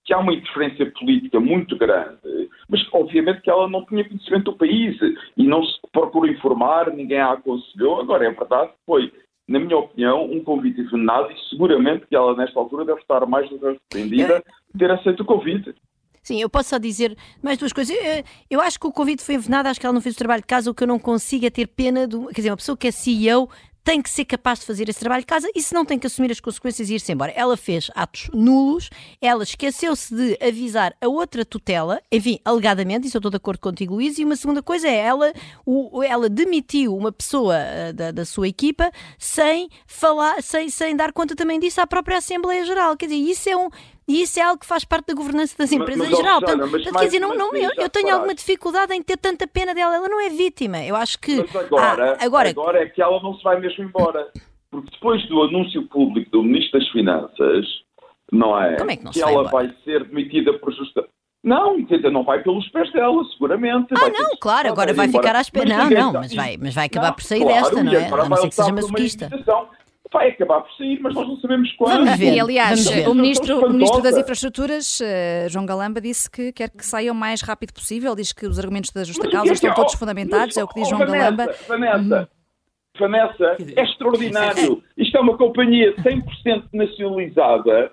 que 0.04 0.12
há 0.12 0.18
uma 0.18 0.32
interferência 0.32 0.90
política 0.92 1.40
muito 1.40 1.76
grande, 1.76 2.48
mas 2.68 2.86
obviamente 2.92 3.40
que 3.40 3.50
ela 3.50 3.68
não 3.68 3.84
tinha 3.86 4.06
conhecimento 4.06 4.52
do 4.52 4.56
país 4.56 4.96
e 5.36 5.46
não 5.46 5.64
se 5.64 5.78
procurou 5.92 6.30
informar, 6.30 6.92
ninguém 6.92 7.18
a 7.18 7.32
aconselhou. 7.32 8.00
Agora, 8.00 8.26
é 8.26 8.30
verdade 8.30 8.68
que 8.68 8.78
foi 8.86 9.12
na 9.50 9.58
minha 9.58 9.76
opinião, 9.76 10.30
um 10.30 10.44
convite 10.44 10.80
envenenado 10.80 11.28
e 11.32 11.48
seguramente 11.48 12.06
que 12.06 12.14
ela, 12.14 12.36
nesta 12.36 12.56
altura, 12.56 12.84
deve 12.84 13.00
estar 13.00 13.26
mais 13.26 13.50
do 13.50 13.58
que 13.58 13.66
arrependida 13.66 14.44
de 14.72 14.78
ter 14.78 14.88
aceito 14.92 15.24
o 15.24 15.26
convite. 15.26 15.74
Sim, 16.22 16.40
eu 16.40 16.50
posso 16.50 16.70
só 16.70 16.78
dizer 16.78 17.16
mais 17.42 17.58
duas 17.58 17.72
coisas. 17.72 17.96
Eu, 17.96 18.24
eu, 18.50 18.60
acho 18.60 18.78
que 18.78 18.86
o 18.86 18.92
convite 18.92 19.22
foi 19.22 19.36
envenenado, 19.36 19.68
acho 19.68 19.80
que 19.80 19.86
ela 19.86 19.92
não 19.92 20.00
fez 20.00 20.14
o 20.14 20.18
trabalho 20.18 20.42
de 20.42 20.46
casa, 20.46 20.70
o 20.70 20.74
que 20.74 20.82
eu 20.82 20.88
não 20.88 20.98
consigo 20.98 21.46
é 21.46 21.50
ter 21.50 21.66
pena 21.66 22.06
de. 22.06 22.18
Quer 22.26 22.36
dizer, 22.36 22.50
uma 22.50 22.56
pessoa 22.56 22.76
que 22.76 22.88
é 22.88 22.90
CEO 22.90 23.48
tem 23.82 24.02
que 24.02 24.10
ser 24.10 24.24
capaz 24.24 24.60
de 24.60 24.66
fazer 24.66 24.88
esse 24.88 25.00
trabalho 25.00 25.22
de 25.22 25.26
casa 25.26 25.50
e 25.54 25.62
se 25.62 25.72
não 25.74 25.84
tem 25.84 25.98
que 25.98 26.06
assumir 26.06 26.30
as 26.30 26.40
consequências 26.40 26.90
e 26.90 26.94
ir-se 26.94 27.10
embora. 27.12 27.32
Ela 27.32 27.56
fez 27.56 27.90
atos 27.94 28.28
nulos, 28.32 28.90
ela 29.20 29.42
esqueceu-se 29.42 30.14
de 30.14 30.38
avisar 30.40 30.94
a 31.00 31.08
outra 31.08 31.44
tutela, 31.44 32.00
enfim, 32.12 32.38
alegadamente, 32.44 33.06
isso 33.06 33.16
eu 33.16 33.20
estou 33.20 33.30
de 33.30 33.36
acordo 33.36 33.58
contigo, 33.58 33.94
Luís, 33.94 34.18
e 34.18 34.24
uma 34.24 34.36
segunda 34.36 34.62
coisa 34.62 34.88
é 34.88 34.96
ela, 34.96 35.32
o, 35.64 36.02
ela 36.02 36.28
demitiu 36.28 36.94
uma 36.94 37.10
pessoa 37.10 37.56
uh, 37.56 37.92
da, 37.92 38.10
da 38.10 38.24
sua 38.24 38.48
equipa 38.48 38.90
sem 39.18 39.68
falar, 39.86 40.42
sem, 40.42 40.68
sem 40.68 40.94
dar 40.94 41.12
conta 41.12 41.34
também 41.34 41.58
disso 41.58 41.80
à 41.80 41.86
própria 41.86 42.18
Assembleia 42.18 42.64
Geral. 42.64 42.96
Quer 42.96 43.06
dizer, 43.06 43.18
isso 43.18 43.48
é 43.48 43.56
um 43.56 43.70
e 44.10 44.22
isso 44.22 44.40
é 44.40 44.42
algo 44.42 44.58
que 44.58 44.66
faz 44.66 44.84
parte 44.84 45.06
da 45.06 45.14
governança 45.14 45.56
das 45.56 45.70
empresas 45.70 46.00
mas, 46.00 46.10
mas, 46.10 46.18
em 46.18 46.22
geral. 46.22 46.40
Portanto, 46.40 46.68
portanto 46.68 46.98
quer 46.98 47.04
dizer, 47.04 47.20
não, 47.20 47.32
não, 47.32 47.54
eu, 47.54 47.70
eu 47.76 47.88
tenho 47.88 48.12
alguma 48.12 48.34
dificuldade 48.34 48.92
em 48.92 49.00
ter 49.00 49.16
tanta 49.16 49.46
pena 49.46 49.72
dela. 49.72 49.94
Ela 49.94 50.08
não 50.08 50.20
é 50.20 50.28
vítima. 50.28 50.82
Eu 50.82 50.96
acho 50.96 51.16
que. 51.20 51.36
Mas 51.36 51.54
agora, 51.54 52.16
ah, 52.18 52.24
agora... 52.24 52.50
agora 52.50 52.82
é 52.82 52.86
que 52.86 53.00
ela 53.00 53.22
não 53.22 53.36
se 53.36 53.44
vai 53.44 53.60
mesmo 53.60 53.84
embora. 53.84 54.26
Porque 54.68 54.90
depois 54.90 55.24
do 55.28 55.42
anúncio 55.44 55.86
público 55.86 56.28
do 56.32 56.42
Ministro 56.42 56.80
das 56.80 56.88
Finanças, 56.88 57.66
não 58.32 58.60
é? 58.60 58.76
Como 58.78 58.90
é 58.90 58.96
que 58.96 59.04
não 59.04 59.12
que 59.12 59.22
ela 59.22 59.44
vai, 59.44 59.68
vai 59.68 59.76
ser 59.84 60.04
demitida 60.08 60.54
por 60.54 60.74
justa. 60.74 61.06
Não, 61.44 61.84
quer 61.84 61.98
dizer, 61.98 62.10
não 62.10 62.24
vai 62.24 62.42
pelos 62.42 62.68
pés 62.70 62.92
dela, 62.92 63.24
seguramente. 63.32 63.94
Ah, 63.94 64.10
não, 64.10 64.36
claro, 64.40 64.70
agora 64.70 64.92
vai 64.92 65.06
ficar 65.06 65.36
à 65.36 65.40
espera. 65.40 65.68
Não, 65.68 65.88
não, 65.88 66.12
mas 66.14 66.34
vai, 66.34 66.56
mas 66.60 66.74
vai 66.74 66.86
acabar 66.86 67.08
não, 67.08 67.14
por 67.14 67.22
sair 67.22 67.42
claro, 67.42 67.62
desta, 67.62 67.84
não 67.84 67.92
é? 67.92 68.06
A 68.08 68.28
não 68.28 68.36
ser 68.36 68.48
que 68.48 68.54
seja 68.56 68.72
masoquista 68.72 69.30
vai 70.12 70.30
acabar 70.30 70.60
por 70.62 70.72
sair, 70.72 70.98
mas 71.00 71.14
nós 71.14 71.26
não 71.26 71.36
sabemos 71.36 71.72
quando. 71.72 72.04
Vamos 72.04 72.18
ver. 72.18 72.34
E, 72.34 72.40
aliás, 72.40 72.86
o 73.06 73.14
ministro, 73.14 73.66
o 73.66 73.70
ministro 73.70 74.02
das 74.02 74.16
Infraestruturas, 74.16 75.00
uh, 75.00 75.48
João 75.48 75.64
Galamba, 75.64 76.00
disse 76.00 76.30
que 76.30 76.52
quer 76.52 76.70
que 76.70 76.84
saia 76.84 77.12
o 77.12 77.14
mais 77.14 77.42
rápido 77.42 77.72
possível, 77.72 78.14
diz 78.14 78.32
que 78.32 78.46
os 78.46 78.58
argumentos 78.58 78.90
da 78.90 79.04
justa 79.04 79.30
causa 79.30 79.50
é 79.50 79.54
estão 79.54 79.70
é? 79.70 79.74
todos 79.74 79.94
fundamentados, 79.94 80.56
é 80.56 80.64
o 80.64 80.68
que 80.68 80.74
diz 80.80 80.86
oh, 80.86 80.90
João 80.90 81.00
Vanessa, 81.00 81.18
Galamba. 81.18 81.54
Vanessa, 81.68 82.28
Vanessa, 82.98 83.56
é 83.76 83.82
extraordinário. 83.82 84.82
Isto 84.98 85.16
é 85.16 85.20
uma 85.20 85.36
companhia 85.36 85.94
100% 85.96 86.64
nacionalizada 86.72 87.90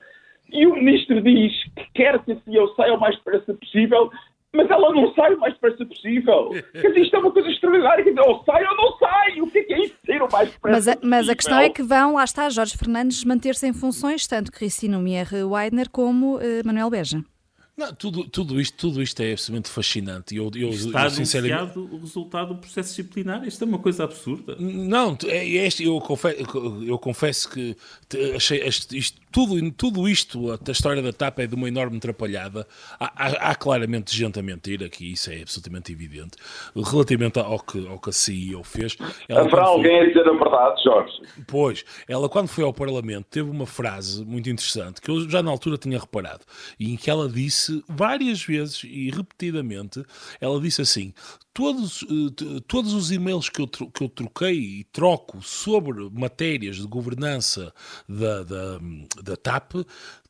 e 0.52 0.66
o 0.66 0.76
ministro 0.76 1.22
diz 1.22 1.54
que 1.76 1.86
quer 1.94 2.20
que 2.24 2.32
a 2.32 2.38
CEO 2.42 2.74
saia 2.76 2.94
o 2.94 3.00
mais 3.00 3.16
depressa 3.18 3.54
possível 3.54 4.10
mas 4.54 4.70
ela 4.72 4.92
não 4.92 5.14
sai 5.14 5.34
o 5.34 5.40
mais 5.40 5.54
depressa 5.54 5.86
possível. 5.86 6.50
Quer 6.72 6.88
dizer, 6.88 7.02
isto 7.02 7.16
é 7.16 7.20
uma 7.20 7.32
coisa 7.32 7.50
extraordinária. 7.50 8.04
Quer 8.04 8.10
dizer, 8.12 8.28
ou 8.28 8.44
sai 8.44 8.66
ou 8.66 8.76
não 8.76 8.98
sai. 8.98 9.42
O 9.42 9.52
que 9.52 9.60
é, 9.60 9.64
que 9.64 9.74
é 9.74 9.80
isso? 9.84 9.96
Sair 10.06 10.22
o 10.22 10.27
mais 10.38 10.54
mas 10.62 10.88
a, 10.88 10.98
mas 11.02 11.30
a 11.30 11.36
questão 11.36 11.60
é 11.60 11.70
que 11.70 11.84
vão, 11.84 12.16
lá 12.16 12.24
está, 12.24 12.50
Jorge 12.50 12.78
Fernandes 12.78 13.24
manter-se 13.24 13.68
em 13.68 13.74
funções, 13.74 14.28
tanto 14.28 14.52
Cristina 14.52 15.00
Mier 15.00 15.28
Weidner 15.46 15.90
como 15.90 16.38
uh, 16.38 16.42
Manuel 16.66 16.90
Beja. 16.90 17.24
Não, 17.78 17.94
tudo, 17.94 18.28
tudo, 18.28 18.60
isto, 18.60 18.76
tudo 18.76 19.04
isto 19.04 19.22
é 19.22 19.34
absolutamente 19.34 19.70
fascinante. 19.70 20.36
Eu, 20.36 20.50
eu, 20.56 20.70
Está 20.72 21.04
eu, 21.04 21.12
sinceramente... 21.12 21.78
o 21.78 22.00
resultado 22.00 22.56
do 22.56 22.60
processo 22.60 22.90
disciplinar. 22.90 23.48
Isto 23.48 23.66
é 23.66 23.68
uma 23.68 23.78
coisa 23.78 24.04
absurda. 24.04 24.56
Não, 24.58 25.16
é, 25.26 25.38
é 25.38 25.68
este, 25.68 25.84
eu, 25.84 26.02
confesso, 26.02 26.40
eu 26.84 26.98
confesso 26.98 27.48
que 27.48 27.78
achei 28.36 28.68
isto, 28.68 29.22
tudo, 29.32 29.72
tudo 29.72 30.08
isto, 30.08 30.52
a, 30.52 30.72
história 30.72 31.02
da 31.02 31.12
TAP 31.12 31.40
é 31.40 31.48
de 31.48 31.56
uma 31.56 31.68
enorme 31.68 31.98
atrapalhada. 31.98 32.66
Há, 33.00 33.12
há, 33.16 33.52
há, 33.52 33.56
claramente 33.56 34.16
gente 34.16 34.40
a 34.40 34.44
mentir 34.44 34.84
aqui, 34.84 35.14
isso 35.14 35.32
é 35.32 35.42
absolutamente 35.42 35.92
evidente. 35.92 36.38
Relativamente 36.76 37.40
ao 37.40 37.60
que, 37.60 37.88
ao 37.88 38.00
que 38.00 38.10
a 38.10 38.14
CEO 38.14 38.64
fez. 38.64 38.98
Haverá 39.30 39.64
alguém 39.64 39.98
foi... 39.98 40.06
a 40.06 40.08
dizer 40.08 40.30
a 40.30 40.34
verdade, 40.34 40.84
Jorge? 40.84 41.22
Pois, 41.48 41.84
ela 42.08 42.30
quando 42.30 42.48
foi 42.48 42.64
ao 42.64 42.74
Parlamento 42.74 43.26
teve 43.30 43.50
uma 43.50 43.66
frase 43.66 44.24
muito 44.24 44.50
interessante 44.50 45.02
que 45.02 45.10
eu 45.10 45.30
já 45.30 45.44
na 45.44 45.52
altura 45.52 45.78
tinha 45.78 46.00
reparado, 46.00 46.42
e 46.80 46.94
em 46.94 46.96
que 46.98 47.10
ela 47.10 47.28
disse 47.28 47.58
disse 47.68 47.84
várias 47.88 48.44
vezes 48.44 48.84
e 48.84 49.10
repetidamente, 49.10 50.04
ela 50.40 50.60
disse 50.60 50.82
assim: 50.82 51.14
todos, 51.54 52.04
eh, 52.04 52.62
todos 52.68 52.94
os 52.94 53.12
e-mails 53.12 53.50
que 53.50 53.62
eu, 53.62 53.68
que 53.68 54.04
eu 54.04 54.10
troquei 54.10 54.54
e 54.54 54.84
troco 54.86 55.42
sobre 55.42 56.10
matérias 56.12 56.78
de 56.78 56.88
governança 56.88 57.74
da, 58.08 58.44
da, 58.44 58.80
da 59.28 59.38
TAP 59.38 59.74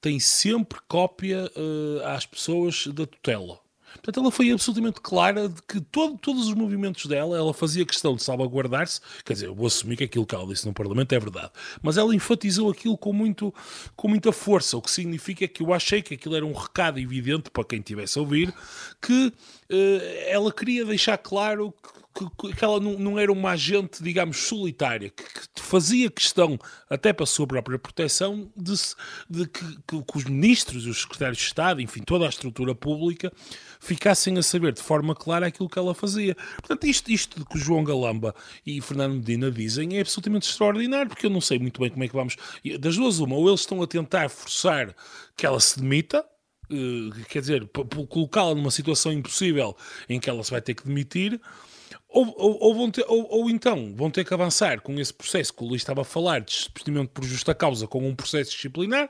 têm 0.02 0.20
sempre 0.20 0.80
cópia 0.88 1.52
uh, 1.56 2.06
às 2.06 2.26
pessoas 2.26 2.88
da 2.88 3.06
tutela. 3.06 3.60
Portanto, 3.94 4.20
ela 4.20 4.32
foi 4.32 4.52
absolutamente 4.52 5.02
clara 5.02 5.50
de 5.50 5.62
que 5.62 5.82
todo, 5.82 6.18
todos 6.18 6.48
os 6.48 6.54
movimentos 6.54 7.06
dela, 7.06 7.38
ela 7.38 7.54
fazia 7.54 7.86
questão 7.86 8.16
de 8.16 8.24
salvaguardar-se. 8.24 9.02
Quer 9.26 9.34
dizer, 9.34 9.46
eu 9.48 9.56
vou 9.56 9.68
assumir 9.68 9.98
que 9.98 10.04
aquilo 10.04 10.26
que 10.26 10.36
ela 10.36 10.46
disse 10.46 10.66
no 10.66 10.74
Parlamento 10.74 11.14
é 11.14 11.20
verdade. 11.20 11.52
Mas 11.82 11.98
ela 11.98 12.14
enfatizou 12.14 12.70
aquilo 12.70 12.98
com, 12.98 13.12
muito, 13.12 13.54
com 13.96 14.08
muita 14.08 14.32
força, 14.32 14.78
o 14.78 14.82
que 14.82 14.92
significa 14.92 15.48
que 15.48 15.64
eu 15.64 15.74
achei 15.74 16.02
que 16.02 16.14
aquilo 16.14 16.36
era 16.36 16.46
um 16.46 16.54
recado 16.54 17.00
evidente 17.00 17.50
para 17.50 17.64
quem 17.64 17.80
estivesse 17.80 18.18
a 18.18 18.22
ouvir, 18.22 18.54
que 19.02 19.28
uh, 19.28 20.02
ela 20.28 20.52
queria 20.52 20.86
deixar 20.86 21.18
claro 21.18 21.72
que 21.72 22.07
que, 22.18 22.56
que 22.56 22.64
ela 22.64 22.80
não, 22.80 22.98
não, 22.98 23.20
era 23.20 23.32
uma 23.32 23.52
agente, 23.52 24.02
digamos, 24.02 24.38
solitária, 24.38 25.10
que, 25.10 25.24
que, 25.24 25.62
fazia 25.62 26.10
questão, 26.10 26.58
até 26.90 27.14
para 27.14 27.24
a 27.24 27.28
sua 27.28 27.46
própria 27.46 27.78
proteção, 27.78 28.52
de, 28.56 28.74
de 29.30 29.48
que, 29.48 29.82
que, 29.88 30.18
os 30.18 30.24
ministros, 30.24 30.86
os 30.86 31.02
secretários 31.02 31.38
de 31.38 31.44
Estado, 31.44 31.82
enfim, 31.82 32.02
toda 32.02 32.26
a 32.26 32.30
estrutura 32.30 32.74
pública, 32.74 33.32
ficassem 33.80 34.38
a 34.38 34.44
saber 34.44 34.74
de 34.74 34.82
forma 34.82 35.14
clara 35.14 35.48
aquilo 35.48 35.70
que 35.70 35.78
ela 35.78 35.94
fazia. 35.94 36.36
Portanto, 36.58 36.88
isto, 36.88 37.12
isto 37.12 37.46
que 37.46 37.58
o 37.58 37.60
João 37.60 37.84
Galamba 37.84 38.34
e 38.66 38.82
Fernando 38.82 39.16
Medina 39.16 39.52
dizem 39.52 39.98
é 39.98 40.02
absolutamente 40.02 40.50
extraordinário, 40.50 41.10
porque 41.10 41.26
eu 41.26 41.30
não 41.30 41.42
sei 41.42 41.60
muito 41.60 41.80
bem 41.80 41.90
como 41.90 42.04
é 42.04 42.08
que 42.08 42.16
vamos. 42.16 42.36
Das 42.80 42.96
duas, 42.96 43.20
uma, 43.20 43.36
ou 43.36 43.48
eles 43.48 43.62
estão 43.62 43.82
a 43.82 43.88
tentar 43.88 44.30
forçar 44.30 44.96
que 45.36 45.46
ela 45.46 45.60
se 45.60 45.80
demita, 45.80 46.26
Uh, 46.70 47.12
quer 47.30 47.40
dizer, 47.40 47.66
colocá-la 48.10 48.54
numa 48.54 48.72
situação 48.72 49.14
impossível 49.14 49.74
em 50.10 50.20
que 50.20 50.30
ela 50.30 50.44
se 50.44 50.52
vai 50.52 50.62
ter 50.62 50.74
que 50.74 50.84
demitir, 50.84 51.40
ou, 52.10 52.34
ou, 52.38 52.58
ou, 52.62 52.76
vão 52.76 52.92
ter, 52.92 53.06
ou, 53.08 53.28
ou, 53.30 53.50
então 53.50 53.94
vão 53.96 54.10
ter 54.10 54.24
que 54.24 54.34
avançar 54.34 54.82
com 54.82 54.94
esse 55.00 55.14
processo 55.14 55.54
que 55.54 55.64
o 55.64 55.68
Luís 55.68 55.82
estava 55.82 56.02
a 56.02 56.06
falar 56.06 56.40
de 56.40 56.48
despedimento 56.48 57.10
por 57.10 57.24
justa 57.24 57.54
causa 57.54 57.88
com 57.88 58.08
um 58.08 58.16
processo 58.16 58.52
disciplinar. 58.52 59.10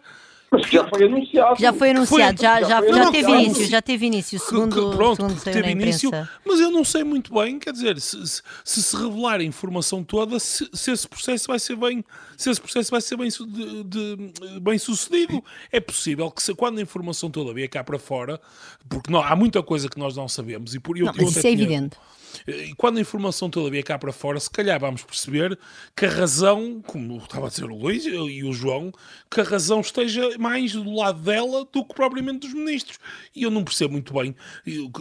Mas 0.49 0.65
já 0.69 0.87
foi 0.87 1.03
anunciado. 1.03 1.59
Já 1.59 1.73
foi 1.73 1.89
anunciado, 1.89 2.37
foi, 2.37 2.45
já, 2.47 2.61
já, 2.61 2.81
já, 2.81 2.93
já 2.93 3.11
teve 3.11 3.31
início, 3.31 3.65
já 3.67 3.81
teve 3.81 4.05
início, 4.05 4.39
segundo, 4.39 4.91
que, 4.91 4.95
pronto, 4.95 5.15
segundo 5.17 5.35
que 5.35 5.51
teve 5.51 5.71
início, 5.71 6.09
mas 6.45 6.61
eu 6.61 6.71
não 6.71 6.85
sei 6.85 7.03
muito 7.03 7.33
bem, 7.33 7.59
quer 7.59 7.73
dizer, 7.73 7.99
se 7.99 8.25
se, 8.25 8.41
se, 8.63 8.83
se 8.83 8.95
revelar 8.95 9.41
a 9.41 9.43
informação 9.43 10.05
toda, 10.05 10.39
se, 10.39 10.69
se, 10.71 10.91
esse 10.91 11.05
processo 11.05 11.47
vai 11.47 11.59
ser 11.59 11.75
bem, 11.75 12.03
se 12.37 12.49
esse 12.49 12.61
processo 12.61 12.89
vai 12.89 13.01
ser 13.01 13.17
bem, 13.17 13.27
de, 13.27 13.83
de, 13.83 14.59
bem 14.61 14.77
sucedido. 14.77 15.43
É 15.69 15.81
possível 15.81 16.31
que 16.31 16.41
se, 16.41 16.55
quando 16.55 16.79
a 16.79 16.81
informação 16.81 17.29
toda 17.29 17.53
vier 17.53 17.67
cá 17.67 17.83
para 17.83 17.99
fora, 17.99 18.39
porque 18.87 19.11
não, 19.11 19.21
há 19.21 19.35
muita 19.35 19.61
coisa 19.61 19.89
que 19.89 19.99
nós 19.99 20.15
não 20.15 20.29
sabemos 20.29 20.73
e 20.73 20.79
por 20.79 20.97
eu, 20.97 21.07
não, 21.07 21.13
mas 21.13 21.29
isso 21.29 21.39
é 21.39 21.41
tinha, 21.41 21.53
evidente 21.53 21.97
e 22.45 22.73
quando 22.75 22.97
a 22.97 23.01
informação 23.01 23.49
toda 23.49 23.69
vier 23.69 23.83
cá 23.83 23.97
para 23.97 24.11
fora, 24.11 24.39
se 24.39 24.49
calhar 24.49 24.79
vamos 24.79 25.03
perceber 25.03 25.57
que 25.95 26.05
a 26.05 26.09
razão, 26.09 26.81
como 26.85 27.17
estava 27.17 27.47
a 27.47 27.49
dizer 27.49 27.65
o 27.65 27.75
Luís 27.75 28.05
e 28.05 28.43
o 28.43 28.53
João, 28.53 28.91
que 29.29 29.41
a 29.41 29.43
razão 29.43 29.81
esteja 29.81 30.37
mais 30.37 30.73
do 30.73 30.93
lado 30.93 31.21
dela 31.21 31.67
do 31.71 31.85
que 31.85 31.93
propriamente 31.93 32.39
dos 32.39 32.53
ministros. 32.53 32.99
E 33.35 33.43
eu 33.43 33.51
não 33.51 33.63
percebo 33.63 33.93
muito 33.93 34.13
bem 34.13 34.35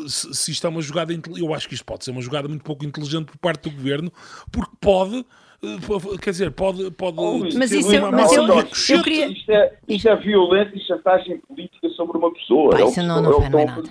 se 0.09 0.51
isto 0.51 0.67
é 0.67 0.71
uma 0.71 0.83
jogada. 0.83 1.13
Eu 1.37 1.55
acho 1.55 1.69
que 1.69 1.75
isto 1.75 1.85
pode 1.85 2.05
ser 2.05 2.11
uma 2.11 2.23
jogada 2.23 2.49
muito 2.49 2.65
pouco 2.65 2.85
inteligente 2.85 3.27
por 3.27 3.39
parte 3.39 3.69
do 3.69 3.71
governo, 3.71 4.13
porque 4.51 4.77
pode 4.81 5.25
quer 6.21 6.31
dizer, 6.31 6.51
pode. 6.51 6.91
pode 6.93 7.17
oh, 7.19 7.39
mas 7.57 7.73
isso 7.73 7.95
é, 7.95 8.01
mas 8.01 8.33
eu, 8.33 8.47
eu, 8.47 8.57
eu 8.59 9.03
queria. 9.03 9.29
Isto 9.29 9.51
é, 9.51 9.73
isto 9.89 10.09
é 10.09 10.17
violência 10.17 10.77
e 10.77 10.81
chantagem 10.81 11.39
política 11.49 11.89
sobre 11.91 12.19
uma 12.19 12.33
pessoa. 12.33 12.71
Pá, 12.71 12.81
é 12.81 12.85
isso 12.85 13.03
não, 13.03 13.23
não, 13.23 13.43
é 13.43 13.49
não, 13.49 13.59
é 13.59 13.65
nada. 13.65 13.83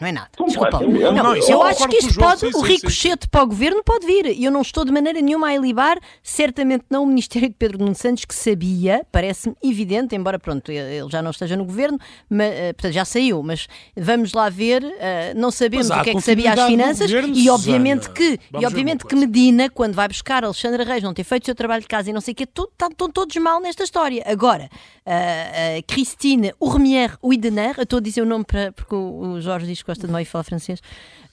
Não 0.00 0.08
é 0.08 0.12
nada. 0.12 0.30
Desculpa. 0.46 0.80
Não, 0.80 1.12
não, 1.12 1.36
eu 1.36 1.62
acho 1.62 1.88
que 1.88 1.96
isto 1.96 2.18
pode. 2.18 2.40
Sim, 2.40 2.50
o 2.54 2.60
ricochete 2.60 3.28
para 3.28 3.42
o 3.42 3.46
governo 3.46 3.82
pode 3.84 4.06
vir. 4.06 4.26
E 4.26 4.44
eu 4.44 4.50
não 4.50 4.62
estou 4.62 4.84
de 4.84 4.92
maneira 4.92 5.20
nenhuma 5.20 5.48
a 5.48 5.54
elibar, 5.54 5.98
certamente 6.22 6.84
não 6.90 7.04
o 7.04 7.06
Ministério 7.06 7.48
de 7.48 7.54
Pedro 7.54 7.78
Nuno 7.78 7.94
Santos, 7.94 8.24
que 8.24 8.34
sabia, 8.34 9.06
parece-me 9.12 9.54
evidente, 9.62 10.14
embora 10.16 10.38
pronto, 10.38 10.70
ele 10.70 11.08
já 11.10 11.22
não 11.22 11.30
esteja 11.30 11.56
no 11.56 11.64
governo, 11.64 11.98
mas, 12.28 12.52
eh, 12.52 12.72
portanto 12.72 12.92
já 12.92 13.04
saiu, 13.04 13.42
mas 13.42 13.66
vamos 13.96 14.32
lá 14.32 14.48
ver, 14.48 14.82
eh, 14.98 15.32
não 15.34 15.50
sabemos 15.50 15.90
o 15.90 16.02
que 16.02 16.10
é 16.10 16.14
que 16.14 16.20
sabia 16.20 16.52
as 16.52 16.66
finanças 16.66 17.10
governo, 17.10 17.36
e 17.36 17.50
obviamente 17.50 18.10
que, 18.10 18.38
e 18.60 18.66
obviamente 18.66 19.06
que 19.06 19.14
Medina, 19.14 19.70
quando 19.70 19.94
vai 19.94 20.08
buscar 20.08 20.44
Alexandre 20.44 20.82
Reis, 20.84 21.03
não 21.04 21.14
ter 21.14 21.24
feito 21.24 21.44
o 21.44 21.46
seu 21.46 21.54
trabalho 21.54 21.82
de 21.82 21.88
casa 21.88 22.10
e 22.10 22.12
não 22.12 22.20
sei 22.20 22.32
o 22.32 22.34
quê, 22.34 22.44
estão 22.44 23.10
todos 23.10 23.36
mal 23.36 23.60
nesta 23.60 23.84
história. 23.84 24.22
Agora, 24.26 24.68
uh, 25.06 25.78
uh, 25.78 25.82
Christine 25.86 26.52
Urmier 26.58 27.16
Widener, 27.22 27.74
eu 27.76 27.84
estou 27.84 27.98
a 27.98 28.02
dizer 28.02 28.22
o 28.22 28.26
nome 28.26 28.44
para, 28.44 28.72
porque 28.72 28.94
o 28.94 29.40
Jorge 29.40 29.66
diz 29.66 29.82
que 29.82 29.86
gosta 29.86 30.06
de 30.06 30.12
mal 30.12 30.20
e 30.20 30.24
fala 30.24 30.42
francês, 30.42 30.80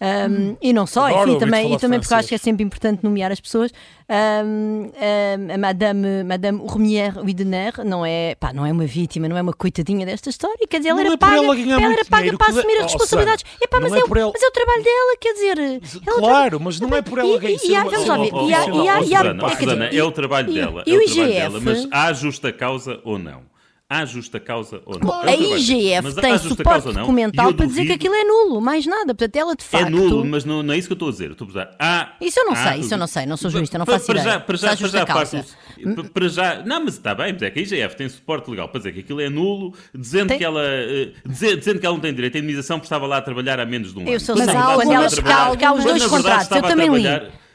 um, 0.02 0.58
e 0.62 0.74
não 0.74 0.88
só, 0.88 1.06
Adoro 1.08 1.30
enfim, 1.30 1.40
também, 1.40 1.74
e 1.74 1.78
também 1.78 2.00
porque 2.00 2.08
francês. 2.08 2.20
acho 2.20 2.28
que 2.30 2.36
é 2.36 2.38
sempre 2.40 2.64
importante 2.64 3.04
nomear 3.04 3.32
as 3.32 3.40
pessoas. 3.40 3.72
Um, 4.10 4.90
um, 4.92 5.54
a 5.54 5.58
Madame, 5.58 6.24
Madame 6.26 6.60
Urmière 6.60 7.18
Widener 7.24 7.74
não 7.86 8.06
é, 8.06 8.36
pá, 8.36 8.52
não 8.52 8.66
é 8.66 8.72
uma 8.72 8.86
vítima, 8.86 9.30
não 9.30 9.38
é 9.38 9.42
uma 9.42 9.54
coitadinha 9.54 10.06
desta 10.06 10.30
história, 10.30 10.68
quer 10.68 10.80
dizer, 10.80 10.90
ela 10.90 10.98
Não 11.00 11.06
era 11.06 11.14
é 11.14 11.18
paga, 11.18 11.36
ela 11.38 11.46
ela 11.46 11.94
era 11.94 12.06
paga 12.06 12.18
dinheiro 12.24 12.38
para 12.38 12.48
assumir 12.48 12.74
as 12.74 12.80
Oh, 12.80 12.84
responsabilidades. 12.88 13.46
Epá, 13.62 13.80
mas, 13.80 13.94
é 13.94 14.00
é 14.00 14.04
o, 14.04 14.08
por 14.08 14.18
ela- 14.18 14.32
mas 14.34 14.44
é 14.44 14.48
o 14.48 14.52
trabalho 14.52 14.84
dela, 14.84 15.18
quer 15.20 15.34
dizer. 15.34 15.58
ela 16.08 16.18
Claro, 16.20 16.60
mas 16.60 16.80
não 16.80 16.90
é 16.96 17.02
por 17.02 17.20
ela 17.20 17.38
ganhar- 17.40 17.60
e- 17.64 17.68
e 17.70 17.76
há- 17.76 17.82
uma- 17.84 17.92
vamos 17.92 18.04
ser 18.04 18.10
lá 18.10 18.16
uma 18.16 18.26
ver, 18.26 18.32
e 18.32 18.54
há- 18.54 18.66
e- 19.92 19.98
é 19.98 20.04
o 20.04 20.12
trabalho 20.12 20.52
dela. 20.52 20.84
e 20.86 20.94
é 20.94 20.98
o 20.98 21.06
trabalho 21.06 21.06
IGF? 21.06 21.34
dela, 21.34 21.60
mas 21.62 21.88
há 21.92 22.12
justa 22.14 22.52
causa 22.52 23.00
ou 23.06 23.18
não? 23.18 23.51
Há 23.94 24.06
justa 24.06 24.40
causa 24.40 24.82
ou 24.86 24.98
não? 24.98 25.22
É 25.24 25.32
a. 25.34 25.36
IGF 25.36 26.02
Mas 26.02 26.16
tem 26.16 26.38
suporte 26.38 26.94
documental 26.94 27.48
eu 27.50 27.54
para 27.54 27.66
dizer 27.66 27.86
que 27.88 27.92
aquilo 27.92 28.16
é 28.16 28.24
nulo, 28.24 28.62
mais 28.62 28.86
nada. 28.86 29.08
Portanto, 29.14 29.36
ela 29.36 29.54
de 29.54 29.66
facto. 29.66 29.88
É 29.88 29.90
nulo, 29.90 30.24
mas 30.24 30.46
não, 30.46 30.64
não 30.64 30.74
é 30.74 30.78
isso 30.78 30.88
que 30.88 30.94
eu 30.94 30.96
estou 30.96 31.10
a 31.10 31.12
dizer. 31.12 31.26
Eu 31.26 31.32
estou 31.34 31.44
a 31.46 31.48
dizer, 31.50 31.70
há, 31.78 32.14
Isso 32.22 32.40
eu 32.40 32.46
não 32.46 32.54
há- 32.54 32.72
sei, 32.72 32.80
isso 32.80 32.94
eu 32.94 32.98
não 32.98 33.08
sei, 33.08 33.26
não 33.26 33.36
sou 33.36 33.50
jurista, 33.50 33.78
não 33.78 33.86
faço 33.86 34.06
para 34.06 34.20
ideia. 34.22 34.34
Já, 34.36 34.40
para 34.40 34.58
já, 34.58 34.78
para 34.78 34.88
já, 34.88 35.06
causa. 35.06 35.46
para- 36.14 36.28
já, 36.30 36.64
não, 36.66 36.86
mas 36.86 36.94
está 36.94 37.14
bem, 37.14 37.34
mas 37.34 37.42
é 37.42 37.50
que 37.50 37.60
a 37.60 37.64
IGF 37.64 37.96
tem 37.98 38.08
suporte 38.08 38.50
legal 38.50 38.70
para 38.70 38.78
dizer 38.78 38.94
que 38.94 39.02
aquilo 39.02 39.20
é 39.20 39.30
nulo, 39.30 39.74
dizendo, 39.94 40.30
Tem- 40.30 40.38
que 40.38 40.44
ela, 40.46 40.62
eh, 40.64 41.12
dizer- 41.26 41.58
dizendo 41.58 41.80
que 41.82 41.86
ela 41.86 41.94
não 41.96 42.02
tem 42.02 42.14
direito 42.14 42.36
à 42.36 42.38
indemnização 42.38 42.78
porque 42.78 42.86
estava 42.86 43.06
lá 43.06 43.18
a 43.18 43.22
trabalhar 43.22 43.60
há 43.60 43.66
menos 43.66 43.92
de 43.92 44.00
um 44.00 44.04
ano. 44.04 44.10
Eu 44.12 44.22
sou 44.22 44.38
Mas 44.38 44.48
há 44.48 44.64
algumas- 44.64 45.20
há 45.20 45.74
os 45.74 45.84
dois 45.84 46.06
contratos, 46.06 46.50
eu 46.50 46.62
também 46.62 46.90
li. 46.96 47.04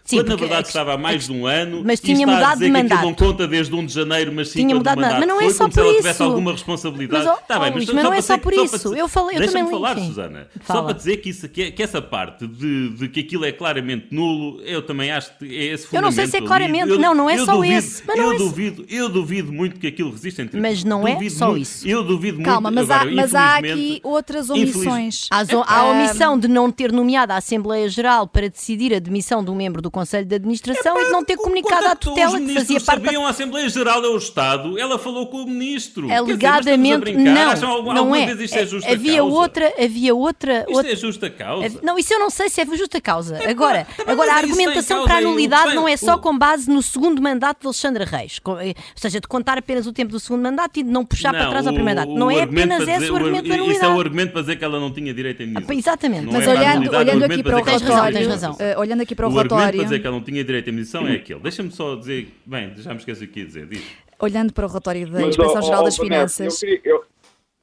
Sim, 0.06 0.16
quando 0.18 0.28
na 0.28 0.36
verdade 0.36 0.62
que- 0.62 0.68
estava 0.68 0.94
há 0.94 0.98
mais 0.98 1.26
que- 1.26 1.32
de 1.32 1.38
um 1.38 1.46
ano 1.46 1.82
mas 1.84 1.98
e 1.98 2.02
tinha 2.02 2.18
está 2.20 2.32
mudado 2.32 2.50
a 2.50 2.54
dizer 2.54 2.64
de 2.66 2.72
que 2.72 2.82
mandato. 2.82 3.02
não 3.04 3.14
conta 3.14 3.46
desde 3.48 3.74
1 3.74 3.86
de 3.86 3.92
janeiro, 3.92 4.32
mas 4.34 4.48
sim 4.48 4.58
Tinha 4.60 4.68
quando 4.70 4.78
mudado 4.78 4.94
de 4.96 5.02
mandato. 5.02 5.18
Mas 5.18 5.28
não 5.28 5.40
é 5.40 5.44
foi, 5.44 5.52
só 5.52 5.58
como 5.64 5.72
se 5.72 5.74
por 5.74 5.80
ela 5.82 5.90
isso. 5.92 6.00
tivesse 6.02 6.22
alguma 6.22 6.52
responsabilidade. 6.52 7.24
Mas, 7.24 7.34
ó, 7.36 7.40
Está 7.40 7.58
bem, 7.58 7.72
Luís, 7.72 7.86
só 7.86 7.94
mas 7.94 8.04
não 8.04 8.12
é 8.12 8.20
só 8.22 8.34
que- 8.36 8.42
por 8.42 8.52
isso. 8.54 8.94
Eu 8.94 9.08
falei- 9.08 9.36
eu 9.36 9.40
Deixa-me 9.40 9.64
também 9.64 9.74
li, 9.78 9.82
falar, 9.82 9.96
sim. 10.00 10.06
Susana. 10.08 10.48
Fala. 10.60 10.80
Só 10.80 10.84
para 10.86 10.94
dizer 10.94 11.16
que, 11.18 11.28
isso, 11.30 11.48
que, 11.48 11.70
que 11.70 11.82
essa 11.82 12.00
parte 12.02 12.46
de, 12.46 12.90
de 12.90 13.08
que 13.08 13.20
aquilo 13.20 13.44
é 13.44 13.52
claramente 13.52 14.06
nulo, 14.10 14.60
eu 14.62 14.82
também 14.82 15.10
acho 15.10 15.36
que 15.38 15.44
é 15.44 15.64
esse 15.74 15.94
Eu 15.94 16.02
não 16.02 16.10
sei 16.12 16.26
se 16.26 16.36
é 16.36 16.40
fundamento 16.40 16.46
claramente, 16.48 16.90
Eu- 16.90 16.98
não, 16.98 17.14
não 17.14 17.30
é 17.30 17.38
só 17.44 17.54
duvido- 17.56 17.74
esse, 17.74 18.02
mas 18.06 18.16
não 18.16 18.24
eu 18.26 18.32
é 18.32 18.34
esse. 18.36 18.44
duvido, 18.44 18.86
eu 18.88 19.08
duvido 19.08 19.52
muito 19.52 19.78
que 19.80 19.86
aquilo 19.86 20.10
resista 20.10 20.42
em 20.42 20.46
tribunal. 20.48 20.70
Mas 20.72 20.84
não 20.84 21.06
é 21.08 21.28
só 21.30 21.48
muito- 21.48 21.62
isso. 21.62 21.86
Eu 21.88 22.02
duvido 22.04 22.42
Calma, 22.42 22.70
muito. 22.70 22.86
mas, 22.86 22.90
há, 22.90 23.00
agora, 23.00 23.14
mas 23.16 23.34
há 23.34 23.56
aqui 23.56 24.00
outras 24.02 24.50
omissões. 24.50 25.28
Há, 25.30 25.44
a 25.66 25.84
omissão 25.86 26.38
de 26.38 26.48
não 26.48 26.70
ter 26.70 26.92
nomeado 26.92 27.32
a 27.32 27.36
Assembleia 27.36 27.88
Geral 27.88 28.26
para 28.26 28.48
decidir 28.48 28.94
a 28.94 28.98
demissão 28.98 29.44
de 29.44 29.50
um 29.50 29.54
membro 29.54 29.80
do 29.82 29.90
Conselho 29.96 30.26
de 30.26 30.34
Administração 30.34 31.00
e 31.00 31.06
de 31.06 31.10
não 31.10 31.24
ter 31.24 31.36
comunicado 31.38 31.86
à 31.86 31.88
Quando 31.90 31.98
tutela 32.00 32.38
que 32.38 32.52
fazia 32.52 32.80
parte 32.82 33.00
da 33.00 33.06
sabiam, 33.06 33.26
a 33.26 33.30
Assembleia 33.30 33.66
Geral 33.70 34.04
é 34.04 34.08
o 34.08 34.16
Estado, 34.18 34.78
ela 34.78 34.98
falou 34.98 35.26
com 35.28 35.38
o 35.38 35.46
ministro. 35.46 36.02
Dizer, 36.02 36.14
mas 36.20 36.28
Alegadamente, 36.30 36.98
brincar? 36.98 37.22
não, 37.34 37.50
Acham 37.50 37.70
alguma, 37.70 37.94
não 37.94 38.00
alguma 38.02 38.18
é. 38.18 38.26
vez 38.26 38.40
isto 38.40 38.58
é 38.58 38.66
justa 38.66 38.92
havia 38.92 39.16
causa? 39.18 39.34
outra, 39.34 39.72
havia 39.82 40.14
outra, 40.14 40.58
Isto 40.60 40.72
outra- 40.76 40.92
é 40.92 40.96
justa 40.96 41.30
causa. 41.30 41.80
Não, 41.82 41.98
isso 41.98 42.12
eu 42.12 42.18
não 42.18 42.28
sei 42.28 42.50
se 42.50 42.60
é 42.60 42.66
justa 42.76 43.00
causa. 43.00 43.38
Agora, 43.48 43.86
também, 43.96 44.12
agora 44.12 44.32
a 44.32 44.36
é 44.36 44.38
argumentação 44.42 45.04
para 45.06 45.16
a 45.16 45.18
o 45.20 45.22
nulidade 45.30 45.74
não 45.74 45.88
é 45.88 45.96
só 45.96 46.16
o- 46.16 46.18
com 46.18 46.36
base 46.36 46.68
no 46.70 46.82
segundo 46.82 47.22
mandato 47.22 47.60
de 47.62 47.66
Alexandre 47.66 48.04
Reis. 48.04 48.38
Com- 48.38 48.58
eh, 48.60 48.74
Ou 48.76 49.00
seja, 49.00 49.18
de 49.18 49.26
contar 49.28 49.56
apenas 49.56 49.86
o 49.86 49.92
tempo 49.94 50.12
do 50.12 50.20
segundo 50.20 50.42
mandato 50.42 50.78
e 50.78 50.82
de 50.82 50.90
não 50.90 51.04
puxar 51.06 51.32
para 51.32 51.48
trás 51.48 51.66
ao 51.66 51.72
primeiro 51.72 52.00
mandato. 52.00 52.18
Não 52.18 52.30
é 52.30 52.42
apenas 52.42 52.82
esse 52.82 52.92
dizer- 52.98 53.10
o 53.12 53.16
argumento 53.16 53.48
da 53.48 53.54
Isso 53.54 53.54
é 53.54 53.62
o 53.62 53.66
nulidade. 53.66 54.00
argumento 54.00 54.32
para 54.32 54.40
dizer 54.42 54.56
que 54.56 54.64
ela 54.64 54.78
não 54.78 54.90
tinha 54.92 55.14
direito 55.14 55.42
a. 55.42 55.46
Ah, 55.68 55.74
exatamente. 55.74 56.26
Não 56.26 56.32
Mas 56.34 56.46
é 56.46 56.50
a 56.50 56.50
olhando, 56.54 56.74
nulidade, 56.76 57.24
aqui 57.24 57.42
para 57.42 57.56
o 57.56 57.62
dizer 57.62 57.78
relatório, 57.86 58.56
eh, 58.58 58.78
olhando 58.78 59.00
aqui 59.02 59.14
para 59.14 59.26
o, 59.26 59.30
O 59.30 59.32
relatório, 59.32 59.80
dizer 59.86 60.00
que 60.00 60.06
ela 60.06 60.16
não 60.16 60.24
tinha 60.24 60.44
direito 60.44 60.68
à 60.68 60.70
indenização 60.70 61.06
é 61.08 61.14
aquele. 61.16 61.40
Deixa-me 61.40 61.70
só 61.70 61.94
dizer. 61.96 62.28
Bem, 62.44 62.72
já 62.76 62.90
me 62.90 62.98
esqueci 62.98 63.24
o 63.24 63.28
que 63.28 63.40
ia 63.40 63.46
dizer. 63.46 63.66
Diz. 63.66 63.96
olhando 64.20 64.52
para 64.52 64.66
o 64.66 64.68
relatório 64.68 65.06
da 65.06 65.20
Mas, 65.20 65.28
Inspeção 65.28 65.58
ó, 65.58 65.62
Geral 65.62 65.80
ó, 65.80 65.84
das 65.84 65.96
Finanças, 65.96 66.62
Eu 66.62 66.68
queria, 66.68 66.80
eu, 66.84 67.04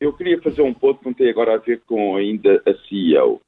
eu 0.01 0.13
queria 0.13 0.41
fazer 0.41 0.61
um 0.61 0.73
ponto 0.73 0.99
que 0.99 1.05
não 1.05 1.13
tem 1.13 1.29
agora 1.29 1.55
a 1.55 1.57
ver 1.57 1.81
com 1.85 2.15
ainda 2.15 2.61
a 2.65 2.73
CEO, 2.87 3.41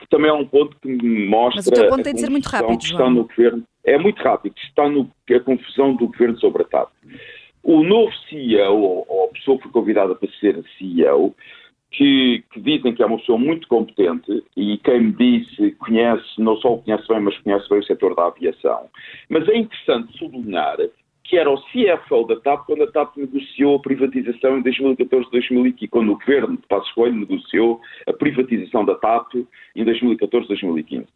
que 0.00 0.08
também 0.08 0.30
é 0.30 0.32
um 0.32 0.46
ponto 0.46 0.76
que 0.80 0.88
me 0.88 1.26
mostra. 1.26 1.56
Mas 1.56 1.66
o 1.66 1.72
teu 1.72 1.88
ponto 1.88 2.02
tem 2.02 2.14
de 2.14 2.20
ser 2.20 2.30
muito 2.30 2.46
rápido, 2.46 2.82
João. 2.84 3.00
está 3.00 3.10
no 3.10 3.24
governo. 3.24 3.62
É 3.84 3.98
muito 3.98 4.22
rápido, 4.22 4.54
está 4.64 4.88
no, 4.88 5.10
a 5.30 5.40
confusão 5.40 5.94
do 5.94 6.06
governo 6.06 6.38
sobre 6.38 6.62
a 6.62 6.66
TAP. 6.66 6.90
O 7.62 7.82
novo 7.82 8.12
CEO, 8.28 8.80
ou, 8.80 9.06
ou 9.08 9.24
a 9.26 9.28
pessoa 9.28 9.56
que 9.56 9.64
foi 9.64 9.72
convidada 9.72 10.14
para 10.14 10.28
ser 10.38 10.62
CEO, 10.78 11.34
que, 11.90 12.44
que 12.52 12.60
dizem 12.60 12.94
que 12.94 13.02
é 13.02 13.06
uma 13.06 13.18
pessoa 13.18 13.38
muito 13.38 13.66
competente 13.66 14.44
e 14.56 14.78
quem 14.78 15.00
me 15.00 15.12
disse 15.12 15.72
conhece, 15.72 16.24
não 16.38 16.56
só 16.56 16.74
o 16.74 16.82
conhece 16.82 17.06
bem, 17.08 17.20
mas 17.20 17.38
conhece 17.38 17.68
bem 17.68 17.80
o 17.80 17.84
setor 17.84 18.14
da 18.14 18.26
aviação. 18.26 18.88
Mas 19.28 19.48
é 19.48 19.56
interessante 19.56 20.16
sublinhar 20.16 20.78
que 21.30 21.38
era 21.38 21.48
o 21.48 21.56
CFO 21.56 22.26
da 22.26 22.40
TAP 22.40 22.66
quando 22.66 22.82
a 22.82 22.90
TAP 22.90 23.16
negociou 23.16 23.76
a 23.76 23.78
privatização 23.80 24.58
em 24.58 24.64
2014-2015, 24.64 25.88
quando 25.88 26.10
o 26.10 26.18
governo 26.18 26.56
de 26.56 26.66
Passos 26.66 26.90
Coelho 26.90 27.20
negociou 27.20 27.80
a 28.08 28.12
privatização 28.12 28.84
da 28.84 28.96
TAP 28.96 29.34
em 29.76 29.84
2014-2015. 29.84 31.06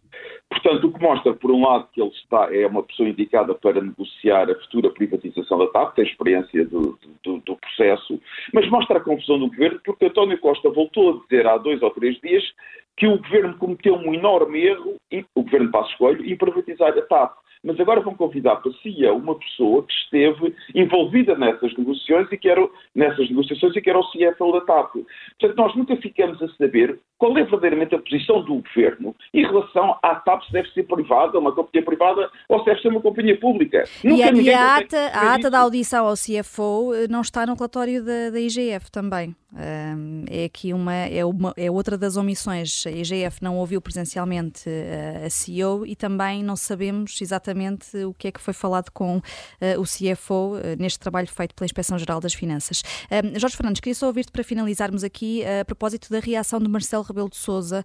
Portanto, 0.49 0.87
o 0.87 0.93
que 0.93 1.03
mostra, 1.03 1.35
por 1.35 1.51
um 1.51 1.67
lado, 1.67 1.89
que 1.93 2.01
ele 2.01 2.11
está, 2.11 2.49
é 2.55 2.65
uma 2.65 2.85
pessoa 2.85 3.09
indicada 3.09 3.57
para 3.57 3.81
negociar 3.81 4.49
a 4.49 4.55
futura 4.61 4.89
privatização 4.91 5.59
da 5.59 5.67
TAP, 5.67 5.97
tem 5.97 6.05
experiência 6.05 6.65
do, 6.65 6.97
do, 7.25 7.39
do 7.41 7.57
processo, 7.57 8.21
mas 8.53 8.71
mostra 8.71 8.99
a 8.99 9.03
confusão 9.03 9.41
do 9.41 9.49
governo, 9.49 9.81
porque 9.85 10.05
António 10.05 10.39
Costa 10.39 10.71
voltou 10.71 11.11
a 11.11 11.23
dizer 11.25 11.45
há 11.49 11.59
dois 11.59 11.83
ou 11.83 11.91
três 11.91 12.21
dias 12.21 12.45
que 12.97 13.09
o 13.09 13.19
governo 13.19 13.59
cometeu 13.59 13.97
um 13.97 14.15
enorme 14.15 14.61
erro, 14.65 14.95
o 15.35 15.43
governo 15.43 15.67
de 15.67 15.73
Passos 15.73 15.95
Coelho, 15.97 16.25
em 16.25 16.37
privatizar 16.37 16.97
a 16.97 17.03
TAP. 17.03 17.44
Mas 17.65 17.81
agora 17.81 18.01
vão 18.01 18.15
convidar 18.15 18.57
para 18.57 18.71
si 18.83 19.05
uma 19.07 19.35
pessoa 19.37 19.83
que 19.85 19.93
esteve 19.93 20.55
envolvida 20.75 21.35
nessas 21.37 21.77
negociações 21.77 22.31
e 22.31 22.37
que 22.37 22.49
era, 22.49 22.69
nessas 22.95 23.29
negociações 23.31 23.75
e 23.75 23.81
que 23.81 23.91
era 23.91 23.99
o 23.99 24.11
CFO 24.11 24.53
da 24.53 24.61
TAP. 24.61 24.93
Portanto, 25.41 25.57
nós 25.57 25.75
nunca 25.75 25.97
ficamos 25.97 26.41
a 26.43 26.49
saber 26.57 26.99
qual 27.19 27.37
é 27.39 27.43
verdadeiramente 27.43 27.95
a 27.95 27.99
posição 27.99 28.43
do 28.43 28.57
governo 28.57 29.15
em 29.33 29.43
relação 29.43 29.99
à 30.03 30.17
TAP 30.17 30.45
se 30.45 30.53
deve 30.53 30.69
ser 30.73 30.83
privada, 30.83 31.39
uma 31.39 31.53
companhia 31.53 31.85
privada, 31.85 32.31
ou 32.49 32.59
se 32.59 32.67
deve 32.67 32.83
ser 32.83 32.89
uma 32.89 33.01
companhia 33.01 33.39
pública. 33.41 33.85
e 34.03 34.09
Nunca 34.09 34.25
a, 34.25 34.29
e 34.29 34.33
ninguém 34.33 34.55
a 34.55 34.77
ata, 34.77 34.99
a 35.15 35.35
ata 35.35 35.51
da 35.51 35.61
audição 35.61 36.07
ao 36.07 36.15
CFO 36.15 36.93
eh, 36.95 37.09
não 37.09 37.23
está 37.23 37.47
no 37.47 37.55
relatório 37.55 38.05
da, 38.05 38.31
da 38.31 38.41
IGF 38.41 38.91
também. 38.91 39.35
Ahm, 39.57 40.25
é 40.29 40.45
aqui 40.45 40.73
uma 40.73 40.93
é, 40.93 41.25
uma, 41.25 41.55
é 41.57 41.71
outra 41.71 41.97
das 41.97 42.17
omissões. 42.17 42.85
A 42.87 42.91
IGF 42.91 43.43
não 43.43 43.57
ouviu 43.57 43.81
presencialmente 43.81 44.69
eh, 44.69 45.23
a 45.27 45.31
CEO 45.31 45.87
e 45.87 45.95
também 45.95 46.43
não 46.43 46.57
sabemos 46.57 47.21
exatamente 47.23 47.54
o 48.09 48.15
que 48.15 48.29
é 48.29 48.33
que 48.33 48.41
foi 48.41 48.53
falado 48.55 48.91
com 48.91 49.21
eh, 49.61 49.79
o 49.79 49.83
CFO 49.85 50.57
eh, 50.63 50.77
neste 50.77 50.99
trabalho 50.99 51.29
feito 51.29 51.55
pela 51.55 51.65
Inspeção-Geral 51.67 52.21
das 52.21 52.35
Finanças. 52.35 52.83
Ahm, 53.11 53.39
Jorge 53.39 53.57
Fernandes, 53.57 53.81
queria 53.81 53.95
só 53.95 54.07
ouvir-te 54.07 54.33
para 54.33 54.43
finalizarmos 54.45 55.05
aqui 55.05 55.43
eh, 55.43 55.61
a 55.61 55.65
propósito 55.65 56.11
da 56.11 56.21
reação 56.21 56.59
de 56.61 56.69
Marcelo 56.69 57.03
Rebelo 57.03 57.29
de 57.31 57.37
Sousa, 57.37 57.83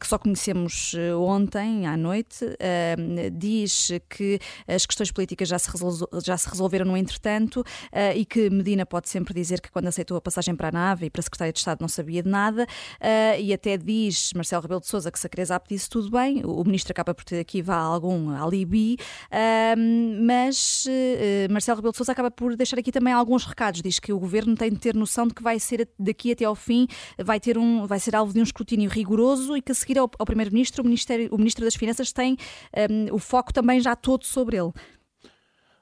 que 0.00 0.06
só 0.06 0.18
conhecemos 0.18 0.94
eh, 0.96 1.14
ontem 1.14 1.86
à 1.86 1.96
noite. 1.96 2.44
Ahm, 2.44 3.30
diz 3.36 3.90
que 4.08 4.38
as 4.66 4.86
questões 4.86 5.10
políticas 5.10 5.48
já 5.48 5.58
se, 5.58 5.70
resol- 5.70 6.08
já 6.24 6.36
se 6.36 6.48
resolveram 6.48 6.86
no 6.86 6.96
entretanto 6.96 7.64
eh, 7.90 8.16
e 8.16 8.24
que 8.24 8.48
Medina 8.50 8.84
pode 8.86 9.08
sempre 9.08 9.34
dizer 9.34 9.60
que 9.60 9.70
quando 9.70 9.86
aceitou 9.88 10.16
a 10.16 10.20
passagem 10.20 10.54
para 10.54 10.68
a 10.68 10.72
nave 10.72 11.06
e 11.06 11.10
para 11.10 11.20
a 11.20 11.22
Secretária 11.22 11.52
de 11.52 11.58
Estado 11.58 11.80
não 11.80 11.88
sabia 11.88 12.22
de 12.22 12.28
nada 12.28 12.66
eh, 13.00 13.40
e 13.40 13.52
até 13.52 13.76
diz 13.76 14.32
Marcelo 14.34 14.62
Rebelo 14.62 14.80
de 14.80 14.86
Sousa 14.86 15.10
que 15.10 15.18
se 15.18 15.26
a 15.26 15.30
Cresap 15.30 15.66
disse 15.68 15.88
tudo 15.88 16.10
bem, 16.10 16.42
o 16.44 16.62
ministro 16.64 16.92
acaba 16.92 17.14
por 17.14 17.24
ter 17.24 17.40
aqui 17.40 17.62
vá 17.62 17.76
algum 17.76 18.30
alibi, 18.30 18.91
ahm, 19.30 20.24
mas 20.24 20.84
eh, 20.88 21.48
Marcelo 21.50 21.76
Rebelo 21.76 21.92
de 21.92 21.96
Sousa 21.98 22.12
acaba 22.12 22.30
por 22.30 22.56
deixar 22.56 22.78
aqui 22.78 22.90
também 22.92 23.12
alguns 23.12 23.44
recados, 23.44 23.82
diz 23.82 23.98
que 23.98 24.12
o 24.12 24.18
governo 24.18 24.54
tem 24.56 24.70
de 24.70 24.78
ter 24.78 24.94
noção 24.94 25.26
de 25.26 25.34
que 25.34 25.42
vai 25.42 25.58
ser 25.58 25.88
daqui 25.98 26.32
até 26.32 26.44
ao 26.44 26.54
fim, 26.54 26.86
vai, 27.18 27.38
ter 27.40 27.56
um, 27.58 27.86
vai 27.86 27.98
ser 28.00 28.14
alvo 28.16 28.32
de 28.32 28.40
um 28.40 28.42
escrutínio 28.42 28.90
rigoroso 28.90 29.56
e 29.56 29.62
que 29.62 29.72
a 29.72 29.74
seguir 29.74 29.98
ao, 29.98 30.10
ao 30.18 30.26
Primeiro-Ministro, 30.26 30.82
o, 30.82 30.84
Ministério- 30.86 31.28
o 31.32 31.38
Ministro 31.38 31.64
das 31.64 31.74
Finanças 31.74 32.12
tem 32.12 32.36
ahm, 32.76 33.12
o 33.14 33.18
foco 33.18 33.52
também 33.52 33.80
já 33.80 33.94
todo 33.96 34.24
sobre 34.24 34.56
ele. 34.56 34.72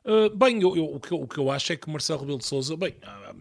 Uh, 0.03 0.35
bem, 0.35 0.61
eu- 0.63 0.75
eu- 0.77 0.95
o, 0.95 0.99
que 1.01 1.13
eu, 1.13 1.21
o 1.21 1.29
que 1.29 1.39
eu 1.39 1.51
acho 1.51 1.73
é 1.73 1.77
que 1.77 1.91
Marcelo 1.91 2.21
Rebelo 2.21 2.39
de 2.39 2.47
Sousa, 2.47 2.75
bem, 2.77 2.95
ah, 3.03 3.33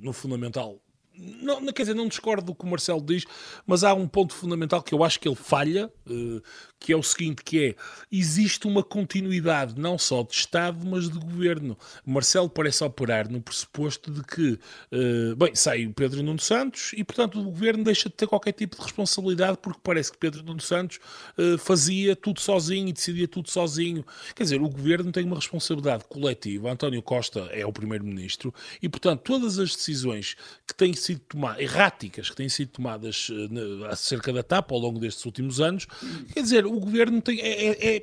no 0.00 0.12
fundamental, 0.14 0.80
não, 1.18 1.60
quer 1.66 1.82
dizer, 1.82 1.94
não 1.94 2.08
discordo 2.08 2.46
do 2.46 2.54
que 2.54 2.64
o 2.64 2.68
Marcelo 2.68 3.00
diz, 3.02 3.24
mas 3.66 3.84
há 3.84 3.92
um 3.94 4.06
ponto 4.08 4.34
fundamental 4.34 4.82
que 4.82 4.94
eu 4.94 5.02
acho 5.04 5.18
que 5.20 5.28
ele 5.28 5.34
falha, 5.36 5.90
uh, 6.06 6.42
que 6.78 6.92
é 6.92 6.96
o 6.96 7.02
seguinte, 7.02 7.42
que 7.42 7.64
é, 7.64 7.74
existe 8.12 8.66
uma 8.66 8.82
continuidade 8.82 9.78
não 9.78 9.98
só 9.98 10.22
de 10.22 10.34
Estado, 10.34 10.86
mas 10.86 11.08
de 11.08 11.18
Governo. 11.18 11.76
Marcelo 12.04 12.48
parece 12.48 12.84
operar 12.84 13.28
no 13.30 13.40
pressuposto 13.40 14.10
de 14.10 14.22
que, 14.22 14.58
uh, 14.92 15.36
bem, 15.36 15.54
sai 15.54 15.86
o 15.86 15.92
Pedro 15.92 16.22
Nuno 16.22 16.38
Santos 16.38 16.92
e, 16.96 17.02
portanto, 17.02 17.40
o 17.40 17.44
Governo 17.44 17.82
deixa 17.82 18.08
de 18.08 18.14
ter 18.14 18.26
qualquer 18.26 18.52
tipo 18.52 18.76
de 18.76 18.82
responsabilidade 18.82 19.58
porque 19.60 19.80
parece 19.82 20.12
que 20.12 20.18
Pedro 20.18 20.42
Nuno 20.44 20.60
Santos 20.60 20.98
uh, 21.38 21.58
fazia 21.58 22.14
tudo 22.14 22.40
sozinho 22.40 22.88
e 22.88 22.92
decidia 22.92 23.26
tudo 23.26 23.50
sozinho. 23.50 24.04
Quer 24.34 24.44
dizer, 24.44 24.60
o 24.60 24.68
Governo 24.68 25.10
tem 25.10 25.24
uma 25.24 25.36
responsabilidade 25.36 26.04
coletiva. 26.08 26.70
António 26.70 27.02
Costa 27.02 27.40
é 27.52 27.64
o 27.64 27.72
Primeiro-Ministro 27.72 28.54
e, 28.82 28.88
portanto, 28.88 29.22
todas 29.22 29.58
as 29.58 29.74
decisões 29.74 30.36
que 30.66 30.74
têm 30.74 30.92
sido 30.92 31.20
tomadas, 31.20 31.60
erráticas 31.60 32.30
que 32.30 32.36
têm 32.36 32.48
sido 32.48 32.68
tomadas 32.68 33.28
uh, 33.30 33.86
acerca 33.86 34.32
da 34.32 34.42
TAP 34.42 34.72
ao 34.72 34.78
longo 34.78 35.00
destes 35.00 35.24
últimos 35.24 35.60
anos, 35.60 35.86
quer 36.32 36.42
dizer, 36.66 36.76
o 36.76 36.80
governo 36.80 37.20
tem, 37.22 37.40
é, 37.40 37.96
é, 37.96 38.02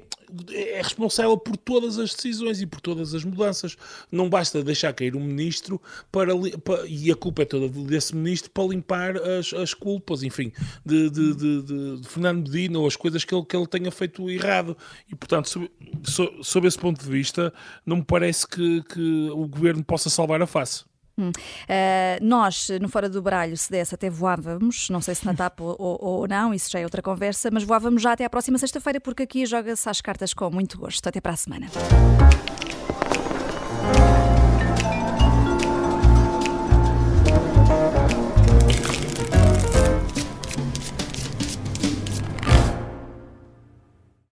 é, 0.52 0.82
responsável 0.82 1.38
por 1.38 1.58
todas 1.58 2.00
as 2.00 2.14
decisões 2.14 2.62
e 2.62 2.66
por 2.66 2.82
todas 2.82 3.14
as 3.14 3.24
mudanças. 3.24 3.78
Não 4.12 4.30
basta 4.30 4.64
deixar 4.64 4.94
cair 4.94 5.16
um 5.16 5.24
ministro 5.24 5.82
para, 6.12 6.32
para 6.64 6.88
e 6.88 7.12
a 7.12 7.16
culpa 7.16 7.44
é 7.44 7.46
toda 7.46 7.68
desse 7.84 8.16
ministro 8.16 8.50
para 8.52 8.68
limpar 8.68 9.18
as, 9.18 9.54
as 9.54 9.74
culpas, 9.74 10.24
enfim, 10.24 10.52
de, 10.86 11.10
de, 11.10 11.36
de, 11.36 11.98
de 12.02 12.08
Fernando 12.08 12.50
Medina 12.50 12.80
ou 12.80 12.88
as 12.88 12.96
coisas 12.96 13.24
que 13.24 13.34
ele, 13.36 13.46
que 13.46 13.56
ele 13.56 13.68
tenha 13.68 13.92
feito 13.92 14.30
errado. 14.30 14.78
E, 15.10 15.16
portanto, 15.16 15.70
sob, 16.04 16.40
sob 16.42 16.68
esse 16.68 16.78
ponto 16.78 17.04
de 17.04 17.10
vista, 17.10 17.54
não 17.86 17.98
me 17.98 18.04
parece 18.04 18.48
que, 18.48 18.84
que 18.84 19.30
o 19.32 19.48
governo 19.48 19.84
possa 19.84 20.10
salvar 20.10 20.42
a 20.42 20.48
face. 20.48 20.86
Hum. 21.18 21.30
Uh, 21.30 22.26
nós, 22.26 22.70
no 22.82 22.90
Fora 22.90 23.08
do 23.08 23.22
Baralho, 23.22 23.56
se 23.56 23.70
desse, 23.70 23.94
até 23.94 24.10
voávamos, 24.10 24.90
não 24.90 25.02
sei 25.02 25.14
se 25.14 25.26
na 25.26 25.34
TAP 25.34 25.62
ou, 25.62 25.76
ou, 25.80 26.28
não, 26.28 26.54
isso 26.54 26.72
já 26.72 26.80
é 26.80 26.84
outra 26.84 27.02
conversa, 27.02 27.50
mas 27.52 27.64
voávamos 27.64 28.02
já 28.02 28.14
até 28.14 28.26
à 28.26 28.30
próxima 28.30 28.58
sexta-feira, 28.58 29.00
porque 29.00 29.24
aqui 29.24 29.46
joga-se 29.46 29.88
às 29.88 30.02
cartas 30.02 30.34
com 30.34 30.50
muito 30.50 30.78
gosto. 30.78 31.08
Até 31.08 31.22
para 31.22 31.34
a 31.34 31.38
semana. 31.38 31.68